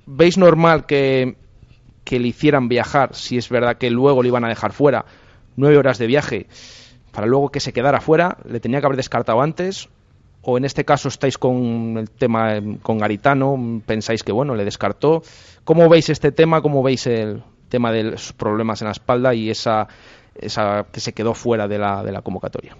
¿Veis 0.07 0.39
normal 0.39 0.87
que, 0.87 1.37
le 2.09 2.29
hicieran 2.29 2.69
viajar 2.69 3.15
si 3.15 3.37
es 3.37 3.49
verdad 3.49 3.77
que 3.77 3.91
luego 3.91 4.23
le 4.23 4.29
iban 4.29 4.45
a 4.45 4.49
dejar 4.49 4.73
fuera 4.73 5.05
nueve 5.57 5.77
horas 5.77 5.99
de 5.99 6.07
viaje 6.07 6.47
para 7.13 7.27
luego 7.27 7.51
que 7.51 7.61
se 7.61 7.73
quedara 7.73 8.01
fuera? 8.01 8.39
¿Le 8.49 8.61
tenía 8.61 8.81
que 8.81 8.87
haber 8.87 8.97
descartado 8.97 9.43
antes? 9.43 9.89
¿O 10.43 10.57
en 10.59 10.65
este 10.65 10.85
caso 10.85 11.09
estáis 11.09 11.39
con 11.39 11.97
el 11.99 12.09
tema 12.09 12.55
con 12.83 12.99
Garitano? 12.99 13.83
¿Pensáis 13.85 14.23
que 14.23 14.31
bueno, 14.31 14.55
le 14.55 14.65
descartó? 14.65 15.23
¿Cómo 15.65 15.89
veis 15.89 16.09
este 16.09 16.31
tema? 16.31 16.63
¿Cómo 16.63 16.85
veis 16.85 17.09
el 17.09 17.43
tema 17.69 17.91
de 17.91 18.05
los 18.05 18.33
problemas 18.33 18.81
en 18.83 18.87
la 18.87 18.93
espalda 18.93 19.35
y 19.35 19.51
esa, 19.51 19.89
esa 20.37 20.87
que 20.93 21.01
se 21.01 21.13
quedó 21.13 21.35
fuera 21.35 21.67
de 21.67 21.79
la, 21.79 22.05
de 22.05 22.13
la 22.13 22.23
convocatoria? 22.23 22.77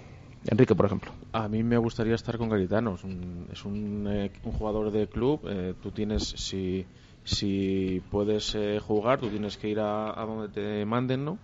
Enrique, 0.49 0.75
por 0.75 0.85
ejemplo. 0.85 1.11
A 1.33 1.49
mí 1.49 1.61
me 1.61 1.77
gustaría 1.77 2.15
estar 2.15 2.37
con 2.37 2.47
Garitano. 2.47 2.95
Es 2.95 3.03
un, 3.03 3.47
es 3.51 3.65
un, 3.65 4.07
eh, 4.09 4.31
un 4.43 4.53
jugador 4.53 4.91
de 4.91 5.07
club. 5.07 5.41
eh, 5.49 5.73
tú 5.83 5.91
tienes, 5.91 6.23
si, 6.23 6.85
si 7.27 8.01
puedes 8.09 8.55
eh, 8.55 8.79
jugar, 8.79 9.19
tú 9.19 9.27
tienes 9.27 9.57
que 9.57 9.67
ir 9.67 9.81
a, 9.81 10.17
a 10.17 10.25
donde 10.25 10.47
te 10.47 10.85
manden, 10.85 11.25
¿no? 11.25 11.37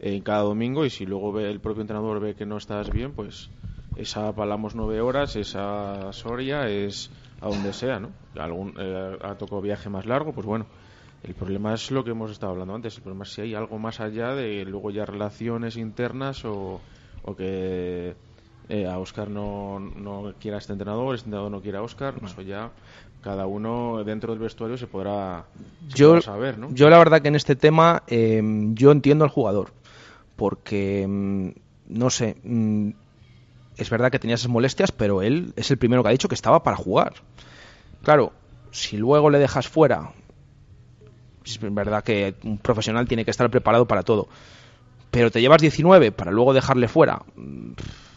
En 0.00 0.20
cada 0.22 0.42
domingo. 0.42 0.84
Y 0.84 0.90
si 0.90 1.06
luego 1.06 1.32
ve, 1.32 1.48
el 1.48 1.60
propio 1.60 1.82
entrenador 1.82 2.18
ve 2.18 2.34
que 2.34 2.44
no 2.44 2.56
estás 2.56 2.90
bien, 2.90 3.12
pues 3.12 3.48
esa 3.94 4.34
Palamos 4.34 4.74
nueve 4.74 5.00
horas, 5.00 5.36
esa 5.36 6.12
Soria 6.12 6.68
es 6.68 7.10
a 7.40 7.48
donde 7.48 7.72
sea, 7.72 8.00
¿no? 8.00 8.10
Algún, 8.36 8.74
eh, 8.80 9.16
ha 9.22 9.36
tocado 9.36 9.60
viaje 9.60 9.88
más 9.88 10.06
largo, 10.06 10.32
pues 10.32 10.46
bueno. 10.46 10.66
El 11.22 11.34
problema 11.34 11.72
es 11.74 11.90
lo 11.92 12.02
que 12.02 12.10
hemos 12.10 12.32
estado 12.32 12.52
hablando 12.52 12.74
antes. 12.74 12.96
El 12.96 13.02
problema 13.02 13.22
es 13.22 13.32
si 13.32 13.40
hay 13.42 13.54
algo 13.54 13.78
más 13.78 14.00
allá 14.00 14.34
de 14.34 14.64
luego 14.64 14.90
ya 14.90 15.04
relaciones 15.04 15.76
internas 15.76 16.44
o, 16.44 16.80
o 17.22 17.36
que 17.36 18.16
eh, 18.68 18.86
a 18.86 18.98
Oscar 18.98 19.30
no, 19.30 19.80
no 19.80 20.34
quiera 20.40 20.58
este 20.58 20.72
entrenador, 20.72 21.14
este 21.14 21.26
entrenador 21.26 21.50
no 21.50 21.60
quiera 21.60 21.78
a 21.78 21.82
Oscar, 21.82 22.14
eso 22.22 22.42
ya 22.42 22.70
cada 23.28 23.46
uno 23.46 24.04
dentro 24.04 24.32
del 24.32 24.40
vestuario 24.40 24.78
se 24.78 24.86
podrá, 24.86 25.44
se 25.90 25.98
Yo, 25.98 26.08
podrá 26.08 26.22
saber, 26.22 26.56
¿no? 26.56 26.70
yo 26.72 26.88
la 26.88 26.96
verdad 26.96 27.20
que 27.20 27.28
en 27.28 27.34
este 27.34 27.56
tema 27.56 28.02
eh, 28.06 28.40
yo 28.72 28.90
entiendo 28.90 29.22
al 29.22 29.30
jugador, 29.30 29.72
porque 30.34 31.04
mm, 31.06 31.50
no 31.88 32.08
sé, 32.08 32.38
mm, 32.42 32.88
es 33.76 33.90
verdad 33.90 34.10
que 34.10 34.18
tenía 34.18 34.36
esas 34.36 34.48
molestias, 34.48 34.92
pero 34.92 35.20
él 35.20 35.52
es 35.56 35.70
el 35.70 35.76
primero 35.76 36.02
que 36.02 36.08
ha 36.08 36.12
dicho 36.12 36.28
que 36.28 36.34
estaba 36.34 36.62
para 36.62 36.78
jugar. 36.78 37.16
Claro, 38.02 38.32
si 38.70 38.96
luego 38.96 39.28
le 39.28 39.38
dejas 39.38 39.68
fuera, 39.68 40.12
es 41.44 41.58
verdad 41.60 42.02
que 42.02 42.34
un 42.44 42.56
profesional 42.56 43.06
tiene 43.06 43.26
que 43.26 43.30
estar 43.30 43.50
preparado 43.50 43.86
para 43.86 44.04
todo, 44.04 44.26
pero 45.10 45.30
te 45.30 45.42
llevas 45.42 45.60
19 45.60 46.12
para 46.12 46.30
luego 46.30 46.54
dejarle 46.54 46.88
fuera. 46.88 47.20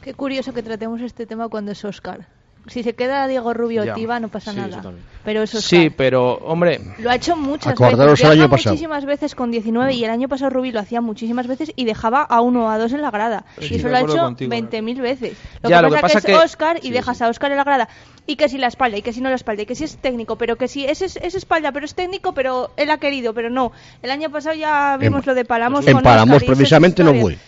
Qué 0.02 0.13
curioso 0.13 0.54
que 0.54 0.63
tratemos 0.63 1.02
este 1.02 1.26
tema 1.26 1.50
cuando 1.50 1.74
es 1.74 1.84
Oscar. 1.84 2.30
Si 2.67 2.84
se 2.84 2.93
queda 2.93 3.28
Diego 3.28 3.54
Rubio 3.56 3.84
Ya. 3.84 3.95
Tiva 3.95 4.19
no 4.19 4.28
pasa 4.30 4.54
Sí, 4.54 4.60
eso 4.60 4.69
nada. 4.82 4.91
Pero 5.26 5.41
es 5.43 5.54
Oscar. 5.56 5.62
Sí, 5.82 5.89
pero 5.89 6.36
hombre, 6.36 6.80
Lo 7.00 7.10
ha 7.10 7.15
hecho 7.15 7.36
muchas 7.36 7.74
Acordaros 7.74 8.13
veces. 8.19 8.26
el 8.26 8.39
año 8.39 8.50
pasado. 8.50 8.74
muchísimas 8.74 9.06
veces 9.06 9.36
con 9.36 9.50
19 9.52 9.93
y 9.93 10.04
el 10.04 10.10
año 10.12 10.28
pasado 10.30 10.52
Rubí 10.52 10.71
lo 10.71 10.80
hacía 10.80 11.02
muchísimas 11.02 11.47
veces 11.47 11.71
y 11.76 11.86
dejaba 11.86 12.21
a 12.21 12.41
uno 12.41 12.65
o 12.65 12.69
a 12.69 12.78
dos 12.78 12.93
en 12.93 13.02
la 13.02 13.10
grada. 13.12 13.45
Y 13.60 13.76
eso 13.76 13.88
lo 13.89 13.97
ha 13.97 14.02
hecho 14.02 14.17
contigo, 14.17 14.50
20.000 14.52 15.02
veces. 15.02 15.38
Lo, 15.63 15.69
Ya, 15.69 15.78
que, 15.78 15.82
lo 15.89 15.95
que 15.95 16.02
pasa 16.02 16.21
que 16.21 16.28
que- 16.28 16.34
es 16.34 16.39
Oscar 16.43 16.78
y 16.78 16.88
Sí, 16.88 16.91
dejas 16.91 17.17
sí. 17.17 17.24
a 17.24 17.30
Oscar 17.30 17.52
en 17.52 17.58
la 17.58 17.63
grada. 17.63 17.89
Y 18.28 18.36
que 18.36 18.47
si 18.47 18.58
la 18.60 18.67
espalda, 18.67 18.97
y 18.97 19.02
que 19.02 19.13
si 19.13 19.21
no 19.21 19.30
la 19.30 19.36
espalda, 19.36 19.63
y 19.63 19.65
que 19.65 19.74
si 19.76 19.84
es 19.84 19.97
técnico, 19.97 20.38
pero 20.38 20.56
que 20.56 20.67
si 20.67 20.86
es, 20.86 21.02
es, 21.02 21.17
es 21.17 21.34
espalda, 21.36 21.71
pero 21.71 21.86
es 21.86 21.95
técnico, 21.95 22.34
pero 22.34 22.71
él 22.78 22.89
ha 22.91 22.97
querido, 23.00 23.34
pero 23.34 23.50
no. 23.50 23.71
El 24.04 24.12
año 24.12 24.30
pasado 24.30 24.56
ya 24.56 24.97
vimos 25.00 25.21
En- 25.24 25.28
lo 25.30 25.34
de 25.36 25.45
Palamos 25.45 25.88
en 25.88 25.93
con 25.93 26.04
Palamos 26.04 26.43
precisamente 26.43 27.04
no 27.04 27.12
historias. 27.13 27.39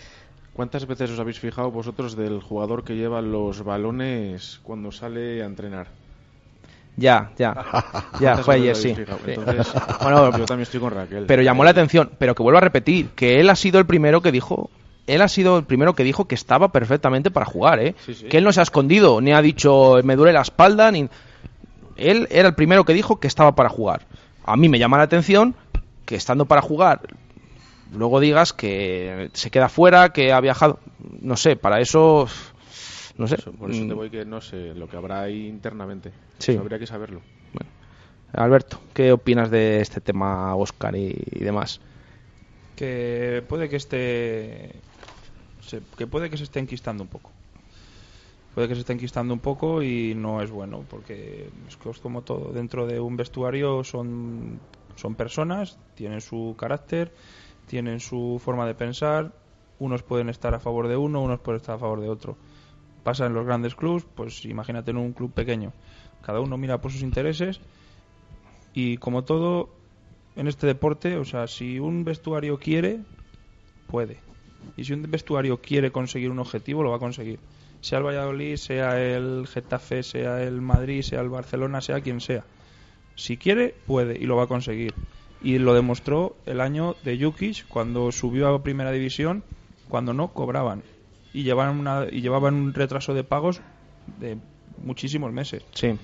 ¿Cuántas 0.54 0.86
veces 0.86 1.10
os 1.10 1.18
habéis 1.18 1.40
fijado 1.40 1.70
vosotros 1.72 2.16
del 2.16 2.40
jugador 2.40 2.84
que 2.84 2.94
lleva 2.94 3.20
los 3.20 3.64
balones 3.64 4.60
cuando 4.62 4.92
sale 4.92 5.42
a 5.42 5.46
entrenar? 5.46 5.88
ya, 6.96 7.32
ya, 7.36 7.54
ya, 8.20 8.34
¿Cuántas 8.34 8.44
fue 8.44 8.54
ayer, 8.54 8.76
sí. 8.76 8.94
Entonces, 8.96 9.72
Bueno, 10.00 10.38
yo 10.38 10.44
también 10.44 10.62
estoy 10.62 10.78
con 10.78 10.92
Raquel. 10.92 11.26
Pero 11.26 11.42
llamó 11.42 11.64
la 11.64 11.70
atención, 11.70 12.10
pero 12.18 12.36
que 12.36 12.44
vuelvo 12.44 12.58
a 12.58 12.60
repetir, 12.60 13.08
que 13.16 13.40
él 13.40 13.50
ha 13.50 13.56
sido 13.56 13.80
el 13.80 13.86
primero 13.86 14.20
que 14.20 14.30
dijo, 14.30 14.70
él 15.08 15.22
ha 15.22 15.28
sido 15.28 15.58
el 15.58 15.64
primero 15.64 15.94
que 15.94 16.04
dijo 16.04 16.26
que 16.26 16.36
estaba 16.36 16.68
perfectamente 16.68 17.32
para 17.32 17.46
jugar, 17.46 17.80
¿eh? 17.80 17.96
Sí, 18.06 18.14
sí. 18.14 18.26
Que 18.26 18.38
él 18.38 18.44
no 18.44 18.52
se 18.52 18.60
ha 18.60 18.62
escondido, 18.62 19.20
ni 19.20 19.32
ha 19.32 19.42
dicho 19.42 19.96
me 20.04 20.14
duele 20.14 20.32
la 20.32 20.42
espalda, 20.42 20.92
ni 20.92 21.08
él 21.96 22.28
era 22.30 22.46
el 22.46 22.54
primero 22.54 22.84
que 22.84 22.94
dijo 22.94 23.18
que 23.18 23.26
estaba 23.26 23.56
para 23.56 23.68
jugar. 23.68 24.02
A 24.44 24.56
mí 24.56 24.68
me 24.68 24.78
llama 24.78 24.98
la 24.98 25.04
atención 25.04 25.56
que 26.04 26.14
estando 26.14 26.44
para 26.44 26.62
jugar 26.62 27.00
luego 27.92 28.20
digas 28.20 28.52
que 28.52 29.30
se 29.34 29.50
queda 29.50 29.68
fuera, 29.68 30.10
que 30.12 30.32
ha 30.32 30.40
viajado, 30.40 30.80
no 31.20 31.36
sé, 31.36 31.56
para 31.56 31.80
eso 31.80 32.26
no 33.18 33.26
sé. 33.28 33.36
Eso, 33.36 33.52
por 33.52 33.70
eso 33.70 33.84
te 33.86 33.92
Mm, 33.92 33.98
voy 33.98 34.10
que 34.10 34.24
no 34.24 34.40
sé 34.40 34.74
lo 34.74 34.88
que 34.88 34.96
habrá 34.96 35.20
ahí 35.22 35.46
internamente. 35.48 36.14
Sí. 36.38 36.52
Eso 36.52 36.60
habría 36.60 36.78
que 36.78 36.86
saberlo. 36.86 37.22
Alberto, 38.32 38.80
¿qué 38.92 39.12
opinas 39.12 39.50
de 39.50 39.80
este 39.80 40.00
tema 40.00 40.54
Oscar 40.56 40.94
y, 40.96 41.14
y 41.32 41.44
demás? 41.44 41.80
que 42.74 43.44
puede 43.48 43.68
que 43.68 43.76
esté 43.76 44.82
se- 45.60 45.84
que 45.98 46.06
puede 46.06 46.30
que 46.30 46.38
se 46.38 46.44
esté 46.44 46.60
enquistando 46.60 47.02
un 47.04 47.10
poco 47.10 47.32
puede 48.54 48.68
que 48.68 48.74
se 48.74 48.80
esté 48.80 48.92
enquistando 48.92 49.34
un 49.34 49.40
poco 49.40 49.82
y 49.82 50.14
no 50.14 50.40
es 50.42 50.50
bueno 50.50 50.86
porque 50.88 51.50
es 51.66 51.76
que 51.76 51.90
es 51.90 51.98
como 51.98 52.22
todo 52.22 52.52
dentro 52.52 52.86
de 52.86 53.00
un 53.00 53.16
vestuario 53.16 53.82
son 53.84 54.60
son 54.96 55.16
personas 55.16 55.78
tienen 55.94 56.20
su 56.20 56.54
carácter 56.58 57.14
tienen 57.66 58.00
su 58.00 58.40
forma 58.42 58.66
de 58.66 58.74
pensar 58.74 59.32
unos 59.78 60.02
pueden 60.02 60.28
estar 60.28 60.54
a 60.54 60.60
favor 60.60 60.88
de 60.88 60.96
uno 60.96 61.22
unos 61.22 61.40
pueden 61.40 61.60
estar 61.60 61.76
a 61.76 61.78
favor 61.78 62.00
de 62.00 62.08
otro 62.08 62.36
pasa 63.02 63.26
en 63.26 63.34
los 63.34 63.44
grandes 63.44 63.74
clubs 63.74 64.06
pues 64.14 64.44
imagínate 64.44 64.90
en 64.90 64.98
un 64.98 65.12
club 65.12 65.32
pequeño 65.32 65.72
cada 66.22 66.40
uno 66.40 66.56
mira 66.56 66.80
por 66.80 66.92
sus 66.92 67.02
intereses 67.02 67.60
y 68.74 68.96
como 68.96 69.22
todo 69.24 69.70
en 70.36 70.48
este 70.48 70.66
deporte, 70.66 71.16
o 71.16 71.24
sea, 71.24 71.46
si 71.46 71.78
un 71.78 72.04
vestuario 72.04 72.58
quiere, 72.58 73.00
puede. 73.86 74.18
Y 74.76 74.84
si 74.84 74.92
un 74.92 75.02
vestuario 75.02 75.60
quiere 75.60 75.92
conseguir 75.92 76.30
un 76.30 76.40
objetivo, 76.40 76.82
lo 76.82 76.90
va 76.90 76.96
a 76.96 77.00
conseguir. 77.00 77.38
Sea 77.80 77.98
el 77.98 78.04
Valladolid, 78.04 78.56
sea 78.56 79.00
el 79.00 79.46
Getafe, 79.46 80.02
sea 80.02 80.42
el 80.42 80.60
Madrid, 80.60 81.02
sea 81.02 81.20
el 81.20 81.28
Barcelona, 81.28 81.80
sea 81.80 82.00
quien 82.00 82.20
sea. 82.20 82.44
Si 83.14 83.36
quiere, 83.36 83.74
puede 83.86 84.18
y 84.18 84.26
lo 84.26 84.36
va 84.36 84.44
a 84.44 84.48
conseguir. 84.48 84.94
Y 85.42 85.58
lo 85.58 85.74
demostró 85.74 86.36
el 86.46 86.60
año 86.60 86.96
de 87.04 87.22
Jukic 87.22 87.66
cuando 87.68 88.10
subió 88.12 88.48
a 88.48 88.62
primera 88.62 88.92
división, 88.92 89.44
cuando 89.88 90.14
no 90.14 90.28
cobraban. 90.32 90.82
Y 91.32 91.42
llevaban, 91.42 91.78
una, 91.78 92.06
y 92.10 92.20
llevaban 92.20 92.54
un 92.54 92.72
retraso 92.72 93.12
de 93.12 93.24
pagos 93.24 93.60
de 94.18 94.38
muchísimos 94.82 95.32
meses. 95.32 95.64
Sí. 95.74 95.98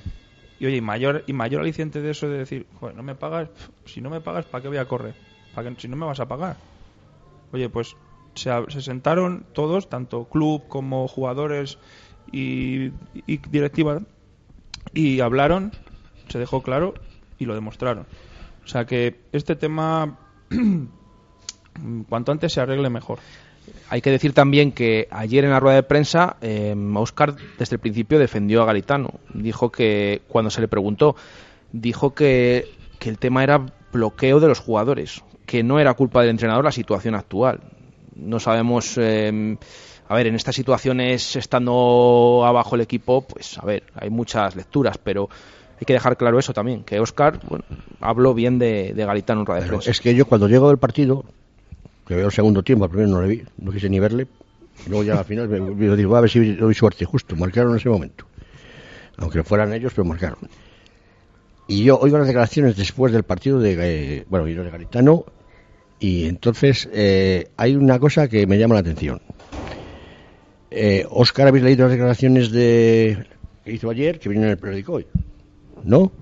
Y 0.58 0.66
oye, 0.66 0.76
y 0.76 0.80
mayor, 0.80 1.24
y 1.26 1.32
mayor 1.32 1.62
aliciente 1.62 2.02
de 2.02 2.10
eso 2.10 2.28
de 2.28 2.38
decir, 2.38 2.66
joder, 2.78 2.94
no 2.94 3.02
me 3.02 3.14
pagas, 3.14 3.48
si 3.86 4.00
no 4.00 4.11
me 4.11 4.20
pagas, 4.20 4.44
¿para 4.44 4.62
qué 4.62 4.68
voy 4.68 4.76
a 4.76 4.84
correr? 4.84 5.14
¿Para 5.55 5.70
qué, 5.70 5.80
si 5.80 5.88
no 5.88 5.96
me 5.96 6.05
vas 6.05 6.20
a 6.20 6.28
pagar. 6.28 6.57
Oye, 7.52 7.68
pues 7.68 7.96
se, 8.34 8.50
se 8.68 8.82
sentaron 8.82 9.46
todos, 9.55 9.88
tanto 9.88 10.24
club 10.24 10.68
como 10.68 11.09
jugadores 11.09 11.78
y, 12.30 12.90
y 13.26 13.38
directiva, 13.50 14.00
y 14.92 15.20
hablaron, 15.20 15.72
se 16.28 16.38
dejó 16.38 16.62
claro 16.62 16.94
y 17.38 17.46
lo 17.46 17.55
demostraron. 17.55 18.07
O 18.70 18.72
sea 18.72 18.84
que 18.84 19.22
este 19.32 19.56
tema 19.56 20.16
cuanto 22.08 22.30
antes 22.30 22.52
se 22.52 22.60
arregle 22.60 22.88
mejor. 22.88 23.18
Hay 23.88 24.00
que 24.00 24.12
decir 24.12 24.32
también 24.32 24.70
que 24.70 25.08
ayer 25.10 25.44
en 25.44 25.50
la 25.50 25.58
rueda 25.58 25.74
de 25.74 25.82
prensa, 25.82 26.36
eh, 26.40 26.72
Oscar 26.94 27.34
desde 27.58 27.74
el 27.74 27.80
principio 27.80 28.20
defendió 28.20 28.62
a 28.62 28.66
Garitano. 28.66 29.14
Dijo 29.34 29.72
que, 29.72 30.22
cuando 30.28 30.52
se 30.52 30.60
le 30.60 30.68
preguntó, 30.68 31.16
dijo 31.72 32.14
que, 32.14 32.68
que 33.00 33.10
el 33.10 33.18
tema 33.18 33.42
era 33.42 33.66
bloqueo 33.92 34.38
de 34.38 34.46
los 34.46 34.60
jugadores, 34.60 35.20
que 35.46 35.64
no 35.64 35.80
era 35.80 35.94
culpa 35.94 36.20
del 36.20 36.30
entrenador 36.30 36.64
la 36.64 36.70
situación 36.70 37.16
actual. 37.16 37.58
No 38.14 38.38
sabemos. 38.38 38.96
eh, 38.98 39.56
a 40.08 40.14
ver, 40.14 40.28
en 40.28 40.34
estas 40.36 40.54
situaciones, 40.54 41.34
estando 41.34 42.42
abajo 42.44 42.76
el 42.76 42.80
equipo, 42.82 43.22
pues 43.22 43.58
a 43.58 43.64
ver, 43.64 43.84
hay 43.94 44.10
muchas 44.10 44.56
lecturas, 44.56 44.98
pero 44.98 45.28
hay 45.81 45.87
que 45.87 45.95
dejar 45.95 46.18
claro 46.18 46.39
eso 46.39 46.53
también, 46.53 46.85
que 46.85 47.01
Oscar 47.01 47.41
bueno, 47.49 47.64
habló 48.01 48.35
bien 48.35 48.59
de, 48.59 48.93
de 48.95 49.05
Garitano 49.07 49.41
en 49.41 49.47
rueda 49.47 49.62
de 49.62 49.68
prensa. 49.68 49.91
es 49.91 50.01
que 50.01 50.14
yo 50.14 50.26
cuando 50.26 50.47
llego 50.47 50.68
del 50.68 50.76
partido, 50.76 51.24
que 52.07 52.14
veo 52.14 52.26
el 52.26 52.33
segundo 52.33 52.62
tiempo, 52.62 52.85
al 52.85 52.91
primero 52.91 53.11
no 53.11 53.22
le 53.22 53.28
vi, 53.28 53.43
no 53.57 53.72
quise 53.72 53.89
ni 53.89 53.99
verle, 53.99 54.26
y 54.87 54.91
luego 54.91 55.05
ya 55.05 55.18
al 55.18 55.24
final 55.24 55.49
me, 55.49 55.59
me 55.59 55.97
digo, 55.97 56.14
a 56.16 56.20
ver 56.20 56.28
si 56.28 56.55
doy 56.55 56.74
suerte, 56.74 57.07
justo, 57.07 57.35
marcaron 57.35 57.72
en 57.72 57.78
ese 57.78 57.89
momento. 57.89 58.26
Aunque 59.16 59.43
fueran 59.43 59.72
ellos, 59.72 59.93
pero 59.95 60.05
marcaron. 60.05 60.39
Y 61.66 61.85
yo 61.85 61.99
oigo 61.99 62.18
las 62.18 62.26
declaraciones 62.26 62.76
después 62.76 63.12
del 63.12 63.22
partido 63.22 63.59
de, 63.59 63.76
eh, 64.18 64.24
bueno, 64.28 64.45
de 64.45 64.70
Garitano, 64.70 65.24
y 65.99 66.26
entonces 66.26 66.91
eh, 66.93 67.49
hay 67.57 67.74
una 67.74 67.99
cosa 67.99 68.28
que 68.28 68.47
me 68.47 68.59
llama 68.59 68.74
la 68.74 68.81
atención. 68.81 69.22
Eh, 70.70 71.07
Oscar, 71.09 71.49
¿habéis 71.49 71.64
leído 71.64 71.85
las 71.85 71.93
declaraciones 71.93 72.51
de 72.51 73.26
que 73.64 73.72
hizo 73.72 73.89
ayer, 73.89 74.18
que 74.18 74.28
viene 74.28 74.45
en 74.45 74.51
el 74.53 74.59
periódico 74.59 74.95
hoy? 74.95 75.07
¿No? 75.85 76.12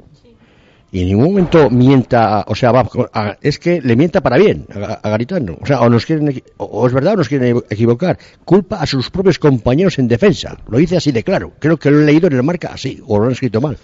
Y 0.91 1.03
en 1.03 1.09
ningún 1.09 1.25
momento 1.27 1.69
mienta, 1.69 2.45
o 2.49 2.55
sea, 2.55 2.73
va, 2.73 2.89
a- 3.13 3.37
es 3.43 3.59
que 3.59 3.81
le 3.83 3.95
mienta 3.95 4.23
para 4.23 4.39
bien 4.39 4.67
a, 4.75 4.95
a 4.95 5.11
Garitano. 5.11 5.59
O 5.61 5.67
sea, 5.67 5.83
o 5.83 5.91
nos 5.91 6.07
quieren, 6.07 6.43
o, 6.57 6.87
es 6.87 6.93
verdad 6.95 7.13
o 7.13 7.17
nos 7.19 7.29
quieren 7.29 7.63
equivocar. 7.69 8.19
Culpa 8.45 8.77
a 8.81 8.87
sus 8.87 9.11
propios 9.11 9.39
compañeros 9.39 9.99
en 9.99 10.09
defensa. 10.09 10.57
Lo 10.69 10.79
dice 10.79 10.97
así 10.97 11.13
de 11.13 11.23
claro. 11.23 11.53
Creo 11.59 11.77
que 11.77 11.91
lo 11.91 12.01
he 12.01 12.05
leído 12.07 12.27
en 12.29 12.33
el 12.35 12.43
marca 12.43 12.71
así, 12.73 13.03
o 13.07 13.19
lo 13.19 13.27
han 13.27 13.33
escrito 13.33 13.61
mal. 13.61 13.77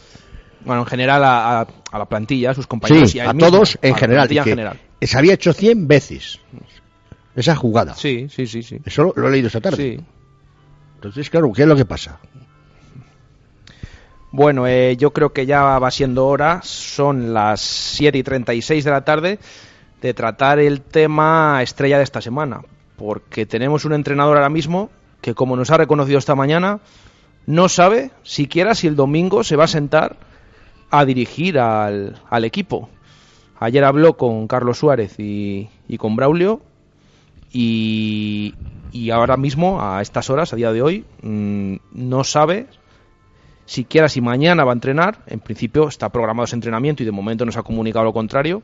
Bueno, 0.64 0.81
en 0.81 0.87
general 0.87 1.22
a, 1.25 1.61
a- 1.61 1.66
a 1.93 1.99
la 1.99 2.07
plantilla, 2.07 2.53
a 2.53 2.55
sus 2.55 2.66
compañeros 2.66 3.11
Sí, 3.11 3.18
y 3.18 3.20
a, 3.20 3.35
todos 3.35 3.79
en 3.83 3.91
y 3.93 3.99
general. 3.99 4.81
Se 5.03 5.18
había 5.18 5.35
hecho 5.35 5.53
100 5.53 5.87
veces 5.87 6.41
esa 7.37 7.55
jugada. 7.55 7.95
Sí, 7.95 8.29
sí, 8.31 8.47
sí, 8.47 8.62
sí. 8.62 8.79
Eso 8.83 9.03
lo, 9.05 9.12
lo 9.14 9.29
he 9.29 9.33
leído 9.33 9.49
esta 9.49 9.61
tarde. 9.61 9.77
Sí. 9.99 10.05
Entonces, 10.95 11.29
claro, 11.29 11.53
¿qué 11.53 11.62
es 11.62 11.68
lo 11.68 11.77
que 11.77 11.85
pasa? 11.85 12.18
Bueno, 14.37 14.66
eh, 14.66 14.97
yo 14.97 15.12
creo 15.12 15.32
que 15.32 15.47
ya 15.47 15.78
va 15.78 15.93
siendo 15.93 16.26
hora, 16.26 16.61
son 16.64 17.32
las 17.32 17.61
7 17.61 18.18
y 18.18 18.24
36 18.24 18.82
de 18.82 18.91
la 18.91 19.05
tarde, 19.05 19.39
de 20.03 20.12
tratar 20.12 20.59
el 20.59 20.80
tema 20.80 21.61
estrella 21.62 21.99
de 21.99 22.03
esta 22.03 22.20
semana. 22.20 22.62
Porque 22.97 23.47
tenemos 23.47 23.85
un 23.85 23.93
entrenador 23.93 24.37
ahora 24.37 24.49
mismo 24.49 24.91
que, 25.20 25.35
como 25.35 25.55
nos 25.55 25.70
ha 25.70 25.76
reconocido 25.76 26.18
esta 26.18 26.35
mañana, 26.35 26.80
no 27.47 27.68
sabe 27.68 28.11
siquiera 28.24 28.74
si 28.74 28.89
el 28.89 28.97
domingo 28.97 29.45
se 29.45 29.55
va 29.55 29.64
a 29.64 29.68
sentar 29.68 30.16
a 30.91 31.05
dirigir 31.05 31.61
al, 31.61 32.45
equipo. 32.45 32.89
Ayer 33.61 33.85
habló 33.85 34.16
con 34.16 34.49
Carlos 34.49 34.78
Suárez 34.78 35.14
y, 35.16 35.68
con 35.97 36.16
Braulio 36.16 36.61
y, 37.53 38.53
y 38.91 39.11
ahora 39.11 39.37
mismo, 39.37 39.80
a 39.80 40.03
estas 40.03 40.28
horas, 40.28 40.53
a 40.53 40.57
día 40.57 40.72
de 40.72 40.82
hoy, 40.82 41.05
mm, 41.22 41.76
no 41.93 42.24
sabe 42.24 42.66
siquiera 43.66 44.08
si 44.08 44.20
mañana 44.20 44.64
va 44.64 44.72
a 44.72 44.74
entrenar. 44.74 45.18
En 45.26 45.40
principio 45.40 45.88
está 45.88 46.08
programado 46.08 46.44
ese 46.44 46.56
entrenamiento 46.56 47.02
y 47.02 47.06
de 47.06 47.12
momento 47.12 47.44
nos 47.44 47.56
ha 47.56 47.62
comunicado 47.62 48.04
lo 48.04 48.12
contrario. 48.12 48.62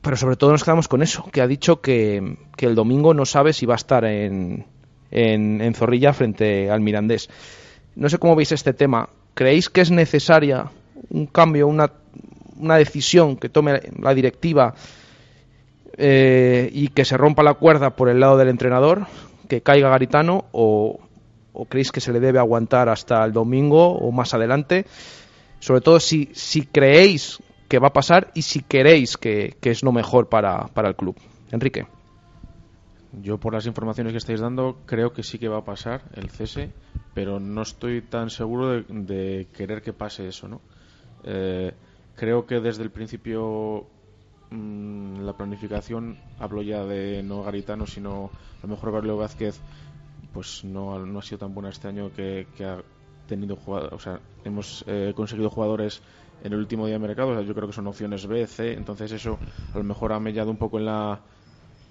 Pero 0.00 0.16
sobre 0.16 0.36
todo 0.36 0.50
nos 0.50 0.64
quedamos 0.64 0.88
con 0.88 1.02
eso, 1.02 1.24
que 1.30 1.40
ha 1.40 1.46
dicho 1.46 1.80
que, 1.80 2.36
el 2.58 2.74
domingo 2.74 3.14
no 3.14 3.24
sabe 3.24 3.52
si 3.52 3.66
va 3.66 3.74
a 3.74 3.76
estar 3.76 4.04
en, 4.04 4.66
en, 5.10 5.74
Zorrilla 5.74 6.12
frente 6.12 6.70
al 6.70 6.80
Mirandés. 6.80 7.30
No 7.94 8.08
sé 8.08 8.18
cómo 8.18 8.34
veis 8.34 8.50
este 8.50 8.72
tema. 8.72 9.08
¿Creéis 9.34 9.68
que 9.68 9.80
es 9.80 9.90
necesaria 9.90 10.70
un 11.10 11.26
cambio, 11.26 11.68
una, 11.68 11.92
una 12.56 12.76
decisión 12.76 13.36
que 13.36 13.48
tome 13.48 13.80
la 14.00 14.14
directiva 14.14 14.74
eh, 15.96 16.70
y 16.72 16.88
que 16.88 17.04
se 17.04 17.16
rompa 17.16 17.42
la 17.42 17.54
cuerda 17.54 17.90
por 17.90 18.08
el 18.08 18.18
lado 18.18 18.36
del 18.38 18.48
entrenador, 18.48 19.06
que 19.48 19.60
caiga 19.60 19.90
Garitano 19.90 20.46
o, 20.52 20.98
o 21.52 21.66
creéis 21.66 21.92
que 21.92 22.00
se 22.00 22.12
le 22.12 22.20
debe 22.20 22.38
aguantar 22.38 22.88
hasta 22.88 23.24
el 23.24 23.32
domingo 23.32 23.92
o 23.92 24.10
más 24.12 24.34
adelante? 24.34 24.86
Sobre 25.60 25.80
todo 25.80 26.00
si, 26.00 26.30
si 26.32 26.66
creéis 26.66 27.42
que 27.68 27.78
va 27.78 27.88
a 27.88 27.92
pasar 27.92 28.30
y 28.34 28.42
si 28.42 28.62
queréis 28.62 29.16
que, 29.16 29.56
que 29.60 29.70
es 29.70 29.82
lo 29.82 29.92
mejor 29.92 30.28
para, 30.28 30.66
para 30.68 30.88
el 30.88 30.96
club. 30.96 31.16
Enrique. 31.50 31.86
Yo 33.20 33.38
por 33.38 33.52
las 33.52 33.66
informaciones 33.66 34.12
que 34.12 34.18
estáis 34.18 34.40
dando 34.40 34.78
creo 34.86 35.12
que 35.12 35.22
sí 35.22 35.38
que 35.38 35.48
va 35.48 35.58
a 35.58 35.64
pasar 35.64 36.02
el 36.14 36.30
cese, 36.30 36.70
pero 37.14 37.40
no 37.40 37.62
estoy 37.62 38.00
tan 38.00 38.30
seguro 38.30 38.70
de, 38.70 38.84
de 38.88 39.48
querer 39.52 39.82
que 39.82 39.92
pase 39.92 40.28
eso, 40.28 40.48
¿no? 40.48 40.60
Eh, 41.24 41.72
creo 42.16 42.46
que 42.46 42.60
desde 42.60 42.82
el 42.82 42.90
principio 42.90 43.86
mm, 44.50 45.20
la 45.20 45.34
planificación, 45.34 46.18
hablo 46.38 46.62
ya 46.62 46.84
de 46.84 47.22
no 47.22 47.42
Garitano, 47.42 47.86
sino 47.86 48.30
a 48.62 48.66
lo 48.66 48.68
mejor 48.68 48.92
Barrio 48.92 49.16
Vázquez, 49.16 49.60
pues 50.32 50.64
no, 50.64 50.98
no 51.04 51.18
ha 51.18 51.22
sido 51.22 51.38
tan 51.38 51.54
buena 51.54 51.68
este 51.70 51.88
año 51.88 52.12
que, 52.12 52.48
que 52.56 52.64
ha 52.64 52.82
tenido 53.26 53.56
jugadores, 53.56 53.92
o 53.92 53.98
sea, 53.98 54.20
hemos 54.44 54.84
eh, 54.86 55.12
conseguido 55.14 55.50
jugadores 55.50 56.02
en 56.40 56.52
el 56.52 56.58
último 56.58 56.86
día 56.86 56.94
de 56.94 57.06
mercado, 57.06 57.30
o 57.30 57.34
sea, 57.34 57.42
yo 57.42 57.54
creo 57.54 57.66
que 57.68 57.72
son 57.74 57.86
opciones 57.86 58.26
B, 58.26 58.46
C, 58.46 58.72
entonces 58.72 59.12
eso 59.12 59.38
a 59.74 59.78
lo 59.78 59.84
mejor 59.84 60.12
ha 60.12 60.18
mellado 60.20 60.50
un 60.50 60.56
poco 60.56 60.78
en 60.78 60.86
la 60.86 61.20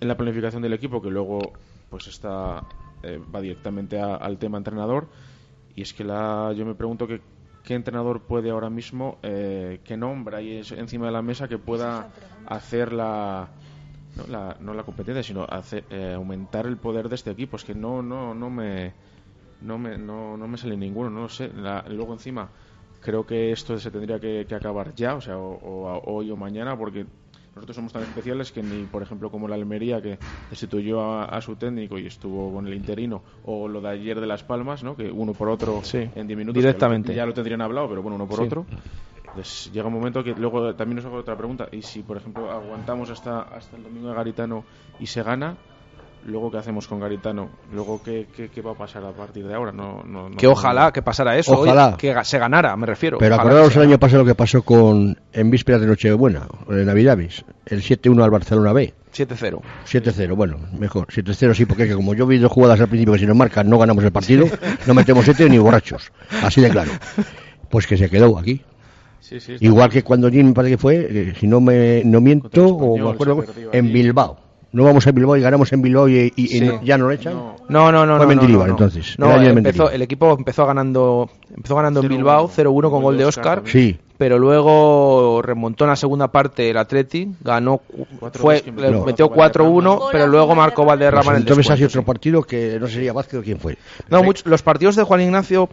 en 0.02 0.08
la 0.08 0.18
planificación 0.18 0.62
del 0.64 0.74
equipo 0.74 1.02
que 1.02 1.10
luego 1.12 1.54
pues 1.90 2.08
está 2.08 2.64
eh, 3.04 3.20
va 3.34 3.40
directamente 3.40 4.00
a- 4.00 4.16
al 4.16 4.38
tema 4.40 4.58
entrenador 4.58 5.08
y 5.76 5.84
es 5.84 5.94
que 5.94 6.04
la 6.04 6.54
yo 6.56 6.66
me 6.66 6.74
pregunto 6.76 7.06
que 7.08 7.22
qué 7.64 7.76
entrenador 7.76 8.24
puede 8.24 8.50
ahora 8.50 8.70
mismo 8.72 9.20
eh, 9.22 9.80
qué 9.84 9.96
nombre 9.98 10.38
hay 10.38 10.58
es- 10.58 10.72
encima 10.72 11.06
de 11.06 11.12
la 11.12 11.22
mesa 11.22 11.48
que 11.48 11.60
pueda 11.60 12.10
hacer 12.46 12.92
la 12.94 13.52
no 14.16 14.26
la, 14.28 14.58
no 14.60 14.74
la 14.74 14.84
competencia 14.84 15.24
sino 15.24 15.46
hacer, 15.50 15.86
eh, 15.90 16.14
aumentar 16.16 16.66
el 16.68 16.78
poder 16.78 17.10
de 17.10 17.16
este 17.16 17.32
equipo 17.32 17.56
es 17.58 17.64
que 17.64 17.76
no 17.76 18.02
no 18.02 18.34
no 18.34 18.50
me 18.50 18.94
no 19.62 19.78
me 19.78 19.98
no, 19.98 20.38
no 20.38 20.48
me 20.48 20.58
sale 20.58 20.76
ninguno 20.78 21.10
no 21.10 21.22
lo 21.22 21.30
sé 21.30 21.50
La- 21.54 21.86
luego 21.88 22.14
encima 22.14 22.50
creo 23.00 23.26
que 23.26 23.52
esto 23.52 23.78
se 23.80 23.90
tendría 23.92 24.20
que, 24.20 24.46
que 24.48 24.56
acabar 24.56 24.94
ya 24.96 25.16
o 25.16 25.22
sea 25.22 25.38
o, 25.38 26.02
hoy 26.06 26.30
o 26.32 26.36
mañana 26.38 26.78
porque 26.78 27.06
nosotros 27.56 27.76
somos 27.76 27.92
tan 27.92 28.04
especiales 28.04 28.50
que 28.54 28.64
ni, 28.64 28.86
por 28.86 29.04
ejemplo, 29.04 29.30
como 29.30 29.46
la 29.50 29.56
Almería, 29.56 30.02
que 30.02 30.20
destituyó 30.50 31.02
a, 31.02 31.26
a 31.26 31.42
su 31.42 31.58
técnico 31.58 32.00
y 32.00 32.08
estuvo 32.08 32.54
con 32.54 32.66
el 32.66 32.74
interino, 32.74 33.24
o 33.44 33.68
lo 33.68 33.82
de 33.82 33.90
ayer 33.90 34.22
de 34.22 34.26
Las 34.26 34.42
Palmas, 34.42 34.84
¿no? 34.86 34.96
que 34.96 35.12
uno 35.12 35.34
por 35.34 35.50
otro 35.50 35.82
Sí, 35.84 35.98
en 36.16 36.28
10 36.28 36.38
minutos 36.38 36.64
directamente. 36.64 37.14
ya 37.14 37.26
lo 37.26 37.34
tendrían 37.34 37.60
hablado, 37.62 37.90
pero 37.90 38.02
bueno, 38.02 38.16
uno 38.16 38.26
por 38.26 38.40
Sí. 38.40 38.46
otro. 38.46 38.66
Entonces 39.32 39.72
llega 39.72 39.88
un 39.88 39.94
momento 39.94 40.24
que 40.24 40.34
luego 40.34 40.76
también 40.76 40.98
nos 40.98 41.06
hago 41.06 41.18
otra 41.18 41.38
pregunta. 41.38 41.68
Y 41.72 41.82
si, 41.82 42.04
por 42.04 42.18
ejemplo, 42.18 42.52
aguantamos 42.52 43.10
hasta, 43.10 43.42
hasta 43.42 43.78
el 43.78 43.84
domingo 43.84 44.10
de 44.10 44.16
Garitano 44.16 44.66
y 45.00 45.08
se 45.08 45.24
gana, 45.24 45.56
luego 46.26 46.52
qué 46.52 46.58
hacemos 46.58 46.88
con 46.88 47.00
Garitano? 47.00 47.50
Luego 47.74 48.02
qué, 48.04 48.28
qué, 48.36 48.50
qué 48.50 48.62
va 48.62 48.72
a 48.72 48.76
pasar 48.76 49.06
a 49.06 49.12
partir 49.12 49.48
de 49.48 49.54
ahora? 49.54 49.72
No, 49.72 50.04
no, 50.04 50.30
no 50.30 50.38
Que 50.38 50.48
ojalá 50.48 50.92
que 50.92 51.02
pasara 51.02 51.38
eso, 51.38 51.54
Ojalá. 51.54 51.88
oye, 51.88 51.98
que 51.98 52.16
se 52.24 52.40
ganara, 52.40 52.76
me 52.76 52.86
refiero. 52.86 53.18
Pero 53.20 53.36
acordaros 53.36 53.76
el 53.78 53.84
año 53.84 53.98
pasado 53.98 54.24
lo 54.24 54.28
que 54.28 54.36
pasó 54.36 54.64
con 54.64 55.18
en 55.32 55.50
vísperas 55.50 55.82
de 55.82 55.88
Nochebuena, 55.88 56.48
de 56.68 56.86
Navidades, 56.86 57.46
el 57.66 57.82
7-1 57.82 58.24
al 58.24 58.32
Barcelona 58.32 58.74
B. 58.74 58.94
7-0. 59.14 59.62
7-0, 59.86 60.36
bueno, 60.36 60.58
mejor. 60.78 61.08
7-0 61.08 61.54
sí, 61.54 61.66
porque 61.66 61.84
es 61.84 61.90
que 61.90 61.96
como 61.96 62.14
yo 62.14 62.26
vi 62.26 62.38
dos 62.38 62.52
jugadas 62.52 62.80
al 62.80 62.88
principio 62.88 63.14
que 63.14 63.20
si 63.20 63.26
nos 63.26 63.36
marcan 63.36 63.70
no 63.70 63.78
ganamos 63.78 64.04
el 64.04 64.12
partido, 64.12 64.46
no 64.88 64.94
metemos 64.94 65.26
7 65.26 65.50
ni 65.50 65.58
borrachos. 65.58 66.12
Así 66.44 66.62
de 66.62 66.70
claro. 66.70 66.92
Pues 67.70 67.88
que 67.88 67.98
se 67.98 68.10
quedó 68.10 68.38
aquí. 68.38 68.62
Sí, 69.22 69.40
sí, 69.40 69.54
está 69.54 69.66
Igual 69.66 69.90
que 69.90 70.04
cuando 70.04 70.30
Jim 70.30 70.48
me 70.48 70.54
parece 70.54 70.74
que 70.74 70.78
fue, 70.78 71.08
eh, 71.10 71.34
si 71.40 71.48
no 71.48 71.62
me 71.62 72.04
no 72.04 72.20
miento, 72.20 72.68
o 72.68 72.98
me 72.98 73.10
acuerdo, 73.12 73.44
en 73.72 73.86
allí. 73.86 73.94
Bilbao. 73.94 74.38
No 74.74 74.86
vamos 74.86 75.06
a 75.06 75.12
Bilbao 75.12 75.36
y 75.36 75.42
ganamos 75.42 75.72
en 75.74 75.82
Bilbao 75.82 76.08
y, 76.08 76.32
y- 76.36 76.44
y 76.44 76.48
Sí. 76.48 76.62
no- 76.62 76.82
ya 76.82 76.98
no 76.98 77.06
lo 77.08 77.12
echan. 77.12 77.34
No. 77.34 77.56
No, 77.68 77.92
no, 77.92 78.06
no. 78.06 78.16
Fue 78.18 78.26
no, 78.26 78.30
Mendilibar, 78.30 78.68
no, 78.68 78.74
entonces. 78.74 79.16
No, 79.20 79.26
ayer 79.28 79.50
empezó, 79.50 79.56
Mendilibar. 79.56 79.94
el 79.96 80.02
equipo 80.02 80.34
empezó 80.38 80.66
ganando, 80.66 81.30
empezó 81.56 81.76
ganando 81.76 82.00
en 82.00 82.06
0-1, 82.08 82.10
Bilbao 82.18 82.48
0-1 82.50 82.90
con 82.90 83.04
gol 83.04 83.18
de 83.18 83.26
Oscar. 83.26 83.64
Sí, 83.66 83.98
pero 84.18 84.40
luego 84.40 85.42
remontó 85.42 85.84
en 85.84 85.90
la 85.90 85.96
segunda 85.98 86.30
parte 86.30 86.70
el 86.70 86.78
Atleti, 86.78 87.28
ganó, 87.42 87.82
fue, 88.34 88.64
le 88.66 88.72
metió 88.72 89.06
metió 89.06 89.30
Valderrama. 89.30 89.70
4-1, 89.70 89.98
Gol 90.00 90.10
pero 90.12 90.28
luego 90.28 90.48
Valderrama. 90.48 90.56
marcó 90.56 90.86
Valderrama 90.86 91.22
Pues 91.24 91.28
en 91.30 91.36
el 91.36 91.42
entonces 91.42 91.70
ha 91.72 91.76
sido 91.76 91.88
otro 91.90 92.06
partido 92.06 92.44
que 92.44 92.78
no 92.80 92.88
sería 92.88 93.12
Vázquez 93.14 93.40
o 93.40 93.44
quién 93.44 93.60
fue. 93.60 93.78
No, 94.10 94.24
much- 94.24 94.46
los 94.46 94.62
partidos 94.64 94.96
de 94.96 95.04
Juan 95.04 95.22
Ignacio 95.22 95.68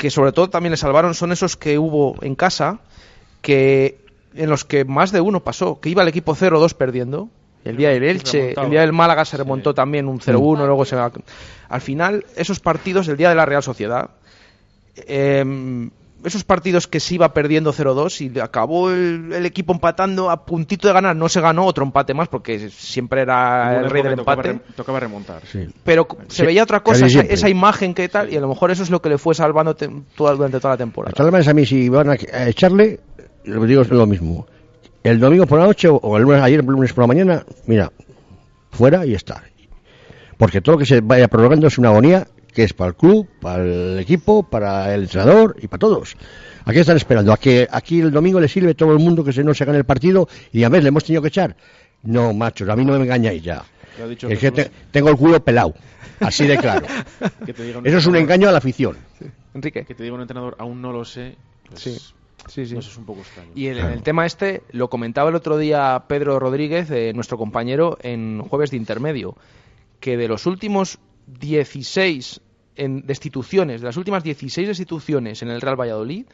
que 0.00 0.10
sobre 0.10 0.32
todo 0.32 0.48
también 0.48 0.70
le 0.70 0.78
salvaron 0.78 1.12
son 1.12 1.30
esos 1.30 1.58
que 1.58 1.78
hubo 1.78 2.16
en 2.22 2.34
casa, 2.34 2.78
que 3.42 3.98
en 4.34 4.48
los 4.48 4.64
que 4.64 4.86
más 4.86 5.12
de 5.12 5.20
uno 5.20 5.40
pasó, 5.40 5.78
que 5.78 5.90
iba 5.90 6.00
el 6.00 6.08
equipo 6.08 6.34
0-2 6.34 6.72
perdiendo. 6.72 7.28
El 7.66 7.76
día 7.76 7.90
del 7.90 8.04
Elche, 8.04 8.54
el 8.58 8.70
día 8.70 8.80
del 8.80 8.94
Málaga 8.94 9.26
se 9.26 9.36
remontó 9.36 9.74
también 9.74 10.08
un 10.08 10.18
0-1, 10.18 10.64
luego 10.64 10.86
se... 10.86 10.96
Al 10.96 11.80
final, 11.82 12.24
esos 12.34 12.60
partidos, 12.60 13.08
el 13.08 13.18
día 13.18 13.28
de 13.28 13.34
la 13.34 13.44
Real 13.44 13.62
Sociedad, 13.62 14.08
em, 14.96 15.90
esos 16.24 16.44
partidos 16.44 16.86
que 16.86 17.00
se 17.00 17.14
iba 17.14 17.32
perdiendo 17.32 17.72
0-2 17.72 18.20
y 18.34 18.40
acabó 18.40 18.90
el, 18.90 19.32
el 19.32 19.46
equipo 19.46 19.72
empatando 19.72 20.30
a 20.30 20.44
puntito 20.44 20.88
de 20.88 20.94
ganar. 20.94 21.16
No 21.16 21.28
se 21.28 21.40
ganó 21.40 21.64
otro 21.64 21.84
empate 21.84 22.14
más 22.14 22.28
porque 22.28 22.70
siempre 22.70 23.22
era 23.22 23.80
el 23.80 23.90
rey 23.90 24.02
del 24.02 24.18
empate. 24.18 24.42
Tocaba, 24.54 24.64
re- 24.68 24.74
tocaba 24.76 25.00
remontar. 25.00 25.42
Pero 25.84 26.06
se 26.28 26.36
Sí, 26.36 26.46
veía 26.46 26.62
otra 26.62 26.80
cosa, 26.80 27.06
esa, 27.06 27.48
imagen 27.48 27.94
que 27.94 28.08
tal, 28.08 28.32
y 28.32 28.36
a 28.36 28.40
lo 28.40 28.48
mejor 28.48 28.70
eso 28.70 28.82
es 28.82 28.90
lo 28.90 29.00
que 29.02 29.08
le 29.08 29.18
fue 29.18 29.34
salvando 29.34 29.74
te- 29.74 29.88
toda- 30.16 30.34
durante 30.34 30.58
toda 30.60 30.74
la 30.74 30.78
temporada. 30.78 31.14
Maneras, 31.24 31.48
a 31.48 31.54
mí 31.54 31.64
si 31.66 31.88
van 31.88 32.10
a, 32.10 32.16
a 32.32 32.48
echarle, 32.48 33.00
lo 33.44 33.64
digo 33.66 33.82
es 33.82 33.90
lo 33.90 34.06
mismo. 34.06 34.46
El 35.02 35.18
domingo 35.20 35.46
por 35.46 35.58
la 35.58 35.66
noche 35.66 35.88
o- 35.88 35.96
o 35.96 36.16
el 36.16 36.22
lunes, 36.24 36.42
ayer 36.42 36.60
el 36.60 36.66
lunes 36.66 36.92
por 36.92 37.04
la 37.04 37.08
mañana, 37.08 37.44
mira, 37.66 37.90
fuera 38.70 39.06
y 39.06 39.14
está. 39.14 39.42
Porque 40.36 40.60
todo 40.60 40.74
lo 40.74 40.78
que 40.78 40.86
se 40.86 41.00
vaya 41.00 41.28
prorrogando 41.28 41.66
es 41.66 41.78
una 41.78 41.88
agonía 41.90 42.26
que 42.52 42.64
es 42.64 42.72
para 42.72 42.88
el 42.90 42.94
club, 42.96 43.28
para 43.40 43.62
el 43.64 43.98
equipo, 43.98 44.42
para 44.42 44.94
el 44.94 45.02
entrenador 45.02 45.56
y 45.60 45.68
para 45.68 45.78
todos. 45.78 46.16
Aquí 46.64 46.78
están 46.78 46.96
esperando. 46.96 47.32
A 47.32 47.36
que 47.36 47.66
aquí 47.70 48.00
el 48.00 48.10
domingo 48.10 48.38
le 48.40 48.48
sirve 48.48 48.74
todo 48.74 48.92
el 48.92 48.98
mundo 48.98 49.24
que 49.24 49.32
se 49.32 49.42
no 49.44 49.54
se 49.54 49.64
gane 49.64 49.78
el 49.78 49.84
partido 49.84 50.28
y 50.52 50.64
a 50.64 50.68
ver, 50.68 50.82
le 50.82 50.88
hemos 50.88 51.04
tenido 51.04 51.22
que 51.22 51.28
echar. 51.28 51.56
No, 52.02 52.32
machos, 52.32 52.68
a 52.68 52.76
mí 52.76 52.84
no 52.84 52.92
me 52.98 53.04
engañáis 53.04 53.42
ya. 53.42 53.62
Dicho 54.08 54.28
Es 54.28 54.38
que 54.38 54.50
te- 54.50 54.70
tengo 54.90 55.10
el 55.10 55.16
culo 55.16 55.44
pelado. 55.44 55.74
Así 56.20 56.46
de 56.46 56.56
claro. 56.58 56.86
Que 57.46 57.52
te 57.52 57.62
diga 57.64 57.78
un 57.78 57.86
Eso 57.86 57.98
es 57.98 58.06
un 58.06 58.16
engaño 58.16 58.48
a 58.48 58.52
la 58.52 58.58
afición. 58.58 58.96
Enrique. 59.54 59.84
Que 59.84 59.94
te 59.94 60.02
diga 60.02 60.14
un 60.14 60.20
entrenador, 60.22 60.56
aún 60.58 60.80
no 60.80 60.92
lo 60.92 61.04
sé. 61.04 61.36
pues, 61.68 61.82
Sí, 61.82 61.98
sí, 62.48 62.66
sí. 62.66 62.66
sé, 62.66 62.78
es 62.78 62.96
un 62.96 63.04
poco 63.04 63.20
extraño. 63.20 63.50
Y 63.54 63.66
el, 63.66 63.78
en 63.78 63.86
el 63.86 64.02
tema 64.02 64.24
este 64.24 64.62
lo 64.70 64.88
comentaba 64.88 65.28
el 65.30 65.36
otro 65.36 65.58
día 65.58 66.04
Pedro 66.08 66.38
Rodríguez, 66.38 66.90
eh, 66.90 67.12
nuestro 67.14 67.36
compañero, 67.36 67.98
en 68.02 68.40
Jueves 68.42 68.70
de 68.70 68.76
Intermedio, 68.78 69.36
que 69.98 70.16
de 70.16 70.28
los 70.28 70.46
últimos 70.46 70.98
16 71.26 72.40
en 72.76 73.06
destituciones, 73.06 73.80
de 73.80 73.86
las 73.86 73.96
últimas 73.96 74.22
16 74.22 74.68
destituciones 74.68 75.42
en 75.42 75.50
el 75.50 75.60
Real 75.60 75.78
Valladolid, 75.78 76.26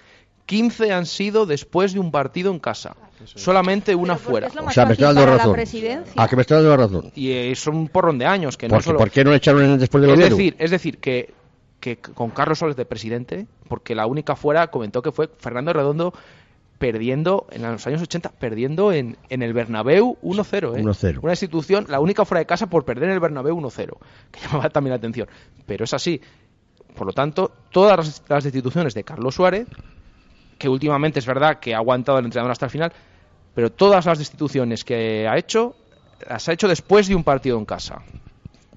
15 0.46 0.92
han 0.92 1.06
sido 1.06 1.44
después 1.44 1.92
de 1.92 1.98
un 1.98 2.12
partido 2.12 2.52
en 2.52 2.60
casa. 2.60 2.96
Solamente 3.24 3.94
una 3.94 4.16
fuera. 4.16 4.48
O 4.48 4.70
sea, 4.70 4.86
me 4.86 4.92
está 4.92 5.06
dando 5.06 5.26
razón. 5.26 5.52
presidencia. 5.52 6.12
A 6.22 6.28
que 6.28 6.36
me 6.36 6.42
está 6.42 6.56
dando 6.56 6.76
razón. 6.76 7.12
Y 7.14 7.32
es 7.32 7.66
un 7.66 7.88
porrón 7.88 8.18
de 8.18 8.26
años 8.26 8.56
que 8.56 8.68
no 8.68 8.80
solo... 8.80 8.98
¿Por 8.98 9.10
qué 9.10 9.24
no 9.24 9.30
le 9.30 9.38
echaron 9.38 9.78
después 9.78 10.02
del 10.02 10.10
es 10.10 10.16
gobierno? 10.16 10.36
decir, 10.36 10.56
es 10.58 10.70
decir 10.70 10.98
que, 10.98 11.34
que 11.80 11.96
con 11.96 12.30
Carlos 12.30 12.60
Soles 12.60 12.76
de 12.76 12.84
presidente, 12.84 13.46
porque 13.68 13.94
la 13.96 14.06
única 14.06 14.36
fuera 14.36 14.68
comentó 14.68 15.02
que 15.02 15.10
fue 15.10 15.28
Fernando 15.38 15.72
Redondo 15.72 16.14
perdiendo 16.78 17.46
en 17.50 17.62
los 17.62 17.86
años 17.86 18.02
80, 18.02 18.30
perdiendo 18.38 18.92
en, 18.92 19.16
en 19.30 19.42
el 19.42 19.52
Bernabéu 19.52 20.16
1-0. 20.22 20.78
¿eh? 20.78 20.82
1-0. 20.82 21.18
Una 21.22 21.32
institución, 21.32 21.86
la 21.88 22.00
única 22.00 22.24
fuera 22.24 22.40
de 22.40 22.46
casa 22.46 22.68
por 22.68 22.84
perder 22.84 23.04
en 23.08 23.14
el 23.14 23.20
Bernabéu 23.20 23.56
1-0, 23.58 23.96
que 24.30 24.40
llamaba 24.46 24.68
también 24.70 24.90
la 24.90 24.96
atención. 24.96 25.28
Pero 25.66 25.84
es 25.84 25.94
así. 25.94 26.20
Por 26.94 27.06
lo 27.06 27.12
tanto, 27.12 27.52
todas 27.70 28.22
las, 28.28 28.44
destituciones 28.44 28.94
de 28.94 29.04
Carlos 29.04 29.34
Suárez, 29.34 29.66
que 30.58 30.68
últimamente 30.68 31.18
es 31.18 31.26
verdad 31.26 31.58
que 31.60 31.74
ha 31.74 31.78
aguantado 31.78 32.18
el 32.18 32.24
entrenador 32.24 32.52
hasta 32.52 32.66
el 32.66 32.70
final, 32.70 32.92
pero 33.54 33.70
todas 33.70 34.06
las 34.06 34.18
destituciones 34.18 34.84
que 34.84 35.26
ha 35.28 35.36
hecho, 35.36 35.76
las 36.28 36.48
ha 36.48 36.52
hecho 36.52 36.68
después 36.68 37.06
de 37.08 37.14
un 37.14 37.22
partido 37.24 37.58
en 37.58 37.64
casa. 37.66 38.02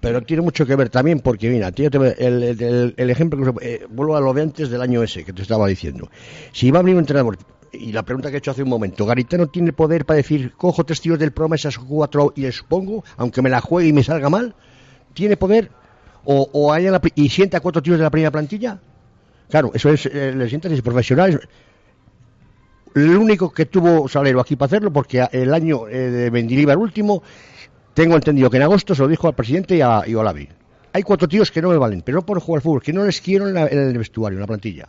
Pero 0.02 0.22
tiene 0.22 0.42
mucho 0.42 0.66
que 0.66 0.76
ver 0.78 0.90
también 0.90 1.20
porque, 1.20 1.50
mira, 1.50 1.72
tío, 1.74 1.88
el, 1.88 2.16
el- 2.18 2.44
el- 2.64 2.94
el 2.96 3.10
ejemplo, 3.10 3.54
que 3.56 3.74
eh, 3.76 3.86
vuelvo 3.90 4.16
a 4.16 4.22
lo 4.22 4.34
de 4.34 4.42
antes 4.44 4.70
del 4.70 4.82
año 4.82 5.04
ese 5.04 5.26
que 5.26 5.34
te 5.34 5.42
estaba 5.42 5.68
diciendo. 5.68 6.10
Si 6.54 6.72
va 6.72 6.80
a 6.80 6.82
venir 6.82 6.96
un 6.96 7.02
entrenador, 7.02 7.38
y 7.72 7.92
la 7.92 8.04
pregunta 8.04 8.30
que 8.30 8.36
he 8.36 8.40
hecho 8.40 8.52
hace 8.52 8.64
un 8.64 8.70
momento, 8.70 9.06
Garitano 9.06 9.48
tiene 9.48 9.74
poder 9.74 10.06
para 10.06 10.18
decir, 10.18 10.54
cojo 10.54 10.84
tres 10.84 11.02
tiros 11.02 11.20
del 11.20 11.32
programa, 11.32 11.56
esas 11.56 11.78
cuatro 11.78 12.34
y 12.36 12.42
les 12.42 12.62
pongo, 12.64 13.04
aunque 13.18 13.42
me 13.42 13.50
la 13.50 13.62
juegue 13.62 13.90
y 13.90 13.94
me 13.94 14.04
salga 14.04 14.30
mal, 14.30 14.56
¿tiene 15.14 15.38
poder? 15.38 15.70
¿O, 16.26 16.50
o 16.52 16.74
haya 16.74 16.92
la 16.92 17.02
y 17.16 17.30
sienta 17.30 17.60
cuatro 17.60 17.82
tiros 17.82 18.00
de 18.00 18.04
la 18.04 18.10
primera 18.10 18.32
plantilla? 18.32 18.80
Claro, 19.50 19.72
eso 19.74 19.90
es, 19.90 20.06
eh, 20.06 20.34
le 20.36 20.48
sientan 20.50 20.74
y 20.76 20.82
profesionales. 20.82 21.40
El 22.96 23.16
único 23.18 23.52
que 23.52 23.66
tuvo 23.66 24.08
salero 24.08 24.40
aquí 24.42 24.56
para 24.56 24.68
hacerlo, 24.68 24.92
porque 24.92 25.26
el 25.32 25.54
año 25.54 25.88
eh, 25.88 26.10
de 26.10 26.32
Mendilibar 26.32 26.78
último, 26.78 27.22
tengo 27.94 28.16
entendido 28.16 28.50
que 28.50 28.58
en 28.58 28.64
agosto 28.64 28.96
se 28.96 29.02
lo 29.02 29.08
dijo 29.08 29.28
al 29.28 29.36
presidente 29.36 29.76
y 29.76 29.82
a, 29.82 30.04
y. 30.08 30.14
Hay 30.94 31.04
cuatro 31.04 31.28
tíos 31.28 31.52
que 31.52 31.62
no 31.62 31.70
me 31.70 31.78
valen, 31.78 32.02
pero 32.02 32.18
no 32.20 32.26
por 32.26 32.40
jugar 32.40 32.62
fútbol, 32.64 32.82
que 32.82 32.92
no 32.94 33.06
les 33.06 33.22
quiero 33.22 33.48
en, 33.48 33.54
la- 33.54 33.68
en 33.68 33.78
el 33.80 33.98
vestuario, 33.98 34.38
en 34.38 34.42
la 34.42 34.48
plantilla. 34.48 34.88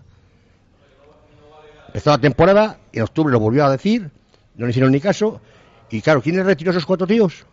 Empezó 1.90 2.10
la 2.10 2.18
temporada, 2.18 2.78
en 2.92 3.02
octubre 3.02 3.32
lo 3.32 3.40
volvió 3.40 3.64
a 3.64 3.70
decir, 3.72 4.12
no 4.54 4.64
le 4.64 4.70
hicieron 4.70 4.92
ni 4.92 5.00
caso, 5.00 5.40
y 5.90 6.00
claro, 6.00 6.22
¿quién 6.22 6.36
le 6.36 6.44
retiró 6.44 6.70
esos 6.70 6.86
cuatro 6.86 7.04
tíos? 7.04 7.44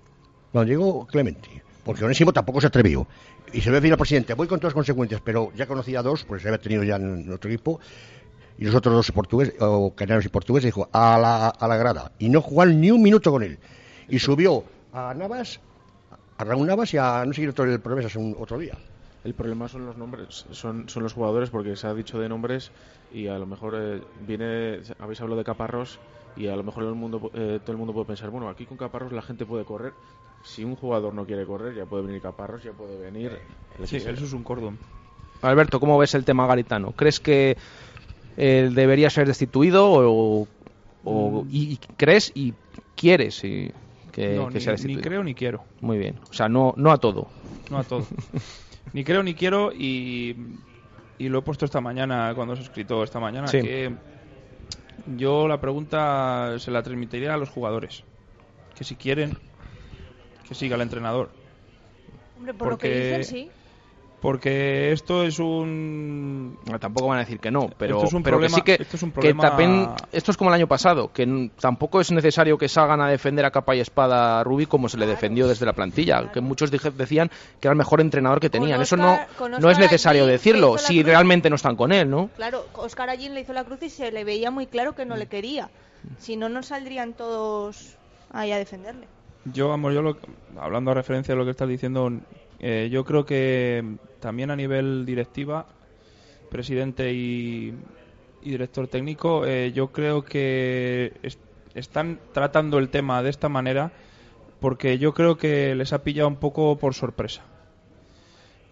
Cuando 0.51 0.69
llegó 0.69 1.07
Clemente, 1.07 1.63
porque 1.83 2.05
Onésimo 2.05 2.31
tampoco 2.31 2.61
se 2.61 2.67
atrevió. 2.67 3.07
Y 3.51 3.61
se 3.61 3.71
lo 3.71 3.77
decir 3.77 3.93
al 3.93 3.97
presidente, 3.97 4.35
voy 4.35 4.45
con 4.45 4.59
todas 4.59 4.73
las 4.73 4.75
consecuencias, 4.75 5.21
pero 5.25 5.51
ya 5.55 5.65
conocía 5.65 6.01
a 6.01 6.03
dos, 6.03 6.23
pues 6.23 6.43
se 6.43 6.49
había 6.49 6.61
tenido 6.61 6.83
ya 6.83 6.97
en 6.97 7.33
otro 7.33 7.49
equipo, 7.49 7.79
y 8.59 8.65
los 8.65 8.75
otros 8.75 8.93
dos 8.93 9.11
portugueses, 9.11 9.55
o 9.59 9.95
canarios 9.95 10.25
y 10.25 10.29
portugueses, 10.29 10.65
dijo, 10.65 10.87
a 10.91 11.17
la, 11.17 11.47
a 11.47 11.67
la 11.67 11.77
grada. 11.77 12.11
Y 12.19 12.29
no 12.29 12.43
jugaron 12.43 12.79
ni 12.79 12.91
un 12.91 13.01
minuto 13.01 13.31
con 13.31 13.41
él. 13.41 13.57
Y 14.07 14.19
subió 14.19 14.63
a 14.93 15.15
Navas, 15.15 15.59
a 16.37 16.43
Raúl 16.43 16.67
Navas 16.67 16.93
y 16.93 16.97
a 16.99 17.25
no 17.25 17.33
sé 17.33 17.41
quién 17.41 17.49
otro 17.49 17.65
el 17.65 17.79
promesas 17.79 18.15
un, 18.15 18.35
otro 18.39 18.59
día. 18.59 18.77
El 19.23 19.33
problema 19.33 19.67
son 19.67 19.85
los 19.85 19.97
nombres, 19.97 20.45
son, 20.51 20.87
son 20.87 21.03
los 21.03 21.13
jugadores, 21.13 21.49
porque 21.49 21.75
se 21.75 21.87
ha 21.87 21.93
dicho 21.93 22.19
de 22.19 22.29
nombres 22.29 22.71
y 23.11 23.27
a 23.27 23.37
lo 23.37 23.45
mejor 23.45 23.75
eh, 23.77 24.01
viene, 24.21 24.79
habéis 24.99 25.19
hablado 25.21 25.37
de 25.39 25.43
Caparrós 25.43 25.99
y 26.35 26.47
a 26.47 26.55
lo 26.55 26.63
mejor 26.63 26.83
el 26.83 26.93
mundo, 26.95 27.29
eh, 27.33 27.59
todo 27.61 27.71
el 27.73 27.77
mundo 27.77 27.93
puede 27.93 28.05
pensar, 28.05 28.29
bueno, 28.29 28.47
aquí 28.47 28.65
con 28.65 28.77
Caparrós 28.77 29.11
la 29.11 29.21
gente 29.21 29.45
puede 29.45 29.65
correr. 29.65 29.93
Si 30.43 30.63
un 30.63 30.75
jugador 30.75 31.13
no 31.13 31.25
quiere 31.25 31.45
correr, 31.45 31.75
ya 31.75 31.85
puede 31.85 32.03
venir 32.03 32.21
Caparrós, 32.21 32.63
ya 32.63 32.71
puede 32.71 32.95
venir. 32.97 33.37
Sí, 33.83 33.97
eso 33.97 34.11
es 34.11 34.33
un 34.33 34.43
cordón. 34.43 34.77
Alberto, 35.41 35.79
¿cómo 35.79 35.97
ves 35.97 36.15
el 36.15 36.23
tema 36.23 36.47
Garitano? 36.47 36.91
¿Crees 36.93 37.19
que 37.19 37.57
eh, 38.37 38.69
debería 38.73 39.09
ser 39.09 39.27
destituido 39.27 39.91
o, 39.91 40.47
o- 41.03 41.45
y, 41.49 41.73
y 41.73 41.77
crees 41.97 42.31
y 42.33 42.53
quieres 42.95 43.43
y 43.43 43.71
que, 44.11 44.35
no, 44.35 44.47
que 44.47 44.55
ni, 44.55 44.61
sea 44.61 44.71
ni 44.73 44.77
destituido? 44.77 45.01
creo 45.01 45.23
ni 45.23 45.33
quiero. 45.33 45.63
Muy 45.81 45.97
bien. 45.97 46.15
O 46.29 46.33
sea, 46.33 46.47
no, 46.47 46.73
no 46.77 46.91
a 46.91 46.97
todo. 46.97 47.27
No 47.69 47.79
a 47.79 47.83
todo. 47.83 48.05
ni 48.93 49.03
creo 49.03 49.23
ni 49.23 49.33
quiero 49.33 49.71
y, 49.73 50.35
y 51.17 51.29
lo 51.29 51.39
he 51.39 51.41
puesto 51.41 51.65
esta 51.65 51.81
mañana 51.81 52.31
cuando 52.35 52.53
os 52.53 52.59
he 52.59 52.63
escrito 52.63 53.03
esta 53.03 53.19
mañana 53.19 53.47
Sí. 53.47 53.61
que 53.61 53.93
yo 55.15 55.47
la 55.47 55.59
pregunta 55.61 56.55
se 56.59 56.71
la 56.71 56.83
transmitiría 56.83 57.33
a 57.33 57.37
los 57.37 57.49
jugadores. 57.49 58.03
Que 58.75 58.83
si 58.83 58.95
quieren 58.95 59.37
que 60.47 60.55
siga 60.55 60.75
el 60.75 60.81
entrenador. 60.81 61.29
Hombre, 62.37 62.53
por 62.53 62.69
lo 62.69 62.77
que 62.77 62.87
Porque- 62.89 63.17
dicen, 63.17 63.23
sí. 63.23 63.51
Porque 64.19 64.91
esto 64.91 65.21
es 65.23 65.37
un... 65.37 66.57
No, 66.65 66.79
Tampoco 66.79 67.07
van 67.07 67.17
a 67.17 67.21
decir 67.21 67.39
que 67.39 67.51
no, 67.51 67.69
pero, 67.77 67.97
Esto 67.97 68.07
es 68.07 68.13
un 68.13 68.23
pero 68.23 68.37
problema- 68.37 68.63
que 68.63 68.71
sí 68.71 68.77
que, 68.77 68.83
esto 68.83 68.95
es 68.97 69.03
un 69.03 69.11
que 69.11 69.19
problema- 69.35 69.41
también- 69.43 69.89
esto 70.11 70.31
es 70.31 70.37
como 70.37 70.49
el 70.49 70.55
año 70.55 70.67
pasado, 70.67 71.11
que 71.13 71.51
tampoco 71.59 72.01
es 72.01 72.11
necesario 72.11 72.57
que 72.57 72.67
salgan 72.67 72.99
a 72.99 73.07
defender 73.09 73.45
a 73.45 73.51
capa 73.51 73.75
y 73.75 73.79
espada 73.79 74.39
a 74.39 74.43
Rubi 74.43 74.65
como 74.65 74.89
se 74.89 74.97
le 74.97 75.05
defendió 75.05 75.47
desde 75.47 75.67
la 75.67 75.73
plantilla, 75.73 76.31
que 76.31 76.41
muchos 76.41 76.71
dije- 76.71 76.89
decían 76.89 77.29
que 77.59 77.67
era 77.67 77.73
el 77.73 77.77
mejor 77.77 78.01
entrenador 78.01 78.39
que 78.39 78.49
tenían. 78.49 78.81
Eso 78.81 78.97
no, 78.97 79.19
no 79.59 79.69
es 79.69 79.77
necesario 79.77 80.25
decirlo, 80.25 80.79
si 80.79 80.95
cruz. 80.95 81.05
realmente 81.05 81.49
no 81.51 81.55
están 81.55 81.75
con 81.75 81.91
él, 81.91 82.09
¿no? 82.09 82.29
Claro, 82.35 82.65
Oscar 82.73 83.11
Allín 83.11 83.35
le 83.35 83.41
hizo 83.41 83.53
la 83.53 83.65
cruz 83.65 83.83
y 83.83 83.89
se 83.91 84.11
le 84.11 84.23
veía 84.23 84.49
muy 84.49 84.65
claro 84.65 84.95
que 84.95 85.05
no 85.05 85.15
le 85.15 85.27
quería. 85.27 85.69
Si 86.17 86.37
no, 86.37 86.49
no 86.49 86.63
saldrían 86.63 87.13
todos 87.13 87.95
ahí 88.33 88.51
a 88.51 88.57
defenderle. 88.57 89.07
Yo, 89.45 89.69
vamos, 89.69 89.93
yo 89.93 90.01
lo, 90.01 90.17
hablando 90.59 90.89
a 90.91 90.93
referencia 90.95 91.33
de 91.35 91.37
lo 91.37 91.45
que 91.45 91.51
estás 91.51 91.69
diciendo, 91.69 92.11
eh, 92.59 92.89
yo 92.91 93.03
creo 93.05 93.25
que 93.25 93.97
también 94.19 94.51
a 94.51 94.55
nivel 94.55 95.05
directiva, 95.05 95.67
presidente 96.49 97.13
y, 97.13 97.73
director 98.41 98.87
técnico, 98.87 99.45
eh, 99.45 99.71
yo 99.73 99.91
creo 99.91 100.23
que 100.23 101.13
es- 101.21 101.39
están 101.75 102.19
tratando 102.33 102.79
el 102.79 102.89
tema 102.89 103.21
de 103.21 103.29
esta 103.29 103.49
manera 103.49 103.91
porque 104.59 104.97
yo 104.97 105.13
creo 105.13 105.37
que 105.37 105.75
les 105.75 105.93
ha 105.93 106.03
pillado 106.03 106.27
un 106.27 106.37
poco 106.37 106.77
por 106.77 106.93
sorpresa. 106.93 107.43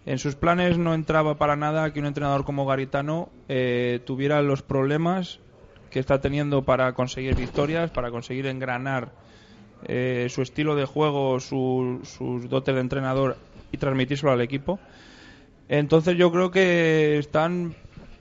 En 0.04 0.18
sus 0.18 0.36
planes 0.36 0.78
no 0.78 0.94
entraba 0.94 1.36
para 1.36 1.56
nada 1.56 1.92
que 1.92 2.00
un 2.00 2.06
entrenador 2.06 2.44
como 2.44 2.64
Garitano 2.66 3.28
eh, 3.48 4.00
tuviera 4.04 4.40
los 4.42 4.62
problemas 4.62 5.40
que 5.90 5.98
está 5.98 6.20
teniendo 6.20 6.62
para 6.62 6.92
conseguir 6.94 7.34
victorias, 7.36 7.90
para 7.90 8.10
conseguir 8.10 8.46
engranar 8.46 9.12
eh, 9.84 10.26
su 10.30 10.42
estilo 10.42 10.74
de 10.74 10.84
juego, 10.84 11.38
su- 11.40 12.00
sus 12.04 12.48
dotes 12.48 12.74
de 12.74 12.80
entrenador 12.80 13.36
y 13.72 13.76
transmitírselo 13.78 14.32
al 14.32 14.40
equipo. 14.40 14.78
Entonces 15.68 16.16
yo 16.16 16.30
creo 16.30 16.50
que 16.50 17.18
están, 17.18 17.74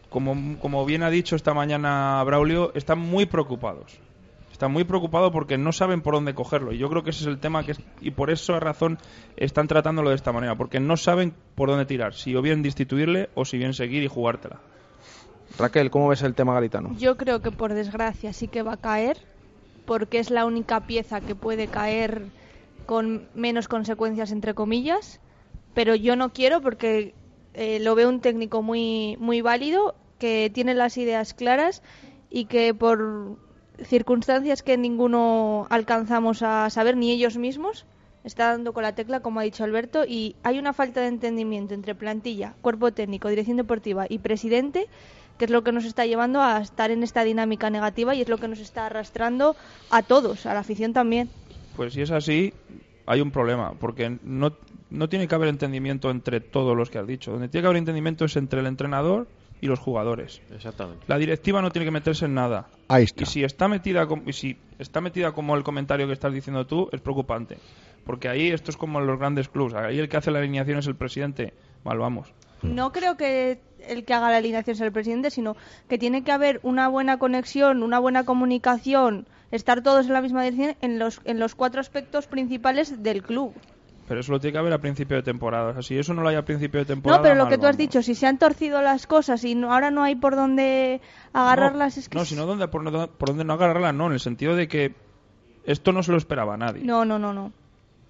como, 0.10 0.58
como 0.60 0.86
bien 0.86 1.04
ha 1.04 1.10
dicho 1.10 1.36
esta 1.36 1.54
mañana 1.54 2.24
Braulio, 2.24 2.72
están 2.76 3.00
muy 3.00 3.26
preocupados. 3.26 4.00
Están 4.52 4.72
muy 4.72 4.86
preocupados 4.86 5.32
porque 5.34 5.58
no 5.58 5.74
saben 5.74 6.02
por 6.02 6.14
dónde 6.14 6.34
cogerlo. 6.34 6.72
Y 6.72 6.78
yo 6.78 6.90
creo 6.90 7.04
que 7.04 7.10
ese 7.10 7.22
es 7.24 7.28
el 7.28 7.40
tema 7.40 7.64
que 7.64 7.74
es- 7.74 7.82
y 8.00 8.12
por 8.12 8.30
esa 8.32 8.58
razón 8.60 8.98
están 9.36 9.68
tratándolo 9.68 10.10
de 10.10 10.16
esta 10.16 10.32
manera, 10.32 10.56
porque 10.56 10.80
no 10.80 10.96
saben 10.98 11.34
por 11.56 11.70
dónde 11.70 11.86
tirar, 11.86 12.14
si 12.14 12.34
o 12.36 12.42
bien 12.42 12.62
destituirle 12.64 13.30
o 13.36 13.44
si 13.44 13.58
bien 13.58 13.74
seguir 13.74 14.02
y 14.04 14.08
jugártela. 14.08 14.62
Raquel, 15.60 15.92
¿cómo 15.92 16.08
ves 16.08 16.22
el 16.24 16.36
tema 16.36 16.54
Garitano? 16.54 16.96
Yo 16.98 17.18
creo 17.18 17.42
que 17.42 17.52
por 17.52 17.74
desgracia 17.74 18.32
sí 18.34 18.48
que 18.48 18.62
va 18.64 18.74
a 18.74 18.78
caer, 18.78 19.18
porque 19.86 20.20
es 20.20 20.30
la 20.30 20.46
única 20.46 20.88
pieza 20.88 21.22
que 21.22 21.36
puede 21.36 21.68
caer 21.68 22.24
con 22.86 23.28
menos 23.34 23.68
consecuencias, 23.68 24.32
entre 24.32 24.54
comillas. 24.54 25.20
Pero 25.74 25.96
yo 25.96 26.16
no 26.16 26.34
quiero 26.34 26.62
porque 26.62 27.14
eh, 27.54 27.80
lo 27.80 27.96
veo 27.96 28.10
un 28.10 28.22
técnico 28.22 28.62
muy, 28.62 29.18
muy 29.20 29.42
válido 29.42 29.96
que 30.20 30.50
tiene 30.54 30.74
las 30.74 30.98
ideas 30.98 31.34
claras 31.34 31.82
y 32.30 32.46
que 32.46 32.74
por 32.74 33.38
circunstancias 33.84 34.64
que 34.64 34.78
ninguno 34.78 35.68
alcanzamos 35.70 36.42
a 36.42 36.70
saber, 36.70 36.96
ni 36.96 37.12
ellos 37.12 37.38
mismos, 37.38 37.86
está 38.24 38.50
dando 38.50 38.74
con 38.74 38.84
la 38.84 38.96
tecla, 38.96 39.20
como 39.20 39.40
ha 39.40 39.44
dicho 39.44 39.64
Alberto, 39.64 40.06
y 40.06 40.36
hay 40.44 40.58
una 40.58 40.74
falta 40.74 41.02
de 41.02 41.08
entendimiento 41.08 41.74
entre 41.74 41.96
plantilla, 41.96 42.56
cuerpo 42.62 42.92
técnico, 42.92 43.30
dirección 43.30 43.58
deportiva 43.58 44.06
y 44.10 44.20
presidente, 44.20 44.88
que 45.38 45.46
es 45.46 45.52
lo 45.52 45.64
que 45.64 45.72
nos 45.72 45.86
está 45.86 46.06
llevando 46.06 46.42
a 46.42 46.60
estar 46.60 46.92
en 46.92 47.04
esta 47.04 47.24
dinámica 47.24 47.70
negativa 47.70 48.16
y 48.16 48.22
es 48.22 48.30
lo 48.30 48.38
que 48.38 48.48
nos 48.48 48.60
está 48.60 48.86
arrastrando 48.86 49.56
a 49.90 50.02
todos, 50.04 50.46
a 50.46 50.54
la 50.54 50.62
afición 50.62 50.94
también. 50.94 51.30
Pues 51.76 51.94
si 51.94 52.02
es 52.02 52.12
así, 52.12 52.54
hay 53.06 53.22
un 53.22 53.32
problema, 53.32 53.74
porque 53.80 54.18
no, 54.24 54.54
no 54.90 55.10
tiene 55.10 55.28
que 55.28 55.36
haber 55.36 55.50
entendimiento 55.50 56.10
entre 56.10 56.40
todos 56.40 56.76
los 56.76 56.90
que 56.90 57.00
has 57.00 57.08
dicho. 57.08 57.32
Donde 57.32 57.50
tiene 57.50 57.64
que 57.64 57.68
haber 57.68 57.78
entendimiento 57.78 58.26
es 58.26 58.36
entre 58.38 58.62
el 58.62 58.66
entrenador 58.68 59.28
y 59.62 59.68
los 59.68 59.80
jugadores. 59.80 60.42
Exactamente. 60.54 61.04
La 61.08 61.18
directiva 61.18 61.62
no 61.62 61.72
tiene 61.72 61.86
que 61.86 61.92
meterse 61.92 62.26
en 62.26 62.34
nada. 62.36 62.68
Ahí 62.88 63.04
está. 63.06 63.24
Y 63.24 63.26
si 63.26 63.44
está 63.44 63.68
metida, 63.68 64.06
com- 64.08 64.24
y 64.26 64.34
si 64.34 64.58
está 64.80 65.02
metida 65.02 65.32
como 65.32 65.56
el 65.56 65.64
comentario 65.64 66.08
que 66.08 66.14
estás 66.14 66.34
diciendo 66.34 66.66
tú, 66.68 66.90
es 66.92 67.02
preocupante. 67.02 67.58
Porque 68.06 68.30
ahí 68.30 68.50
esto 68.50 68.70
es 68.72 68.78
como 68.78 69.00
en 69.00 69.08
los 69.08 69.18
grandes 69.18 69.50
clubs. 69.50 69.74
Ahí 69.74 69.98
el 70.00 70.10
que 70.10 70.18
hace 70.18 70.30
la 70.32 70.40
alineación 70.40 70.78
es 70.80 70.88
el 70.88 70.96
presidente. 70.96 71.54
Mal 71.84 71.98
vamos. 71.98 72.28
No 72.62 72.92
creo 72.92 73.18
que 73.18 73.60
el 73.88 74.06
que 74.06 74.14
haga 74.14 74.30
la 74.32 74.38
alineación 74.38 74.76
sea 74.76 74.86
el 74.88 74.92
presidente, 74.94 75.30
sino 75.32 75.56
que 75.88 75.98
tiene 75.98 76.24
que 76.24 76.32
haber 76.32 76.60
una 76.64 76.88
buena 76.88 77.18
conexión, 77.20 77.84
una 77.84 78.00
buena 78.00 78.24
comunicación, 78.26 79.28
estar 79.52 79.82
todos 79.84 80.08
en 80.08 80.14
la 80.14 80.22
misma 80.22 80.44
dirección 80.44 80.76
en 80.82 80.98
los, 81.00 81.22
en 81.26 81.40
los 81.40 81.56
cuatro 81.56 81.82
aspectos 81.82 82.28
principales 82.28 83.04
del 83.04 83.22
club. 83.24 83.54
Pero 84.08 84.20
eso 84.20 84.32
lo 84.32 84.40
tiene 84.40 84.52
que 84.54 84.58
haber 84.60 84.74
a 84.74 84.78
principio 84.80 85.18
de 85.18 85.24
temporada. 85.24 85.70
O 85.70 85.74
sea, 85.74 85.82
si 85.82 85.98
eso 85.98 86.14
no 86.14 86.22
lo 86.22 86.30
hay 86.30 86.36
a 86.36 86.46
principio 86.46 86.80
de 86.80 86.86
temporada. 86.86 87.18
No, 87.18 87.24
pero 87.24 87.36
lo 87.36 87.48
que 87.50 87.58
tú 87.58 87.66
has 87.66 87.76
dicho, 87.78 88.04
si 88.04 88.14
se 88.14 88.28
han 88.28 88.38
torcido 88.38 88.82
las 88.84 89.08
cosas 89.08 89.44
y 89.44 89.56
no- 89.56 89.74
ahora 89.74 89.90
no 89.90 90.04
hay 90.04 90.16
por 90.16 90.36
dónde 90.36 91.02
agarrarlas, 91.34 91.96
no, 91.98 92.00
es 92.02 92.10
que... 92.10 92.18
No, 92.20 92.26
sino 92.26 92.46
donde, 92.46 92.68
por, 92.68 93.10
por 93.10 93.30
donde 93.30 93.44
no 93.44 93.54
agarrarla, 93.54 93.94
no. 93.94 94.06
En 94.08 94.14
el 94.14 94.20
sentido 94.20 94.56
de 94.56 94.68
que 94.68 94.94
esto 95.66 95.92
no 95.92 96.04
se 96.04 96.12
lo 96.12 96.18
esperaba 96.20 96.56
nadie. 96.56 96.84
No, 96.84 97.04
no, 97.04 97.18
no, 97.18 97.34
no. 97.34 97.52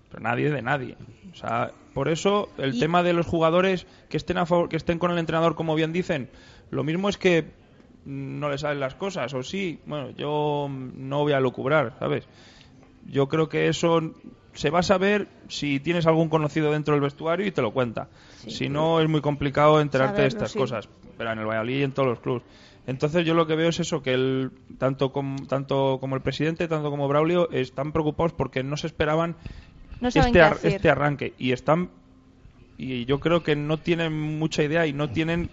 Pero 0.10 0.22
nadie 0.22 0.50
de 0.52 0.62
nadie. 0.62 0.98
O 1.32 1.36
sea, 1.36 1.72
por 1.94 2.10
eso 2.10 2.50
el 2.58 2.76
Y- 2.76 2.80
tema 2.80 3.02
de 3.02 3.14
los 3.14 3.26
jugadores 3.26 3.88
que 4.10 4.18
estén 4.18 4.38
a 4.38 4.46
favor, 4.46 4.68
que 4.68 4.76
estén 4.76 5.00
con 5.00 5.12
el 5.12 5.18
entrenador, 5.18 5.56
como 5.56 5.76
bien 5.76 5.94
dicen, 5.94 6.30
lo 6.72 6.84
mismo 6.84 7.08
es 7.08 7.18
que 7.18 7.52
no 8.04 8.50
le 8.50 8.58
salen 8.58 8.80
las 8.82 8.96
cosas, 8.96 9.34
o 9.34 9.42
sí, 9.44 9.80
bueno, 9.86 10.12
yo 10.12 10.68
no 10.70 11.20
voy 11.22 11.32
a 11.34 11.40
lucubrar, 11.40 11.96
¿sabes? 12.00 12.28
Yo 13.06 13.28
creo 13.28 13.50
que 13.50 13.68
eso 13.68 14.02
se 14.54 14.70
va 14.70 14.80
a 14.80 14.84
saber 14.84 15.28
si 15.50 15.80
tienes 15.80 16.06
algún 16.08 16.30
conocido 16.30 16.72
dentro 16.72 16.94
del 16.94 17.02
vestuario 17.02 17.46
y 17.46 17.52
te 17.52 17.62
lo 17.62 17.72
cuenta. 17.72 18.10
Si 18.48 18.70
no, 18.70 19.00
es 19.02 19.10
muy 19.10 19.22
complicado 19.22 19.80
enterarte 19.82 20.22
de 20.22 20.28
estas 20.28 20.52
sí. 20.52 20.58
cosas. 20.60 20.90
Pero 21.18 21.32
en 21.32 21.40
el 21.40 21.46
Valladolid 21.46 21.80
y 21.80 21.84
en 21.84 21.92
todos 21.94 22.08
los 22.10 22.20
clubes. 22.20 22.44
Entonces 22.88 23.26
yo 23.26 23.34
lo 23.34 23.48
que 23.48 23.56
veo 23.56 23.70
es 23.70 23.80
eso, 23.80 24.02
que 24.04 24.14
el, 24.14 24.52
tanto, 24.78 25.12
com- 25.12 25.48
tanto 25.48 25.98
como 26.00 26.16
el 26.16 26.22
presidente, 26.22 26.68
tanto 26.68 26.90
como 26.92 27.08
Braulio, 27.08 27.50
están 27.52 27.92
preocupados 27.92 28.34
porque 28.34 28.64
no 28.64 28.78
se 28.78 28.88
esperaban 28.88 29.36
No 30.00 30.10
este, 30.10 30.42
ar- 30.42 30.58
este 30.64 30.90
arranque. 30.90 31.34
Y 31.38 31.52
están 31.52 31.90
y 32.78 33.06
yo 33.06 33.20
creo 33.20 33.42
que 33.42 33.56
no 33.56 33.78
tienen 33.80 34.14
mucha 34.38 34.62
idea 34.64 34.86
y 34.86 34.94
no 34.94 35.10
tienen 35.10 35.50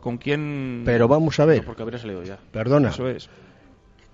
con 0.00 0.16
quién... 0.16 0.82
Pero 0.84 1.06
vamos 1.06 1.38
a 1.40 1.44
ver, 1.44 1.64
Porque 1.64 1.82
habría 1.82 1.98
salido 1.98 2.22
ya. 2.22 2.38
perdona. 2.52 2.88
Eso 2.88 3.08
es. 3.08 3.28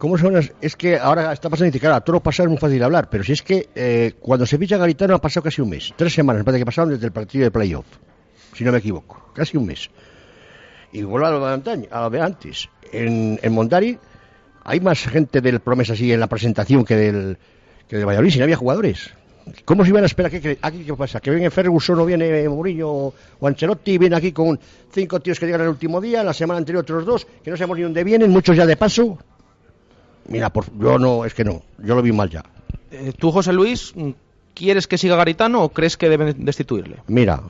¿Cómo 0.05 0.18
son 0.18 0.34
las- 0.34 0.52
Es 0.61 0.76
que 0.76 0.98
ahora 0.98 1.32
está 1.32 1.48
pasando 1.48 1.68
y 1.68 1.70
dice, 1.70 1.80
claro, 1.80 1.94
a 1.94 2.00
todos 2.02 2.38
es 2.38 2.46
muy 2.46 2.59
fácil 2.59 2.82
hablar, 2.82 3.09
pero 3.09 3.24
si 3.24 3.32
es 3.32 3.40
que 3.40 3.70
eh, 3.74 4.12
cuando 4.20 4.44
se 4.44 4.59
ficha 4.59 4.76
Garitano 4.76 5.14
ha 5.14 5.18
pasado 5.18 5.44
casi 5.44 5.62
un 5.62 5.70
mes, 5.70 5.94
tres 5.96 6.12
semanas, 6.12 6.40
me 6.40 6.44
parece 6.44 6.59
que 6.61 6.66
pasaron 6.66 6.90
desde 6.90 7.07
el 7.07 7.12
partido 7.12 7.44
de 7.44 7.50
playoff, 7.50 7.86
si 8.52 8.64
no 8.64 8.72
me 8.72 8.76
equivoco, 8.80 9.30
casi 9.34 9.57
un 9.57 9.64
mes. 9.64 9.88
Y 10.92 11.05
vuelvo 11.05 11.26
a 11.26 11.30
lo 11.30 11.46
de, 11.46 11.55
antaño- 11.55 11.88
a 11.90 12.07
lo 12.07 12.22
antes. 12.22 12.68
En, 12.92 13.40
en 13.42 13.52
Mondari 13.55 13.98
hay 14.64 14.80
más 14.80 14.98
gente 15.07 15.40
del 15.40 15.61
Promesa 15.61 15.94
así 15.94 16.12
en 16.12 16.20
la 16.20 16.26
presentación 16.26 16.84
que 16.84 16.96
del, 16.96 17.38
que 17.88 17.96
del 17.96 18.05
Valladolid, 18.05 18.30
si 18.30 18.36
no 18.40 18.44
había 18.44 18.57
jugadores. 18.57 19.09
¿Cómo 19.64 19.84
se 19.84 19.88
iban 19.88 20.02
a 20.02 20.07
esperar? 20.07 20.30
¿Qué, 20.30 20.59
aquí 20.61 20.84
qué 20.84 20.92
pasa? 20.92 21.18
¿Que 21.20 21.30
viene 21.30 21.50
Ferguson 21.50 21.98
o 22.00 22.05
viene 22.05 22.46
Mourinho 22.46 22.90
o, 23.40 23.46
Ancelotti? 23.46 23.96
Viene 23.96 24.16
aquí 24.16 24.32
con 24.32 24.61
cinco 24.92 25.18
tíos 25.20 25.40
que 25.40 25.46
llegan 25.46 25.62
el 25.62 25.68
último 25.68 25.98
día, 25.98 26.22
la 26.22 26.34
semana 26.34 26.59
anterior 26.59 26.82
otros 26.82 27.07
dos, 27.07 27.26
que 27.42 27.50
no 27.50 27.57
sabemos 27.57 27.78
ni 27.78 27.84
dónde 27.84 28.05
vienen, 28.05 28.30
muchos 28.30 28.55
ya 28.55 28.66
de 28.66 28.76
paso. 28.76 29.16
Mira, 30.28 30.50
por, 30.50 30.66
yo 30.78 30.98
no, 30.98 31.24
es 31.24 31.34
que 31.34 31.44
no, 31.44 31.62
yo 31.78 31.94
lo 31.94 32.02
vi 32.02 32.12
mal 32.12 32.30
ya. 32.30 32.44
Eh, 32.90 33.12
¿Tú, 33.18 33.30
José 33.30 33.52
Luis, 33.52 33.92
quieres 34.54 34.86
que 34.86 34.96
siga 34.98 35.16
Garitano 35.16 35.62
o 35.62 35.68
crees 35.70 35.96
que 35.96 36.08
deben 36.08 36.44
destituirle? 36.44 36.96
Mira, 37.08 37.42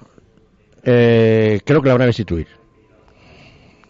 eh, 0.83 1.61
creo 1.65 1.83
que 1.83 1.89
la 1.89 1.95
van 1.95 2.03
a 2.03 2.07
destituir. 2.07 2.47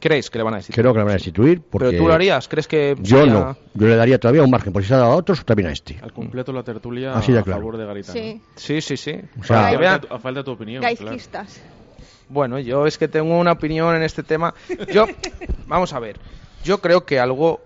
¿Crees 0.00 0.28
que 0.28 0.36
le 0.36 0.44
van 0.44 0.52
a 0.54 0.56
destituir? 0.58 0.82
Creo 0.82 0.92
que 0.92 0.98
la 0.98 1.04
van 1.04 1.12
a 1.12 1.14
destituir 1.14 1.62
porque 1.62 1.88
¿Pero 1.88 1.98
tú 2.02 2.08
lo 2.08 2.12
harías? 2.14 2.46
¿Crees 2.46 2.68
que 2.68 2.94
yo 3.00 3.18
sería- 3.20 3.32
no. 3.32 3.56
Yo 3.72 3.86
le 3.86 3.96
daría 3.96 4.18
todavía 4.20 4.42
un 4.42 4.50
margen, 4.50 4.70
por 4.70 4.82
si 4.82 4.88
se 4.88 4.94
ha 4.94 4.98
dado 4.98 5.12
a 5.12 5.16
otros, 5.16 5.42
también 5.46 5.70
a 5.70 5.72
este. 5.72 5.98
Al 6.02 6.12
completo 6.12 6.52
la 6.52 6.62
tertulia 6.62 7.14
Así 7.14 7.32
de 7.32 7.38
a 7.38 7.42
claro. 7.42 7.60
favor 7.60 7.78
de 7.78 7.86
Garitano. 7.86 8.12
Sí, 8.20 8.40
Sí, 8.56 8.80
sí, 8.82 8.96
sí. 8.98 9.18
O 9.40 9.44
sea, 9.44 9.68
a, 9.68 9.76
vean- 9.78 9.92
falta, 9.92 10.08
tu- 10.08 10.14
a 10.14 10.18
falta 10.18 10.40
de 10.40 10.44
tu 10.44 10.50
opinión. 10.50 10.82
claro. 10.82 11.16
Bueno, 12.28 12.58
yo 12.58 12.86
es 12.86 12.98
que 12.98 13.08
tengo 13.08 13.38
una 13.38 13.52
opinión 13.52 13.94
en 13.96 14.02
este 14.02 14.22
tema. 14.22 14.52
Yo, 14.92 15.06
vamos 15.66 15.92
a 15.94 15.98
ver, 16.00 16.18
yo 16.64 16.78
creo 16.82 17.06
que 17.06 17.18
algo, 17.18 17.62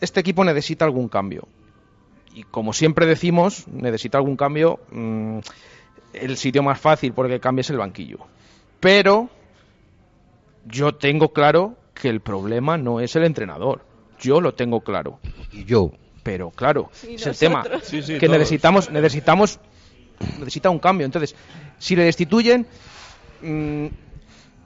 este 0.00 0.20
equipo 0.20 0.44
necesita 0.44 0.84
algún 0.84 1.08
cambio. 1.08 1.46
Y 2.34 2.44
como 2.44 2.72
siempre 2.72 3.06
decimos, 3.06 3.66
necesita 3.68 4.18
algún 4.18 4.36
cambio. 4.36 4.80
mm, 4.90 5.38
el 6.12 6.36
sitio 6.36 6.62
más 6.62 6.80
fácil 6.80 7.12
porque 7.12 7.38
cambie 7.38 7.60
es 7.60 7.70
el 7.70 7.76
banquillo. 7.78 8.18
Pero 8.80 9.28
yo 10.66 10.94
tengo 10.94 11.32
claro 11.32 11.76
que 11.94 12.08
el 12.08 12.20
problema 12.20 12.76
no 12.78 13.00
es 13.00 13.14
el 13.16 13.24
entrenador. 13.24 13.84
Yo 14.18 14.40
lo 14.40 14.54
tengo 14.54 14.80
claro. 14.80 15.18
Y 15.52 15.64
yo, 15.64 15.92
Pero 16.22 16.50
claro, 16.50 16.90
Y 17.08 17.14
es 17.14 17.26
el 17.26 17.36
tema. 17.36 17.64
Sí, 17.82 18.02
sí, 18.02 18.18
que 18.18 18.26
todos. 18.26 18.38
necesitamos, 18.38 18.90
necesitamos, 18.90 19.58
necesita 20.38 20.68
un 20.70 20.78
cambio. 20.78 21.06
Entonces, 21.06 21.34
si 21.78 21.96
le 21.96 22.04
destituyen, 22.04 22.66
mm, 23.42 23.86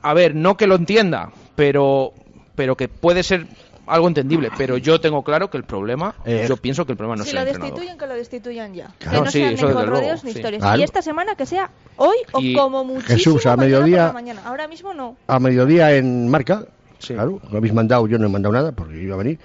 a 0.03 0.14
ver, 0.14 0.35
no 0.35 0.57
que 0.57 0.66
lo 0.66 0.74
entienda, 0.74 1.30
pero, 1.55 2.12
pero 2.57 2.76
que 2.76 2.89
puede 2.89 3.22
ser 3.22 3.47
algo 3.87 4.09
entendible. 4.09 4.51
Pero 4.57 4.76
yo 4.78 5.01
tengo 5.01 5.22
claro 5.22 5.51
que 5.51 5.57
el 5.57 5.64
problema, 5.64 6.14
Eh, 6.24 6.47
yo 6.49 6.57
pienso 6.57 6.85
que 6.87 6.93
el 6.93 6.99
problema 6.99 7.16
no 7.16 7.24
si 7.24 7.30
es 7.30 7.35
lo 7.35 7.41
el 7.41 7.47
entrenador. 7.49 7.72
destituyen, 7.74 7.99
que 7.99 8.07
lo 8.07 8.14
destituyan 8.14 8.74
ya. 8.74 8.89
Claro, 8.99 9.18
que 9.18 9.24
no 9.26 9.30
sí, 9.30 9.39
sean 9.39 9.53
eso 9.55 9.66
ni 9.66 9.72
desde 9.72 9.87
luego, 9.87 10.01
rodeos 10.01 10.24
ni 10.24 10.30
sí. 10.32 10.39
historias. 10.39 10.61
Claro. 10.62 10.80
Y 10.80 10.82
esta 10.85 11.03
semana 11.03 11.35
que 11.35 11.47
sea 11.47 11.70
hoy 11.97 12.16
o 12.32 12.41
Y- 12.41 12.55
como 12.55 12.85
muchísimo 12.85 13.16
Jesús, 13.16 13.47
a 13.47 13.57
mediodía- 13.57 14.07
la 14.07 14.12
mañana. 14.12 14.41
Ahora 14.45 14.68
mismo 14.68 14.93
no. 14.95 15.16
a 15.26 15.39
mediodía 15.41 15.93
en 15.95 16.28
marca, 16.28 16.64
Sí. 16.99 17.14
claro, 17.14 17.41
lo 17.51 17.59
habéis 17.59 17.74
mandado, 17.74 18.07
yo 18.07 18.18
no 18.18 18.26
he 18.26 18.30
mandado 18.30 18.53
nada 18.53 18.72
porque 18.72 18.97
iba 19.01 19.14
a 19.14 19.18
venir, 19.18 19.39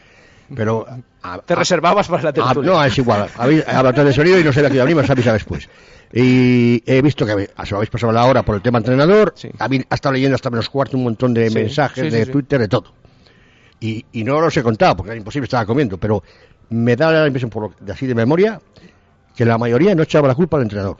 pero... 0.55 0.85
a- 1.21 1.39
Te 1.39 1.53
a- 1.53 1.55
reservabas 1.57 2.07
para 2.07 2.23
la 2.23 2.33
tertulia. 2.33 2.71
no, 2.71 2.83
es 2.83 2.97
igual. 2.97 3.27
Habéis 3.37 3.67
hablado 3.67 4.03
de 4.05 4.13
sonido 4.13 4.39
y 4.39 4.43
no 4.43 4.53
sabía 4.53 4.69
que 4.69 4.75
iba 4.75 4.83
a 4.83 4.85
venir, 4.85 4.95
me 4.95 5.03
os 5.03 5.09
avisado 5.09 5.33
después. 5.33 5.67
Y 6.11 6.81
he 6.91 7.01
visto 7.03 7.25
que 7.25 7.33
os 7.55 7.71
habéis 7.73 7.89
pasado 7.89 8.11
la 8.11 8.25
hora 8.25 8.41
por 8.43 8.55
el 8.55 8.61
tema 8.61 8.79
entrenador. 8.79 9.33
Sí. 9.35 9.49
Habéis 9.59 9.85
ha 9.89 9.95
estado 9.95 10.13
leyendo 10.13 10.35
hasta 10.35 10.49
menos 10.49 10.67
cuarto 10.69 10.97
un 10.97 11.03
montón 11.03 11.33
de 11.35 11.49
Sí, 11.49 11.55
mensajes 11.55 12.03
sí, 12.05 12.09
sí, 12.09 12.17
de 12.17 12.25
sí. 12.25 12.31
Twitter, 12.31 12.59
de 12.59 12.67
todo. 12.67 12.85
Y, 13.79 14.05
y 14.11 14.23
no 14.23 14.39
los 14.41 14.55
he 14.57 14.63
contado 14.63 14.97
porque 14.97 15.11
era 15.11 15.17
imposible, 15.17 15.45
estaba 15.45 15.65
comiendo. 15.65 15.97
Pero 15.97 16.21
me 16.69 16.95
da 16.95 17.11
la 17.11 17.27
impresión, 17.27 17.49
por 17.49 17.63
lo- 17.63 17.73
de 17.79 17.91
así 17.93 18.05
de 18.07 18.15
memoria, 18.15 18.59
que 19.35 19.45
la 19.45 19.57
mayoría 19.57 19.95
no 19.95 20.03
echaba 20.03 20.27
la 20.27 20.35
culpa 20.35 20.57
al 20.57 20.63
entrenador. 20.63 20.97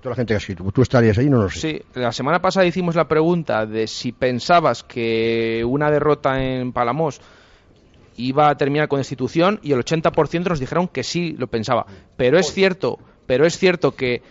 Toda 0.00 0.10
la 0.10 0.16
gente 0.16 0.32
que 0.32 0.34
ha 0.34 0.38
escrito. 0.38 0.64
Tú 0.70 0.82
estarías 0.82 1.16
ahí, 1.18 1.28
no 1.30 1.42
lo 1.42 1.50
sé. 1.50 1.58
Sí, 1.60 1.82
la 1.94 2.12
semana 2.12 2.40
pasada 2.40 2.66
hicimos 2.66 2.94
la 2.94 3.08
pregunta 3.08 3.64
de 3.66 3.86
si 3.86 4.12
pensabas 4.12 4.82
que 4.84 5.64
una 5.66 5.90
derrota 5.90 6.40
en 6.42 6.72
Palamos 6.72 7.20
iba 8.16 8.48
a 8.50 8.56
terminar 8.56 8.86
con 8.86 8.98
destitución 9.00 9.58
y 9.62 9.72
el 9.72 9.80
80% 9.84 10.48
nos 10.50 10.60
dijeron 10.60 10.88
que 10.88 11.02
sí 11.02 11.34
lo 11.38 11.46
pensaba. 11.48 11.86
Pero 12.16 12.38
es 12.38 12.52
cierto, 12.52 12.98
pero 13.26 13.46
es 13.46 13.58
cierto 13.58 13.92
que 13.96 14.22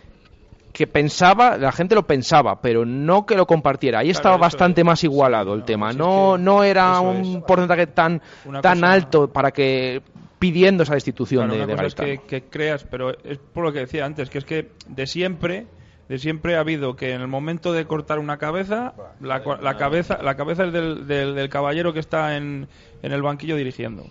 que 0.73 0.87
pensaba, 0.87 1.55
la 1.57 1.71
gente 1.71 1.93
lo 1.95 2.05
pensaba, 2.05 2.59
pero 2.59 2.83
no 2.85 3.25
que 3.27 3.35
lo 3.35 3.45
compartiera. 3.45 3.99
Ahí 3.99 4.09
estaba 4.09 4.37
bastante 4.37 4.81
es. 4.81 4.85
más 4.85 5.03
igualado 5.03 5.51
Sí, 5.51 5.53
el 5.53 5.59
no, 5.59 5.65
tema. 5.65 5.93
No, 5.93 6.37
no 6.37 6.63
era 6.63 6.99
un 6.99 7.37
es. 7.37 7.43
porcentaje 7.43 7.87
tan, 7.87 8.21
Una 8.43 8.59
tan 8.59 8.79
cosa- 8.81 8.91
alto 8.91 9.27
para 9.31 9.51
que 9.51 10.01
pidiendo 10.39 10.81
esa 10.83 10.95
destitución 10.95 11.45
Claro, 11.47 11.57
de, 11.59 11.73
una 11.73 11.75
de 11.83 11.83
cosa 11.89 12.03
es 12.07 12.19
que, 12.21 12.25
que 12.25 12.43
creas, 12.49 12.83
pero 12.89 13.11
es 13.23 13.37
por 13.37 13.63
lo 13.63 13.71
que 13.71 13.79
decía 13.79 14.03
antes, 14.03 14.29
que 14.31 14.39
es 14.39 14.45
que 14.45 14.71
de 14.87 15.05
siempre, 15.07 15.67
de 16.09 16.17
siempre 16.17 16.55
ha 16.57 16.61
habido 16.61 16.95
que 16.95 17.13
en 17.13 17.21
el 17.21 17.27
momento 17.27 17.71
de 17.71 17.85
cortar 17.85 18.17
una 18.19 18.37
cabeza, 18.37 18.93
la, 19.21 19.41
la 19.61 19.77
cabeza, 19.77 20.17
la 20.23 20.35
cabeza 20.35 20.65
es 20.65 20.73
del, 20.73 21.05
del- 21.07 21.35
del 21.35 21.49
caballero 21.49 21.93
que 21.93 21.99
está 21.99 22.35
en, 22.35 22.67
en 23.03 23.11
el 23.11 23.21
banquillo 23.21 23.55
dirigiendo. 23.55 24.05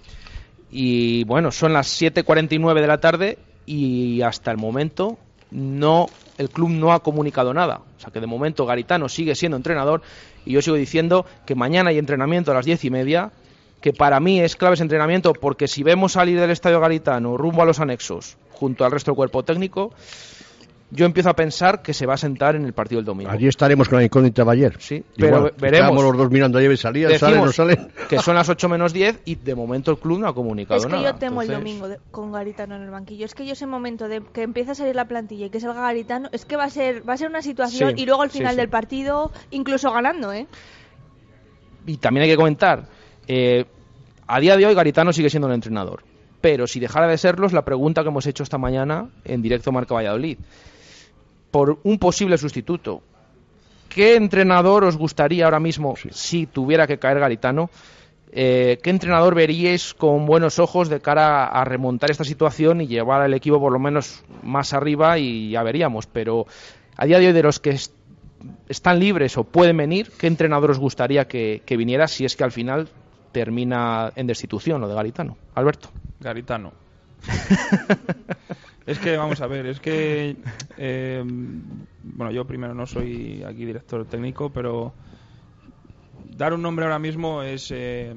Y 0.71 1.25
bueno, 1.25 1.51
son 1.51 1.73
las 1.73 2.01
7.49 2.01 2.81
de 2.81 2.87
la 2.87 2.99
tarde 2.99 3.39
y 3.67 4.23
hasta 4.23 4.51
el 4.53 4.57
momento 4.57 5.19
no 5.53 6.07
el 6.39 6.51
club 6.51 6.71
no 6.71 6.93
ha 6.93 7.03
comunicado 7.03 7.55
nada. 7.55 7.83
O 7.97 8.01
sea 8.01 8.11
que 8.11 8.21
de 8.21 8.27
momento 8.27 8.67
Garitano 8.67 9.09
sigue 9.09 9.35
siendo 9.35 9.57
entrenador 9.57 10.03
y 10.45 10.53
yo 10.53 10.63
sigo 10.63 10.77
diciendo 10.77 11.27
que 11.47 11.55
mañana 11.55 11.91
hay 11.91 11.99
entrenamiento 11.99 12.51
a 12.51 12.55
las 12.55 12.65
diez 12.65 12.85
y 12.85 12.91
media, 12.91 13.31
que 13.81 13.93
para 13.93 14.19
mí 14.21 14.41
es 14.41 14.57
clave 14.57 14.75
ese 14.75 14.83
entrenamiento 14.83 15.33
porque 15.35 15.69
si 15.69 15.83
vemos 15.83 16.13
salir 16.13 16.41
del 16.41 16.51
estadio 16.51 16.81
Garitano 16.81 17.37
rumbo 17.37 17.63
a 17.63 17.67
los 17.67 17.81
anexos 17.81 18.37
junto 18.51 18.85
al 18.85 18.93
resto 18.93 19.11
del 19.11 19.17
cuerpo 19.17 19.43
técnico, 19.43 19.93
yo 20.95 21.07
empiezo 21.07 21.31
a 21.31 21.35
pensar 21.35 21.81
que 21.81 21.95
se 21.95 22.05
va 22.05 22.15
a 22.15 22.17
sentar 22.19 22.55
en 22.55 22.67
el 22.67 22.75
partido 22.75 22.99
del 22.99 23.07
domingo. 23.07 23.31
Allí 23.31 23.49
estaremos 23.49 23.89
con 23.89 23.99
la 23.99 24.05
incógnita 24.05 24.45
Bayer. 24.45 24.77
Sí, 24.79 25.03
pero 25.17 25.51
veremos. 25.59 25.89
Estamos 25.91 26.05
los 26.05 26.17
dos 26.19 26.31
mirando 26.31 26.59
ayer, 26.59 26.77
salía, 26.77 27.19
sale, 27.19 27.39
no 27.39 27.51
sale. 27.51 27.79
Que 28.11 28.19
son 28.19 28.35
las 28.35 28.47
8 28.51 28.69
menos 28.69 28.93
10 28.93 29.21
y 29.25 29.37
de 29.37 29.55
momento 29.55 29.91
el 29.91 29.97
club 29.99 30.19
no 30.19 30.29
ha 30.29 30.35
comunicado 30.35 30.77
Es 30.79 30.85
que 30.87 30.93
nada. 30.93 31.13
yo 31.13 31.15
temo 31.19 31.41
el 31.41 31.49
domingo 31.49 31.89
de- 31.89 31.99
con 32.11 32.31
Garitano 32.31 32.77
en 32.77 32.83
el 32.83 32.91
banquillo. 32.91 33.25
Es 33.25 33.35
que 33.35 33.47
yo 33.47 33.55
ese 33.55 33.67
momento 33.67 34.07
de 34.07 34.21
que 34.35 34.43
empieza 34.43 34.73
a 34.73 34.75
salir 34.75 34.95
la 34.95 35.07
plantilla 35.07 35.47
y 35.47 35.51
que 35.51 35.61
salga 35.61 35.81
Garitano, 35.81 36.29
es 36.31 36.45
que 36.45 36.57
va 36.57 36.65
a 36.65 36.71
ser 36.71 37.09
va 37.09 37.15
a 37.15 37.17
ser 37.17 37.31
una 37.31 37.41
situación 37.41 37.95
Sí, 37.97 38.03
y 38.03 38.05
luego 38.07 38.21
al 38.21 38.31
final 38.31 38.51
sí. 38.53 38.57
del 38.59 38.69
partido 38.69 39.33
incluso 39.51 39.91
ganando, 39.93 40.31
¿eh? 40.33 40.47
Y 41.87 41.97
también 41.97 42.25
hay 42.25 42.31
que 42.31 42.37
comentar, 42.37 42.85
eh, 43.27 43.65
a 44.27 44.41
día 44.41 44.57
de 44.57 44.67
hoy 44.67 44.75
Garitano 44.75 45.13
sigue 45.13 45.31
siendo 45.31 45.49
el 45.49 45.55
entrenador. 45.55 46.05
Pero 46.41 46.67
si 46.67 46.81
dejara 46.81 47.07
de 47.07 47.19
serlo, 47.19 47.47
es 47.47 47.53
la 47.53 47.65
pregunta 47.65 48.03
que 48.03 48.09
hemos 48.09 48.27
hecho 48.27 48.43
esta 48.43 48.59
mañana 48.59 49.09
en 49.25 49.43
directo 49.43 49.71
Marca 49.73 49.95
Valladolid. 49.95 50.39
Por 51.53 51.79
un 51.85 51.99
posible 51.99 52.37
sustituto. 52.39 53.03
¿Qué 53.89 54.17
entrenador 54.17 54.83
os 54.85 54.97
gustaría 54.97 55.45
ahora 55.45 55.61
mismo, 55.61 55.95
si 56.11 56.47
tuviera 56.47 56.87
que 56.89 56.99
caer 56.99 57.21
Garitano? 57.21 57.71
eh, 58.35 58.79
¿Qué 58.83 58.89
entrenador 58.89 59.35
veríais 59.35 59.93
con 59.93 60.25
buenos 60.25 60.59
ojos 60.59 60.89
de 60.89 61.01
cara 61.01 61.45
a 61.45 61.63
remontar 61.67 62.11
esta 62.11 62.25
situación 62.25 62.81
y 62.81 62.87
llevar 62.87 63.21
al 63.21 63.35
equipo 63.35 63.61
por 63.61 63.71
lo 63.73 63.79
menos 63.79 64.25
más 64.43 64.73
arriba? 64.73 65.19
Y 65.19 65.51
ya 65.51 65.63
veríamos. 65.63 66.07
Pero 66.07 66.47
a 66.97 67.05
día 67.05 67.19
de 67.19 67.27
hoy, 67.27 67.33
de 67.35 67.43
los 67.43 67.61
que 67.61 67.71
est- 67.71 67.93
están 68.71 68.99
libres 68.99 69.37
o 69.37 69.45
pueden 69.45 69.77
venir, 69.77 70.11
¿qué 70.19 70.27
entrenador 70.29 70.71
os 70.71 70.79
gustaría 70.79 71.29
que, 71.29 71.61
que 71.67 71.77
viniera 71.77 72.09
si 72.09 72.25
es 72.25 72.35
que 72.35 72.45
al 72.45 72.53
final 72.53 72.89
termina 73.33 74.11
en 74.17 74.27
destitución 74.27 74.81
lo 74.81 74.89
de 74.89 74.95
Garitano? 74.95 75.37
Alberto. 75.55 75.91
Garitano. 76.19 76.73
es 78.87 78.99
que, 78.99 79.17
vamos 79.17 79.41
a 79.41 79.47
ver, 79.47 79.67
es 79.67 79.81
que. 79.81 80.37
eh, 80.77 81.23
bueno, 82.03 82.33
yo 82.33 82.45
primero 82.47 82.75
no 82.75 82.87
soy 82.87 83.43
aquí 83.45 83.65
director 83.65 84.05
técnico, 84.07 84.51
pero. 84.51 84.93
Dar 86.37 86.55
un 86.55 86.63
nombre 86.63 86.85
ahora 86.85 86.99
mismo 86.99 87.43
es. 87.43 87.71
eh, 87.73 88.15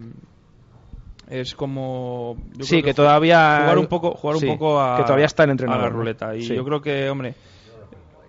es 1.30 1.56
como. 1.56 2.38
yo 2.56 2.66
Sí, 2.66 2.76
creo 2.82 2.84
que 2.86 2.94
todavía- 2.94 3.60
Jugar 3.62 3.78
un 3.78 3.88
poco, 3.88 4.12
jugar 4.16 4.38
sí, 4.38 4.48
un 4.48 4.58
poco 4.58 4.80
a. 4.82 4.98
que 4.98 5.04
todavía 5.04 5.26
está 5.26 5.44
el 5.44 5.52
entrenador, 5.52 5.84
A 5.86 5.88
la 5.88 5.94
ruleta. 5.94 6.36
Y 6.36 6.42
Sí. 6.44 6.56
yo 6.56 6.64
creo 6.64 6.82
que, 6.82 7.10
hombre. 7.10 7.36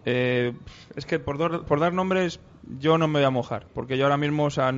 eh, 0.04 0.52
es 0.94 1.04
que 1.04 1.18
por, 1.18 1.36
dar- 1.38 1.64
por 1.64 1.80
dar 1.80 1.92
nombres, 1.92 2.40
yo 2.78 2.96
no 2.98 3.08
me 3.08 3.18
voy 3.20 3.24
a 3.26 3.30
mojar. 3.30 3.66
Porque 3.74 3.98
yo 3.98 4.04
ahora 4.04 4.16
mismo, 4.16 4.44
o 4.44 4.50
sea, 4.50 4.72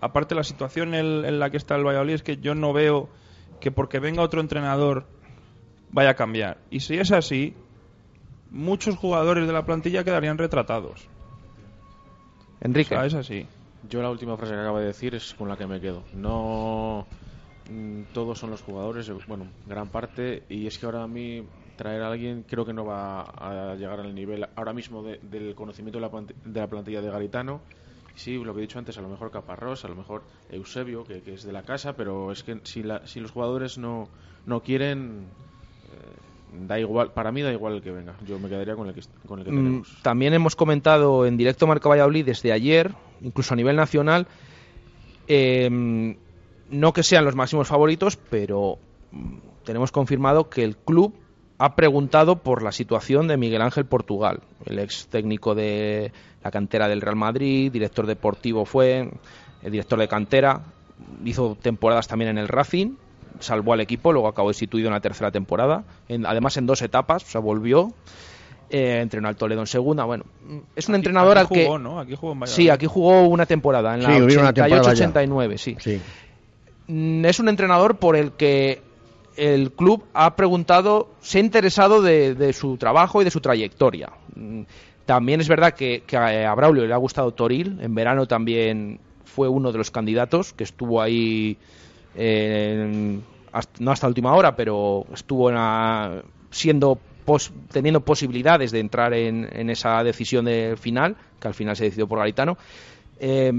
aparte 0.00 0.34
la 0.34 0.44
situación 0.44 0.94
en, 0.94 1.24
en 1.24 1.38
la 1.38 1.50
que 1.50 1.56
está 1.56 1.76
el 1.76 1.84
Valladolid, 1.86 2.14
es 2.14 2.22
que 2.22 2.36
yo 2.38 2.54
no 2.54 2.72
veo 2.72 3.08
que 3.60 3.70
porque 3.70 3.98
venga 4.00 4.22
otro 4.22 4.40
entrenador 4.40 5.06
vaya 5.92 6.10
a 6.10 6.14
cambiar. 6.14 6.58
Y 6.70 6.80
si 6.80 6.96
es 6.98 7.10
así, 7.12 7.54
muchos 8.50 8.96
jugadores 8.96 9.46
de 9.46 9.52
la 9.52 9.64
plantilla 9.64 10.04
quedarían 10.04 10.38
retratados. 10.38 11.08
Enrique. 12.60 12.94
O 12.94 12.98
sea, 12.98 13.06
es 13.06 13.14
así. 13.14 13.46
Yo 13.88 14.02
la 14.02 14.10
última 14.10 14.36
frase 14.36 14.52
que 14.54 14.60
acaba 14.60 14.80
de 14.80 14.86
decir 14.86 15.14
es 15.14 15.34
con 15.34 15.48
la 15.48 15.56
que 15.56 15.66
me 15.66 15.80
quedo. 15.80 16.04
No 16.12 17.06
mm, 17.70 18.02
todos 18.12 18.38
son 18.38 18.50
los 18.50 18.60
jugadores, 18.62 19.08
eh, 19.08 19.14
bueno, 19.26 19.46
gran 19.66 19.88
parte, 19.88 20.42
y 20.48 20.66
es 20.66 20.78
que 20.78 20.86
ahora 20.86 21.02
a 21.02 21.08
mí 21.08 21.42
traer 21.76 22.02
a 22.02 22.08
alguien 22.10 22.44
creo 22.46 22.66
que 22.66 22.74
no 22.74 22.84
va 22.84 23.22
a 23.22 23.74
llegar 23.76 24.00
al 24.00 24.14
nivel 24.14 24.46
ahora 24.54 24.74
mismo 24.74 25.02
de- 25.02 25.18
del 25.22 25.54
conocimiento 25.54 25.98
de 25.98 26.02
la, 26.02 26.10
plant- 26.10 26.34
de 26.44 26.60
la 26.60 26.66
plantilla 26.66 27.00
de 27.00 27.10
Garitano. 27.10 27.62
Sí, 28.14 28.36
lo 28.36 28.52
que 28.52 28.58
he 28.60 28.62
dicho 28.62 28.78
antes, 28.78 28.98
a 28.98 29.00
lo 29.00 29.08
mejor 29.08 29.30
Caparrós, 29.30 29.84
a 29.86 29.88
lo 29.88 29.94
mejor 29.96 30.24
Eusebio, 30.50 31.04
que, 31.04 31.22
que 31.22 31.34
es 31.34 31.42
de 31.42 31.52
la 31.52 31.62
casa, 31.62 31.94
pero 31.96 32.32
es 32.32 32.42
que 32.42 32.60
si, 32.64 32.82
la- 32.82 33.06
si 33.06 33.20
los 33.20 33.30
jugadores 33.30 33.78
no, 33.78 34.10
no 34.44 34.62
quieren, 34.62 35.28
da 36.52 36.78
igual, 36.78 37.12
para 37.12 37.32
mí 37.32 37.42
da 37.42 37.52
igual 37.52 37.74
el 37.74 37.82
que 37.82 37.90
venga. 37.90 38.14
Yo 38.26 38.38
me 38.38 38.48
quedaría 38.48 38.74
con 38.74 38.88
el 38.88 38.94
que, 38.94 39.02
con 39.26 39.38
el 39.38 39.44
que 39.44 39.52
Mm, 39.52 39.56
tenemos. 39.56 39.98
También 40.02 40.34
hemos 40.34 40.56
comentado 40.56 41.26
en 41.26 41.36
directo 41.36 41.66
Marca 41.66 41.88
Valladolid 41.88 42.24
desde 42.24 42.52
ayer, 42.52 42.92
incluso 43.20 43.54
a 43.54 43.56
nivel 43.56 43.76
nacional, 43.76 44.26
eh, 45.28 46.16
no 46.70 46.92
que 46.92 47.02
sean 47.02 47.24
los 47.24 47.34
máximos 47.34 47.68
favoritos, 47.68 48.16
pero 48.16 48.78
mm, 49.12 49.36
tenemos 49.64 49.92
confirmado 49.92 50.48
que 50.48 50.64
el 50.64 50.76
club 50.76 51.14
ha 51.58 51.76
preguntado 51.76 52.36
por 52.36 52.62
la 52.62 52.72
situación 52.72 53.28
de 53.28 53.36
Miguel 53.36 53.60
Ángel 53.60 53.84
Portugal, 53.84 54.40
el 54.64 54.78
ex 54.78 55.08
técnico 55.08 55.54
de 55.54 56.10
la 56.42 56.50
cantera 56.50 56.88
del 56.88 57.02
Real 57.02 57.16
Madrid, 57.16 57.70
director 57.70 58.06
deportivo 58.06 58.64
fue, 58.64 59.10
el 59.62 59.70
director 59.70 59.98
de 59.98 60.08
cantera, 60.08 60.62
hizo 61.22 61.58
temporadas 61.60 62.08
también 62.08 62.30
en 62.30 62.38
el 62.38 62.48
Racing, 62.48 62.94
salvó 63.40 63.72
al 63.72 63.80
equipo, 63.80 64.12
luego 64.12 64.28
acabó 64.28 64.48
destituido 64.48 64.88
en 64.88 64.94
la 64.94 65.00
tercera 65.00 65.30
temporada, 65.30 65.84
en- 66.08 66.26
además 66.26 66.56
en 66.56 66.66
dos 66.66 66.80
etapas, 66.82 67.22
o 67.24 67.26
sea, 67.26 67.40
volvió, 67.40 67.92
eh, 68.70 69.00
entrenó 69.02 69.28
al 69.28 69.36
Toledo 69.36 69.60
en 69.60 69.66
segunda, 69.66 70.04
bueno, 70.04 70.24
es 70.76 70.88
un 70.88 70.94
Aquí- 70.94 70.98
entrenador 71.00 71.38
aquí 71.38 71.46
al 71.46 71.48
que... 71.54 71.64
jugó, 71.66 71.78
¿no? 71.78 71.98
Aquí 72.00 72.14
jugó 72.14 72.32
en 72.32 72.40
Valladolid. 72.40 72.64
Sí, 72.64 72.70
aquí 72.70 72.86
jugó 72.86 73.26
una 73.28 73.46
temporada, 73.46 73.94
en 73.94 74.02
la 74.02 74.14
Sí, 74.14 74.22
hubo 74.22 74.40
una 74.40 74.52
temporada 74.52 74.94
ya. 74.94 75.08
88-89, 75.08 75.58
sí. 75.58 75.76
Sí. 75.80 76.00
Mm, 76.86 77.24
es 77.24 77.40
un 77.40 77.48
entrenador 77.48 77.96
por 77.96 78.16
el 78.16 78.32
que 78.32 78.80
el 79.36 79.72
club 79.72 80.04
ha 80.12 80.36
preguntado, 80.36 81.08
se 81.20 81.38
ha 81.38 81.40
interesado 81.40 82.02
de, 82.02 82.34
de 82.34 82.52
su 82.52 82.76
trabajo 82.76 83.20
y 83.22 83.24
de 83.24 83.30
su 83.30 83.40
trayectoria. 83.40 84.10
Mm, 84.34 84.62
También 85.06 85.40
es 85.40 85.48
verdad 85.48 85.72
que, 85.74 86.04
que 86.06 86.16
a 86.16 86.54
Braulio 86.54 86.86
le 86.86 86.92
ha 86.94 86.96
gustado 86.98 87.32
Toril, 87.32 87.78
en 87.80 87.94
verano 87.96 88.26
también 88.26 89.00
fue 89.24 89.48
uno 89.48 89.72
de 89.72 89.78
los 89.78 89.90
candidatos 89.90 90.52
que 90.52 90.62
estuvo 90.64 91.00
ahí, 91.02 91.56
eh, 92.14 93.18
hasta- 93.52 93.82
no 93.82 93.90
hasta 93.90 94.06
la 94.06 94.10
última 94.10 94.34
hora, 94.34 94.54
pero 94.56 95.06
estuvo 95.14 95.50
en 95.50 96.22
siendo 96.50 96.98
pos- 97.24 97.52
teniendo 97.70 98.00
posibilidades 98.00 98.70
de 98.72 98.80
entrar 98.80 99.12
en, 99.14 99.48
en 99.52 99.70
esa 99.70 100.02
decisión 100.02 100.44
de 100.44 100.76
final, 100.80 101.16
que 101.40 101.48
al 101.48 101.54
final 101.54 101.76
se 101.76 101.84
decidió 101.84 102.06
por 102.08 102.18
Garitano. 102.18 102.56
Eh, 103.18 103.52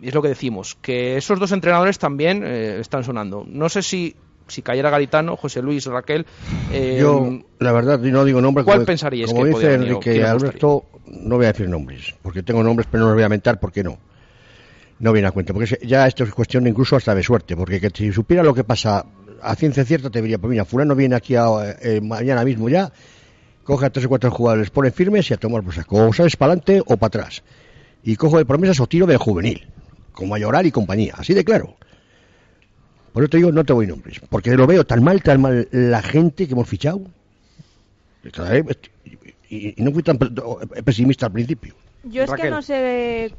y 0.00 0.08
es 0.08 0.14
lo 0.14 0.22
que 0.22 0.28
decimos, 0.28 0.76
que 0.80 1.16
esos 1.16 1.38
dos 1.40 1.50
entrenadores 1.52 1.98
también 1.98 2.42
eh, 2.46 2.78
están 2.80 3.02
sonando. 3.04 3.44
No 3.48 3.68
sé 3.68 3.82
si, 3.82 4.14
si 4.46 4.62
cayera 4.62 4.90
Garitano, 4.90 5.36
José 5.36 5.60
Luis, 5.60 5.86
Raquel. 5.86 6.24
eh, 6.72 6.98
Yo, 7.00 7.38
la 7.58 7.72
verdad, 7.72 7.98
no 7.98 8.24
digo 8.24 8.40
nombres. 8.40 8.64
¿Cuál 8.64 8.78
como- 8.78 8.86
pensaríais 8.86 9.30
Como 9.30 9.42
que 9.42 9.48
dice 9.48 9.60
podía 9.60 9.74
Enrique 9.74 10.24
Alberto, 10.24 10.84
no 11.06 11.36
voy 11.36 11.46
a 11.46 11.52
decir 11.52 11.68
nombres, 11.68 12.14
porque 12.22 12.42
tengo 12.44 12.62
nombres, 12.62 12.86
pero 12.90 13.02
no 13.02 13.06
los 13.08 13.16
voy 13.16 13.24
a 13.24 13.28
mentar 13.28 13.58
porque 13.58 13.82
no. 13.82 13.98
No 15.00 15.12
viene 15.12 15.28
a 15.28 15.30
cuenta, 15.30 15.52
porque 15.52 15.78
ya 15.86 16.06
esto 16.06 16.24
es 16.24 16.30
cuestión 16.32 16.66
incluso 16.66 16.96
hasta 16.96 17.14
de 17.14 17.22
suerte, 17.22 17.56
porque 17.56 17.80
que 17.80 17.90
si 17.94 18.12
supiera 18.12 18.42
lo 18.42 18.52
que 18.52 18.64
pasa 18.64 19.06
a 19.42 19.54
ciencia 19.54 19.84
cierta 19.84 20.10
te 20.10 20.20
diría, 20.20 20.38
pues 20.38 20.50
mira, 20.50 20.64
fulano 20.64 20.96
viene 20.96 21.14
aquí 21.14 21.36
a- 21.36 21.76
eh, 21.80 22.00
mañana 22.00 22.44
mismo 22.44 22.68
ya, 22.68 22.92
coge 23.62 23.86
a 23.86 23.90
tres 23.90 24.06
o 24.06 24.08
cuatro 24.08 24.30
jugadores, 24.32 24.70
pone 24.70 24.90
firmes 24.90 25.30
y 25.30 25.34
a 25.34 25.36
tomar 25.36 25.62
por 25.62 25.72
saco, 25.74 26.08
o 26.08 26.12
sabes 26.12 26.36
para 26.36 26.52
adelante 26.52 26.80
o 26.84 26.96
para 26.96 27.06
atrás. 27.08 27.42
Y 28.02 28.16
cojo 28.16 28.38
de 28.38 28.44
promesas 28.46 28.80
o 28.80 28.86
tiro 28.88 29.06
de 29.06 29.16
juvenil, 29.16 29.68
con 30.12 30.28
Mayoral 30.28 30.66
y 30.66 30.72
compañía, 30.72 31.14
así 31.16 31.32
de 31.34 31.44
claro. 31.44 31.76
Por 33.12 33.22
eso 33.22 33.30
te 33.30 33.36
digo, 33.36 33.52
no 33.52 33.64
te 33.64 33.72
voy 33.72 33.86
nombres, 33.86 34.20
porque 34.28 34.56
lo 34.56 34.66
veo 34.66 34.84
tan 34.84 35.04
mal, 35.04 35.22
tan 35.22 35.40
mal 35.40 35.68
la 35.70 36.02
gente 36.02 36.46
que 36.48 36.54
hemos 36.54 36.68
fichado. 36.68 37.00
y, 39.48 39.74
no 39.78 39.92
fui 39.92 40.02
tan 40.02 40.18
pe- 40.18 40.28
pesimista 40.84 41.26
al 41.26 41.32
principio. 41.32 41.74
Yo 42.04 42.24
es 42.24 42.30
que 42.32 42.50
no 42.50 42.62
sé 42.62 43.32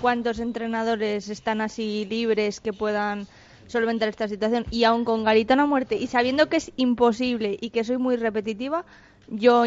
cuántos 0.00 0.38
entrenadores 0.38 1.28
están 1.28 1.60
así 1.60 2.06
libres 2.08 2.60
que 2.60 2.72
puedan 2.72 3.26
solventar 3.66 4.08
esta 4.08 4.28
situación 4.28 4.66
y 4.70 4.84
aún 4.84 5.04
con 5.04 5.24
Garitano 5.24 5.62
a 5.62 5.66
muerte 5.66 5.96
y 5.96 6.06
sabiendo 6.08 6.48
que 6.48 6.56
es 6.56 6.72
imposible 6.76 7.56
y 7.60 7.70
que 7.70 7.84
soy 7.84 7.98
muy 7.98 8.16
repetitiva, 8.16 8.84
yo 9.28 9.64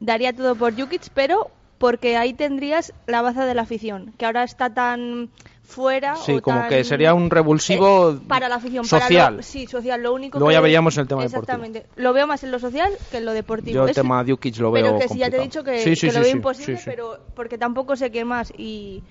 daría 0.00 0.34
todo 0.34 0.54
por 0.56 0.78
Jukic, 0.78 1.08
pero 1.14 1.50
porque 1.78 2.16
ahí 2.16 2.34
tendrías 2.34 2.92
la 3.06 3.22
baza 3.22 3.46
de 3.46 3.54
la 3.54 3.62
afición, 3.62 4.12
que 4.18 4.26
ahora 4.26 4.42
está 4.42 4.74
tan 4.74 5.30
fuera 5.62 6.16
Sí, 6.16 6.32
o 6.32 6.42
como 6.42 6.60
tan- 6.60 6.68
que 6.70 6.82
sería 6.82 7.14
un 7.14 7.30
revulsivo 7.30 8.12
eh, 8.14 8.18
para 8.26 8.48
la 8.48 8.56
afición 8.56 8.86
para 8.88 9.02
social. 9.04 9.36
lo- 9.36 9.42
sí, 9.42 9.66
social, 9.66 10.02
lo 10.02 10.12
único 10.12 10.38
Luego 10.38 10.48
que 10.48 10.54
ya 10.54 10.60
veríamos 10.60 10.96
el 10.98 11.06
tema 11.06 11.22
deportivo. 11.22 11.42
Exactamente. 11.64 11.86
Lo 11.96 12.12
veo 12.12 12.26
más 12.26 12.42
en 12.42 12.50
lo 12.50 12.58
social 12.58 12.90
que 13.10 13.18
en 13.18 13.24
lo 13.26 13.32
deportivo. 13.32 13.74
Yo 13.76 13.84
el 13.84 13.90
Es- 13.90 13.94
tema 13.96 14.24
de 14.24 14.32
Jukic 14.32 14.56
lo 14.58 14.72
veo 14.72 14.84
pero 14.86 14.98
que 14.98 15.08
sí, 15.08 15.18
ya 15.18 15.30
te 15.30 15.36
he 15.36 15.40
complicado. 15.40 15.42
dicho 15.44 15.64
que, 15.64 15.78
Sí, 15.84 15.96
sí, 15.96 16.06
que 16.06 16.12
sí, 16.12 16.16
lo 16.16 16.22
veo 16.22 16.30
sí, 16.32 16.36
imposible, 16.36 16.76
sí, 16.76 16.82
sí. 16.82 16.90
pero 16.90 17.18
porque 17.34 17.58
tampoco 17.58 17.96
sé 17.96 18.10
qué 18.10 18.24
más 18.24 18.52
y, 18.58 19.02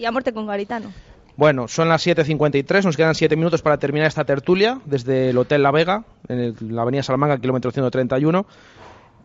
y 0.00 0.06
a 0.06 0.10
muerte 0.12 0.32
con 0.32 0.46
Garitano. 0.46 0.92
Bueno, 1.36 1.68
son 1.68 1.88
las 1.88 2.06
7.53, 2.06 2.84
nos 2.84 2.96
quedan 2.96 3.14
7 3.14 3.36
minutos 3.36 3.62
para 3.62 3.78
terminar 3.78 4.08
esta 4.08 4.24
tertulia 4.24 4.80
desde 4.84 5.30
el 5.30 5.38
Hotel 5.38 5.62
La 5.62 5.70
Vega, 5.70 6.04
en 6.28 6.54
la 6.74 6.82
Avenida 6.82 7.02
Salamanca, 7.02 7.38
kilómetro 7.38 7.70
131. 7.70 8.46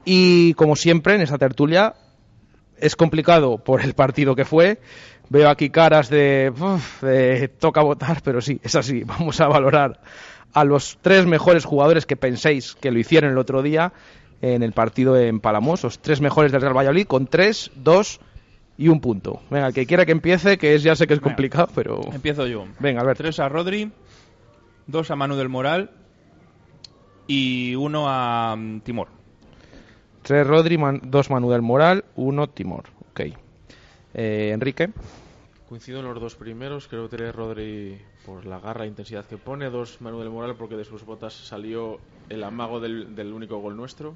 Y 0.06 0.54
como 0.54 0.76
siempre, 0.76 1.16
en 1.16 1.22
esta 1.22 1.38
tertulia 1.38 1.96
es 2.78 2.96
complicado 2.96 3.58
por 3.58 3.82
el 3.82 3.94
partido 3.94 4.36
que 4.36 4.46
fue. 4.46 4.80
Veo 5.30 5.50
aquí 5.50 5.70
caras 5.70 6.10
de, 6.10 6.54
"Uf, 6.58 7.02
de 7.04 7.48
toca 7.48 7.82
votar, 7.82 8.22
pero 8.24 8.42
sí, 8.42 8.60
es 8.64 8.76
así. 8.76 9.04
Vamos 9.06 9.42
a 9.42 9.48
valorar 9.48 10.00
a 10.54 10.64
los 10.64 11.00
tres 11.02 11.26
mejores 11.26 11.66
jugadores 11.66 12.06
que 12.06 12.16
penséis 12.16 12.76
que 12.76 12.92
lo 12.92 13.00
hicieron 13.00 13.32
el 13.32 13.38
otro 13.38 13.62
día 13.62 13.92
en 14.42 14.62
el 14.64 14.74
partido 14.74 15.18
en 15.18 15.40
Palamos, 15.40 15.84
los 15.84 16.00
tres 16.00 16.22
mejores 16.22 16.52
del 16.52 16.62
Real 16.62 16.78
Valladolid, 16.78 17.08
con 17.08 17.28
tres, 17.28 17.72
dos 17.76 18.20
y 18.78 18.88
un 18.90 19.00
punto. 19.00 19.42
Venga, 19.50 19.68
el 19.68 19.74
que 19.74 19.86
quiera 19.86 20.06
que 20.06 20.12
empiece, 20.12 20.58
que 20.58 20.76
es, 20.76 20.84
ya 20.84 20.96
sé 20.96 21.08
que 21.08 21.14
es 21.14 21.20
Venga. 21.20 21.32
complicado, 21.32 21.70
pero... 21.74 22.02
Empiezo 22.14 22.46
yo. 22.48 22.66
Venga, 22.80 23.02
Alberto. 23.02 23.24
Tres 23.24 23.40
a 23.40 23.48
Rodri, 23.50 23.92
dos 24.88 25.10
a 25.12 25.16
Manu 25.16 25.36
del 25.36 25.50
Moral 25.50 25.92
y 27.28 27.76
uno 27.76 28.06
a 28.10 28.56
mm, 28.56 28.82
Timor. 28.82 29.08
Tres 30.22 30.46
Rodri, 30.46 30.78
man- 30.78 31.02
dos 31.06 31.30
Manu 31.30 31.50
del 31.52 31.62
Moral, 31.62 32.04
uno 32.16 32.48
Timor. 32.50 32.86
Ok. 33.12 33.22
Eh, 34.14 34.52
Enrique. 34.54 34.90
Coincido 35.70 36.00
en 36.00 36.06
los 36.06 36.20
dos 36.22 36.36
primeros, 36.36 36.88
creo 36.88 37.10
que 37.10 37.18
tres 37.18 37.34
Rodri 37.36 37.98
por 38.26 38.46
la 38.46 38.60
garra 38.60 38.86
e 38.86 38.88
intensidad 38.88 39.26
que 39.26 39.38
pone, 39.38 39.70
dos 39.70 40.00
Manuel 40.02 40.30
Moral 40.30 40.56
porque 40.56 40.76
de 40.76 40.86
sus 40.86 41.04
botas 41.06 41.34
salió 41.34 42.00
el 42.30 42.44
amago 42.44 42.80
del, 42.80 43.16
del 43.16 43.34
único 43.34 43.58
gol 43.60 43.76
nuestro 43.76 44.16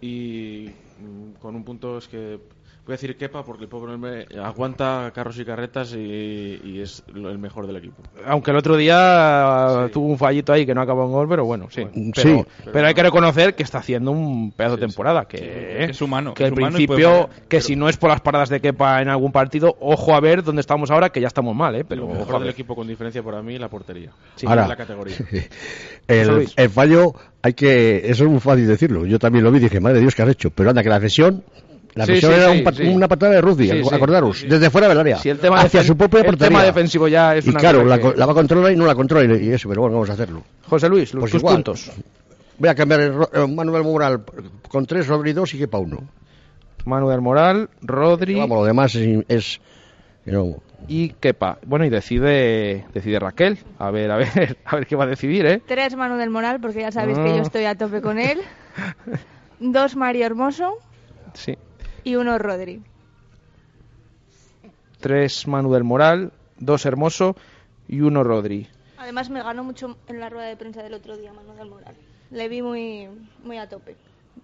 y 0.00 0.70
mm, 1.00 1.40
con 1.40 1.54
un 1.56 1.64
punto 1.64 1.98
es 1.98 2.08
que 2.08 2.38
voy 2.86 2.92
a 2.92 2.96
decir 2.96 3.16
Kepa 3.16 3.44
porque 3.44 3.64
el 3.64 3.68
pobre 3.68 3.94
hombre 3.94 4.26
aguanta 4.42 5.10
carros 5.14 5.38
y 5.38 5.44
carretas 5.44 5.94
y, 5.94 6.60
y 6.64 6.80
es 6.80 7.02
lo- 7.12 7.30
el 7.30 7.38
mejor 7.38 7.66
del 7.66 7.76
equipo. 7.76 8.02
Aunque 8.26 8.50
el 8.50 8.56
otro 8.58 8.76
día 8.76 9.88
tuvo 9.92 10.06
un 10.06 10.18
fallito 10.18 10.52
ahí 10.52 10.66
que 10.66 10.74
no 10.74 10.82
acabó 10.82 11.04
en 11.04 11.12
gol, 11.12 11.28
pero 11.28 11.44
bueno, 11.44 11.68
sí. 11.70 11.86
Sí. 11.94 12.12
Pero, 12.14 12.46
pero 12.72 12.86
hay 12.86 12.94
que 12.94 13.02
reconocer 13.02 13.54
que 13.54 13.62
está 13.62 13.78
haciendo 13.78 14.10
un 14.10 14.52
pedazo 14.52 14.76
de 14.76 14.86
temporada. 14.86 15.26
Que, 15.26 15.84
es 15.84 16.00
humano, 16.02 16.34
Que 16.34 16.44
al 16.44 16.52
humano 16.52 16.76
principio, 16.76 17.30
que 17.48 17.60
si 17.60 17.74
no 17.76 17.88
es 17.88 17.96
por 17.96 18.10
las 18.10 18.20
paradas 18.20 18.48
de 18.50 18.60
Kepa 18.60 19.00
en 19.00 19.08
algún 19.08 19.32
partido, 19.32 19.76
ojo 19.80 20.14
a 20.14 20.20
ver 20.20 20.42
dónde 20.42 20.60
estamos 20.60 20.90
ahora, 20.90 21.10
que 21.10 21.20
ya 21.20 21.28
estamos 21.28 21.54
mal, 21.56 21.74
¿eh? 21.74 21.84
Pero 21.84 22.06
lo 22.06 22.14
mejor 22.14 22.40
del 22.40 22.50
equipo 22.50 22.76
con 22.76 22.86
diferencia 22.86 23.22
para 23.22 23.42
mí 23.42 23.58
la 23.58 23.68
portería. 23.68 24.10
Sí, 24.36 24.46
Ahora, 24.46 24.64
es 24.64 24.68
la 24.68 24.76
categoría. 24.76 25.16
El, 26.06 26.70
fallo, 26.70 27.14
hay 27.42 27.54
que. 27.54 28.10
Eso 28.10 28.24
es 28.24 28.30
muy 28.30 28.40
fácil 28.40 28.66
decirlo. 28.66 29.06
Yo 29.06 29.18
también 29.18 29.42
lo 29.44 29.50
vi 29.50 29.58
y 29.58 29.62
dije, 29.62 29.80
madre 29.80 29.96
de 29.96 30.00
Dios, 30.02 30.14
¿qué 30.14 30.22
has 30.22 30.28
hecho? 30.28 30.50
Pero 30.50 30.70
anda, 30.70 30.82
que 30.82 30.88
la 30.90 31.00
cesión. 31.00 31.42
La 31.94 32.06
Sí, 32.06 32.14
cesión 32.14 32.32
sí, 32.32 32.38
era 32.40 32.50
sí, 32.52 32.58
un 32.58 32.64
pat- 32.64 32.74
sí. 32.74 32.82
una 32.88 33.06
patada 33.08 33.32
de 33.34 33.40
rugby, 33.40 33.68
Sí, 33.68 33.82
sí. 33.84 33.94
acordaros, 33.94 34.44
desde 34.48 34.68
fuera 34.70 34.88
del 34.88 34.98
área. 34.98 35.18
El 35.24 35.38
tema, 35.38 35.60
hacia 35.60 35.84
su 35.84 35.96
propia 35.96 36.20
el 36.20 36.26
portería. 36.26 36.48
tema 36.48 36.64
defensivo 36.64 37.06
ya 37.06 37.36
es 37.36 37.46
y 37.46 37.50
una 37.50 37.60
claro, 37.60 37.84
la, 37.84 37.98
que- 37.98 38.14
la 38.16 38.26
va 38.26 38.32
a 38.32 38.34
controlar 38.34 38.72
y 38.72 38.76
no 38.76 38.84
la 38.86 38.94
controla 38.96 39.32
y 39.36 39.50
eso, 39.50 39.68
pero 39.68 39.82
bueno, 39.82 39.94
vamos 39.96 40.10
a 40.10 40.14
hacerlo. 40.14 40.42
José 40.68 40.88
Luis, 40.88 41.14
los, 41.14 41.20
Pues 41.22 41.32
tus 41.32 41.40
igual. 41.40 41.54
puntos. 41.56 41.92
Voy 42.58 42.68
a 42.68 42.74
cambiar 42.74 43.00
el, 43.00 43.14
ro- 43.14 43.30
eh, 43.32 43.46
Manuel 43.46 43.84
Moral 43.84 44.24
con 44.68 44.86
tres 44.86 45.06
sobre 45.06 45.32
dos 45.34 45.54
y 45.54 45.58
que 45.58 45.68
para 45.68 45.82
uno. 45.84 46.02
Manu 46.84 47.08
del 47.08 47.20
Moral, 47.20 47.70
Rodri 47.80 48.34
Vamos, 48.34 48.58
lo 48.58 48.64
demás 48.64 48.94
es. 48.96 49.24
es 49.28 49.60
no, 50.26 50.56
y 50.88 51.10
Kepa. 51.10 51.58
Bueno, 51.64 51.84
y 51.84 51.90
decide 51.90 52.84
decide 52.92 53.18
Raquel. 53.20 53.58
A 53.78 53.90
ver, 53.90 54.10
a 54.10 54.16
ver, 54.16 54.58
a 54.64 54.76
ver 54.76 54.86
qué 54.86 54.94
va 54.96 55.04
a 55.04 55.06
decidir, 55.06 55.46
¿eh? 55.46 55.62
Tres 55.66 55.94
Manu 55.96 56.16
del 56.16 56.30
Moral, 56.30 56.60
porque 56.60 56.80
ya 56.80 56.92
sabéis 56.92 57.18
que 57.18 57.30
Ah. 57.30 57.36
yo 57.36 57.42
estoy 57.42 57.64
a 57.66 57.74
tope 57.76 58.00
con 58.02 58.18
él. 58.18 58.38
Dos 59.60 59.96
Mario 59.96 60.26
Hermoso 60.26 60.74
Sí. 61.32 61.56
Y 62.04 62.16
uno 62.16 62.38
Rodri. 62.38 62.82
Tres 65.00 65.46
Manu 65.46 65.72
del 65.72 65.84
Moral, 65.84 66.32
dos 66.58 66.86
Hermoso 66.86 67.36
y 67.88 68.00
uno 68.00 68.22
Rodri. 68.22 68.68
Además 68.98 69.28
me 69.28 69.42
ganó 69.42 69.64
mucho 69.64 69.96
en 70.08 70.20
la 70.20 70.28
rueda 70.28 70.46
de 70.46 70.56
prensa 70.56 70.82
del 70.82 70.94
otro 70.94 71.16
día 71.16 71.32
Manu 71.32 71.54
del 71.54 71.68
Moral. 71.68 71.94
Le 72.30 72.48
vi 72.48 72.62
muy, 72.62 73.08
muy 73.42 73.58
a 73.58 73.68
tope. 73.68 73.96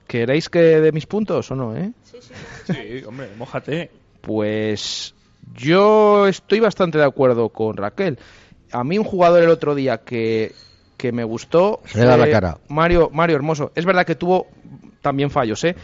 ¿Queréis 0.06 0.48
que 0.48 0.58
de 0.58 0.92
mis 0.92 1.06
puntos 1.06 1.50
o 1.50 1.54
no, 1.54 1.76
eh? 1.76 1.92
Sí, 2.02 2.18
sí. 2.20 2.34
Sí, 2.66 3.04
hombre, 3.04 3.28
mójate. 3.38 3.90
Pues 4.20 5.14
yo 5.54 6.26
estoy 6.26 6.60
bastante 6.60 6.98
de 6.98 7.04
acuerdo 7.04 7.48
con 7.48 7.76
Raquel. 7.76 8.18
A 8.72 8.84
mí 8.84 8.98
un 8.98 9.04
jugador 9.04 9.42
el 9.42 9.50
otro 9.50 9.74
día 9.74 9.98
que, 9.98 10.52
que 10.96 11.12
me 11.12 11.24
gustó 11.24 11.80
Se 11.86 11.98
le 11.98 12.04
da 12.04 12.16
la 12.16 12.30
cara. 12.30 12.58
Mario, 12.68 13.10
Mario 13.12 13.36
Hermoso. 13.36 13.72
Es 13.74 13.84
verdad 13.84 14.04
que 14.04 14.14
tuvo 14.14 14.46
también 15.00 15.30
fallos, 15.30 15.64
¿eh? 15.64 15.74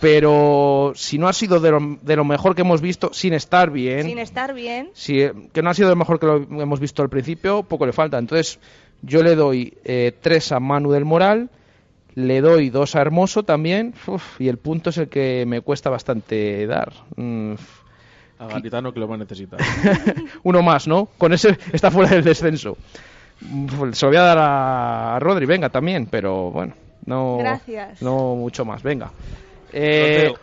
Pero 0.00 0.92
si 0.94 1.16
no 1.18 1.26
ha 1.28 1.32
sido 1.32 1.58
de 1.60 1.70
lo, 1.70 1.78
de 2.02 2.16
lo 2.16 2.24
mejor 2.24 2.54
que 2.54 2.60
hemos 2.62 2.80
visto, 2.82 3.10
sin 3.14 3.32
estar 3.32 3.70
bien, 3.70 4.02
Sin 4.04 4.18
estar 4.18 4.52
bien. 4.52 4.90
si, 4.92 5.22
eh, 5.22 5.32
que 5.52 5.62
no 5.62 5.70
ha 5.70 5.74
sido 5.74 5.88
lo 5.88 5.96
mejor 5.96 6.20
que 6.20 6.26
lo 6.26 6.36
hemos 6.62 6.80
visto 6.80 7.02
al 7.02 7.08
principio, 7.08 7.62
poco 7.62 7.86
le 7.86 7.92
falta. 7.92 8.18
Entonces 8.18 8.58
yo 9.02 9.22
le 9.22 9.34
doy 9.34 9.74
eh, 9.84 10.12
tres 10.20 10.52
a 10.52 10.60
Manu 10.60 10.90
del 10.92 11.04
Moral, 11.06 11.48
le 12.14 12.40
doy 12.42 12.68
dos 12.70 12.94
a 12.94 13.00
Hermoso 13.00 13.42
también, 13.44 13.94
uf, 14.06 14.40
y 14.40 14.48
el 14.48 14.58
punto 14.58 14.90
es 14.90 14.98
el 14.98 15.08
que 15.08 15.44
me 15.46 15.60
cuesta 15.62 15.88
bastante 15.88 16.66
dar. 16.66 16.92
Mm, 17.16 17.54
A 18.38 18.46
Garitano 18.48 18.92
que 18.92 19.00
lo 19.00 19.08
va 19.08 19.14
a 19.14 19.18
necesitar. 19.18 19.58
uno 20.42 20.62
más, 20.62 20.86
¿no? 20.86 21.08
Con 21.16 21.32
ese 21.32 21.58
está 21.72 21.90
fuera 21.90 22.10
del 22.10 22.22
descenso. 22.24 22.76
Mm, 23.40 23.92
Se 23.92 24.04
lo 24.04 24.10
voy 24.10 24.18
a 24.18 24.22
dar 24.22 24.38
a, 24.38 25.16
a 25.16 25.18
Rodri, 25.20 25.46
venga, 25.46 25.70
también, 25.70 26.06
pero 26.06 26.50
bueno, 26.50 26.74
no, 27.06 27.38
Gracias. 27.38 28.02
no 28.02 28.34
mucho 28.34 28.64
más, 28.66 28.82
venga. 28.82 29.10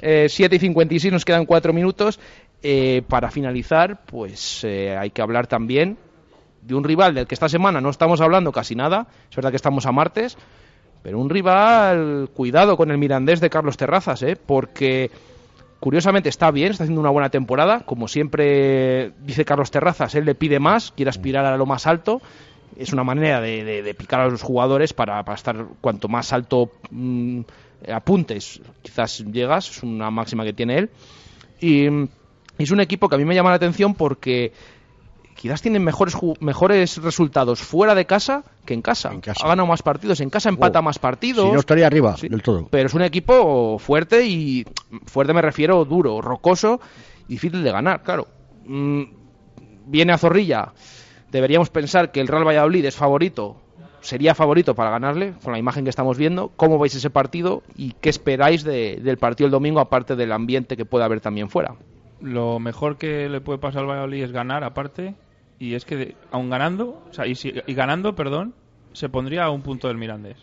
Eh, 0.00 0.24
eh, 0.24 0.26
7 0.28 0.56
y 0.56 0.58
56, 0.58 1.12
nos 1.12 1.24
quedan 1.24 1.46
4 1.46 1.72
minutos. 1.72 2.18
Eh, 2.60 3.02
para 3.08 3.30
finalizar, 3.30 4.04
pues 4.04 4.64
eh, 4.64 4.96
hay 4.96 5.10
que 5.10 5.22
hablar 5.22 5.46
también 5.46 5.96
de 6.60 6.74
un 6.74 6.82
rival 6.82 7.14
del 7.14 7.28
que 7.28 7.36
esta 7.36 7.48
semana 7.48 7.80
no 7.80 7.88
estamos 7.88 8.20
hablando 8.20 8.50
casi 8.50 8.74
nada. 8.74 9.06
Es 9.30 9.36
verdad 9.36 9.50
que 9.50 9.56
estamos 9.56 9.86
a 9.86 9.92
martes, 9.92 10.36
pero 11.02 11.20
un 11.20 11.30
rival, 11.30 12.30
cuidado 12.34 12.76
con 12.76 12.90
el 12.90 12.98
Mirandés 12.98 13.40
de 13.40 13.48
Carlos 13.48 13.76
Terrazas, 13.76 14.22
¿eh? 14.24 14.36
porque 14.36 15.12
curiosamente 15.78 16.28
está 16.28 16.50
bien, 16.50 16.72
está 16.72 16.82
haciendo 16.82 17.00
una 17.00 17.10
buena 17.10 17.30
temporada. 17.30 17.80
Como 17.86 18.08
siempre 18.08 19.12
dice 19.20 19.44
Carlos 19.44 19.70
Terrazas, 19.70 20.16
él 20.16 20.24
le 20.24 20.34
pide 20.34 20.58
más, 20.58 20.90
quiere 20.90 21.10
aspirar 21.10 21.46
a 21.46 21.56
lo 21.56 21.64
más 21.64 21.86
alto. 21.86 22.20
Es 22.76 22.92
una 22.92 23.04
manera 23.04 23.40
de, 23.40 23.64
de- 23.64 23.82
de 23.82 23.94
picar 23.94 24.20
a 24.20 24.28
los 24.28 24.42
jugadores 24.42 24.92
para, 24.92 25.22
para 25.24 25.36
estar 25.36 25.66
cuanto 25.80 26.08
más 26.08 26.32
alto 26.32 26.70
mm, 26.90 27.40
apuntes, 27.92 28.60
quizás 28.82 29.24
llegas, 29.32 29.70
es 29.70 29.82
una 29.82 30.10
máxima 30.10 30.44
que 30.44 30.52
tiene 30.52 30.78
él. 30.78 30.90
Y 31.60 31.86
es 32.58 32.70
un 32.70 32.80
equipo 32.80 33.08
que 33.08 33.14
a 33.16 33.18
mí 33.18 33.24
me 33.24 33.34
llama 33.34 33.50
la 33.50 33.56
atención 33.56 33.94
porque 33.94 34.52
quizás 35.36 35.62
tienen 35.62 35.84
mejores 35.84 36.16
mejores 36.40 36.96
resultados 37.00 37.60
fuera 37.60 37.94
de 37.94 38.04
casa 38.06 38.42
que 38.64 38.74
en 38.74 38.82
casa. 38.82 39.12
En 39.12 39.20
casa. 39.20 39.44
Ha 39.44 39.48
ganado 39.48 39.66
más 39.68 39.82
partidos, 39.82 40.20
en 40.20 40.30
casa 40.30 40.48
empata 40.48 40.82
más 40.82 40.98
partidos. 40.98 41.46
Si 41.46 41.52
no 41.52 41.60
estaría 41.60 41.86
arriba 41.86 42.16
Sí. 42.16 42.28
del 42.28 42.42
todo. 42.42 42.66
Pero 42.70 42.86
es 42.88 42.94
un 42.94 43.02
equipo 43.02 43.78
fuerte 43.78 44.24
y 44.26 44.66
fuerte 45.06 45.32
me 45.32 45.42
refiero 45.42 45.84
duro, 45.84 46.20
rocoso, 46.20 46.80
y 47.28 47.34
difícil 47.34 47.62
de 47.62 47.70
ganar, 47.72 48.02
claro. 48.02 48.26
Mm, 48.66 49.02
viene 49.86 50.12
a 50.12 50.18
Zorrilla. 50.18 50.72
Deberíamos 51.30 51.70
pensar 51.70 52.10
que 52.12 52.20
el 52.20 52.28
Real 52.28 52.46
Valladolid 52.46 52.84
es 52.84 52.96
favorito, 52.96 53.56
sería 54.00 54.34
favorito 54.34 54.74
para 54.74 54.90
ganarle, 54.90 55.34
con 55.42 55.52
la 55.52 55.58
imagen 55.58 55.84
que 55.84 55.90
estamos 55.90 56.16
viendo. 56.16 56.48
¿Cómo 56.56 56.78
veis 56.78 56.94
ese 56.94 57.10
partido 57.10 57.62
y 57.76 57.92
qué 58.00 58.08
esperáis 58.08 58.64
de- 58.64 58.96
del 59.02 59.18
partido 59.18 59.46
el 59.46 59.50
domingo, 59.52 59.80
aparte 59.80 60.16
del 60.16 60.32
ambiente 60.32 60.76
que 60.76 60.84
puede 60.86 61.04
haber 61.04 61.20
también 61.20 61.50
fuera? 61.50 61.74
Lo 62.20 62.58
mejor 62.58 62.96
que 62.96 63.28
le 63.28 63.40
puede 63.40 63.58
pasar 63.58 63.82
al 63.82 63.88
Valladolid 63.88 64.24
es 64.24 64.32
ganar, 64.32 64.64
aparte. 64.64 65.14
Y 65.60 65.74
es 65.74 65.84
que, 65.84 65.96
de- 65.96 66.16
aun 66.30 66.48
ganando, 66.50 67.02
o 67.10 67.12
sea, 67.12 67.26
y, 67.26 67.34
si- 67.34 67.52
y 67.66 67.74
ganando, 67.74 68.14
perdón, 68.14 68.54
se 68.92 69.08
pondría 69.08 69.44
a 69.44 69.50
un 69.50 69.62
punto 69.62 69.88
del 69.88 69.96
Mirandés. 69.98 70.38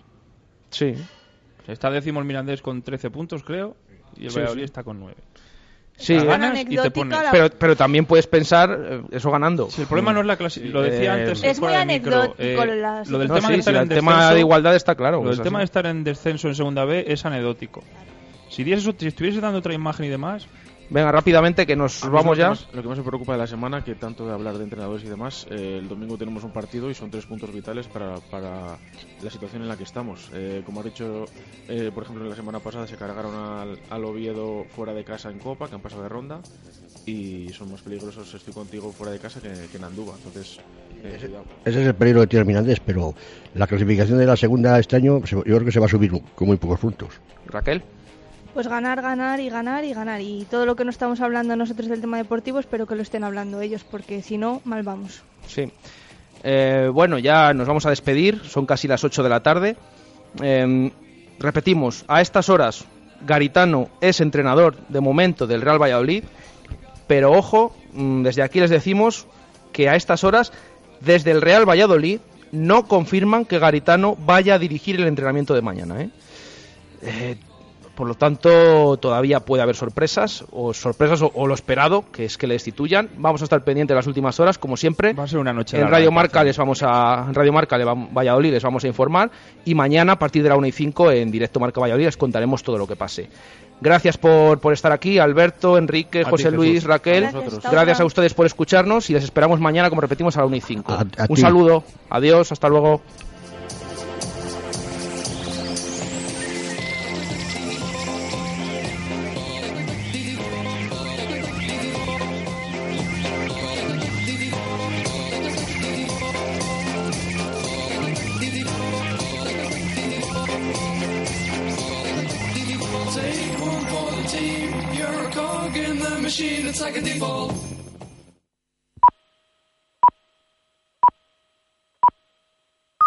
Sí. 0.70 0.94
Está 1.68 1.90
décimo 1.90 2.20
el 2.20 2.26
Mirandés 2.26 2.62
con 2.62 2.82
13 2.84 3.10
puntos, 3.10 3.44
creo, 3.44 3.76
y 4.18 4.26
el 4.26 4.32
Sí, 4.32 4.38
Valladolid 4.40 4.62
sí. 4.62 4.66
está 4.66 4.84
con 4.84 5.00
9. 5.00 5.16
Sí, 5.98 6.14
Ganas 6.18 6.60
y 6.60 6.76
te 6.76 6.92
pones. 6.92 7.18
la- 7.24 7.32
pero, 7.32 7.50
pero 7.58 7.76
también 7.78 8.06
puedes 8.06 8.28
pensar 8.28 8.78
eh, 8.90 9.02
eso 9.12 9.32
ganando. 9.32 9.70
Si 9.72 9.82
el 9.82 9.88
problema 9.88 10.12
no 10.12 10.20
es 10.20 10.26
la 10.26 10.36
clase, 10.36 10.60
lo 10.66 10.82
decía 10.82 11.18
Eh, 11.18 11.22
antes 11.22 11.44
Es 11.44 11.58
fuera 11.60 11.76
muy 11.86 11.94
anecdótico 11.94 12.38
eh, 12.38 12.76
la 12.76 13.04
lo 13.08 13.18
del 13.20 13.28
No, 13.30 13.36
tema 13.36 13.48
sí, 13.48 13.54
de 13.54 13.60
estar 13.60 13.76
en 13.76 13.82
el 13.84 13.90
tema 13.90 14.12
descenso- 14.18 14.34
de 14.34 14.40
igualdad 14.42 14.76
está 14.76 14.96
claro. 14.96 15.24
Lo 15.24 15.30
del 15.30 15.42
tema 15.42 15.60
así. 15.60 15.62
de 15.62 15.66
estar 15.66 15.86
en 15.86 16.04
descenso 16.04 16.48
en 16.50 16.56
segunda 16.56 16.84
B 16.84 17.06
es 17.08 17.26
anecdótico. 17.26 17.82
Si, 18.50 18.64
dieses- 18.66 18.94
si 19.00 19.08
estuviese 19.08 19.40
dando 19.40 19.60
otra 19.60 19.74
imagen 19.74 20.06
y 20.06 20.10
demás, 20.10 20.48
Venga, 20.90 21.12
rápidamente 21.12 21.66
que 21.66 21.76
nos 21.76 22.08
vamos 22.10 22.38
ya. 22.38 22.46
Que 22.46 22.50
más, 22.50 22.68
lo 22.74 22.82
que 22.82 22.88
más 22.88 22.98
me 23.00 23.04
preocupa 23.04 23.34
de 23.34 23.40
la 23.40 23.48
semana, 23.48 23.84
que 23.84 23.96
tanto 23.96 24.26
de 24.28 24.34
hablar 24.34 24.58
de 24.58 24.64
entrenadores 24.64 25.04
y 25.04 25.10
demás, 25.10 25.48
eh, 25.50 25.80
el 25.80 25.90
domingo 25.90 26.18
tenemos 26.18 26.44
un 26.44 26.52
partido 26.52 26.90
y 26.90 26.94
son 26.94 27.10
tres 27.10 27.26
puntos 27.26 27.52
vitales 27.52 27.88
para, 27.88 28.16
para 28.32 28.78
la 29.22 29.30
situación 29.30 29.64
en 29.64 29.68
la 29.68 29.78
que 29.78 29.84
estamos. 29.84 30.30
Eh, 30.34 30.62
como 30.66 30.80
has 30.80 30.86
dicho, 30.86 31.26
eh, 31.68 31.92
por 31.94 32.04
ejemplo, 32.04 32.26
la 32.26 32.36
semana 32.36 32.60
pasada 32.60 32.86
se 32.88 32.96
cargaron 32.96 33.34
al, 33.36 33.80
al 33.90 34.06
Oviedo 34.06 34.66
fuera 34.76 34.94
de 34.94 35.04
casa 35.04 35.30
en 35.30 35.40
Copa, 35.40 35.68
que 35.68 35.76
han 35.76 35.82
pasado 35.82 36.04
de 36.04 36.10
ronda, 36.10 36.42
y 37.06 37.50
son 37.50 37.72
más 37.72 37.82
peligrosos, 37.82 38.34
estoy 38.34 38.54
contigo, 38.54 38.92
fuera 38.92 39.12
de 39.12 39.20
casa 39.20 39.42
que, 39.42 39.50
que 39.72 39.78
en 39.78 39.84
Andúba. 39.84 40.14
Entonces, 40.18 40.60
eh, 41.04 41.18
cuidado. 41.20 41.46
Ese 41.66 41.82
es 41.82 41.88
el 41.88 41.96
peligro 41.96 42.24
el 42.24 42.46
Mirandés, 42.46 42.80
pero 42.80 43.14
la 43.54 43.68
clasificación 43.68 44.18
de 44.18 44.26
la 44.26 44.36
segunda 44.36 44.80
este 44.80 44.96
año 44.96 45.24
yo 45.24 45.42
creo 45.42 45.66
que 45.66 45.72
se 45.72 45.80
va 45.80 45.88
a 45.88 45.90
subir 45.90 46.12
con 46.12 46.48
muy 46.48 46.58
pocos 46.58 46.80
puntos. 46.80 47.10
Raquel. 47.48 47.84
Pues 48.56 48.70
ganar, 48.70 49.02
ganar 49.02 49.42
y 49.42 49.50
ganar 49.50 49.84
y 49.84 49.94
ganar. 49.94 50.22
Y 50.22 50.48
todo 50.50 50.66
lo 50.66 50.78
que 50.78 50.86
no 50.86 50.90
estamos 50.90 51.20
hablando 51.20 51.58
nosotros 51.58 51.90
del 51.90 52.00
tema 52.00 52.16
deportivo, 52.16 52.58
espero 52.58 52.88
que 52.88 52.96
lo 52.96 53.02
estén 53.02 53.26
hablando 53.26 53.60
ellos, 53.60 53.84
porque 53.84 54.22
si 54.22 54.38
no, 54.38 54.62
mal 54.64 54.82
vamos. 54.82 55.24
Sí. 55.46 55.70
Eh, 56.42 56.90
bueno, 56.94 57.20
ya 57.20 57.54
nos 57.54 57.68
vamos 57.68 57.86
a 57.86 57.90
despedir. 57.90 58.40
Son 58.46 58.66
casi 58.66 58.88
las 58.88 59.04
8 59.04 59.24
de 59.24 59.30
la 59.30 59.44
tarde. 59.44 59.76
Eh, 60.42 60.90
repetimos, 61.38 62.06
a 62.08 62.22
estas 62.22 62.48
horas, 62.48 62.86
Garitano 63.28 63.90
es 64.00 64.22
entrenador 64.22 64.78
de 64.88 65.02
momento 65.02 65.48
del 65.48 65.60
Real 65.60 65.82
Valladolid. 65.82 66.24
Pero 67.08 67.34
ojo, 67.34 67.76
mm, 67.92 68.24
desde 68.24 68.42
aquí 68.42 68.62
les 68.62 68.70
decimos 68.70 69.28
que 69.74 69.90
a 69.90 69.98
estas 69.98 70.24
horas, 70.24 70.54
desde 71.02 71.32
el 71.32 71.42
Real 71.42 71.68
Valladolid, 71.68 72.22
no 72.54 72.88
confirman 72.88 73.44
que 73.44 73.60
Garitano 73.60 74.16
vaya 74.16 74.54
a 74.54 74.60
dirigir 74.60 74.96
el 74.96 75.08
entrenamiento 75.08 75.54
de 75.54 75.62
mañana. 75.62 76.02
¿eh? 76.02 76.10
Eh, 77.02 77.36
Por 77.96 78.08
lo 78.08 78.16
tanto, 78.16 78.98
todavía 78.98 79.40
puede 79.40 79.64
haber 79.64 79.76
sorpresas, 79.76 80.44
o 80.52 80.74
sorpresas 80.74 81.22
o, 81.22 81.32
o 81.34 81.48
lo 81.48 81.54
esperado, 81.54 82.04
que 82.12 82.26
es 82.26 82.38
que 82.38 82.46
le 82.46 82.56
destituyan. 82.56 83.10
Vamos 83.18 83.42
a 83.42 83.46
estar 83.46 83.64
pendientes 83.64 83.94
de 83.94 84.00
las 84.00 84.08
últimas 84.08 84.38
horas, 84.40 84.58
como 84.58 84.76
siempre. 84.76 85.14
Va 85.14 85.24
a 85.24 85.28
ser 85.28 85.40
una 85.40 85.54
noche 85.54 85.78
En 85.78 85.84
larga, 85.84 85.98
Radio 85.98 86.12
Marca 86.12 86.44
les 86.44 86.58
vamos 86.58 86.84
a 86.84 87.26
en 87.28 87.34
Radio 87.34 87.54
Marca 87.54 87.78
le 87.78 87.86
vam- 87.86 88.10
Valladolid 88.14 88.52
les 88.52 88.64
vamos 88.64 88.84
a 88.84 88.88
informar 88.88 89.32
y 89.64 89.74
mañana 89.76 90.14
a 90.14 90.20
partir 90.20 90.44
de 90.44 90.50
la 90.50 90.58
1 90.58 90.68
y 90.68 90.72
5 90.74 91.12
en 91.12 91.32
directo 91.32 91.60
Marca 91.60 91.80
Valladolid 91.80 92.06
les 92.06 92.18
contaremos 92.18 92.62
todo 92.64 92.78
lo 92.78 92.86
que 92.86 92.96
pase. 92.98 93.30
Gracias 93.82 94.18
por, 94.18 94.60
por 94.60 94.72
estar 94.74 94.92
aquí, 94.92 95.20
Alberto, 95.20 95.78
Enrique, 95.78 96.22
A 96.22 96.30
José. 96.30 96.50
Luis, 96.52 96.84
Raquel. 96.86 97.26
A. 97.26 97.32
Gracias, 97.32 97.72
Gracias 97.72 98.00
a 98.02 98.06
ustedes 98.06 98.34
por 98.34 98.46
escucharnos 98.46 99.10
y 99.10 99.14
les 99.14 99.24
esperamos 99.24 99.60
mañana, 99.60 99.90
como 99.90 100.02
repetimos, 100.02 100.36
a 100.38 100.42
la 100.42 100.46
1 100.48 100.56
y 100.56 100.62
5. 100.62 100.94
A- 100.94 101.00
a 101.02 101.26
Un 101.28 101.36
ti. 101.36 101.42
saludo, 101.42 101.84
adiós, 102.10 102.52
hasta 102.52 102.70
luego. 102.70 103.02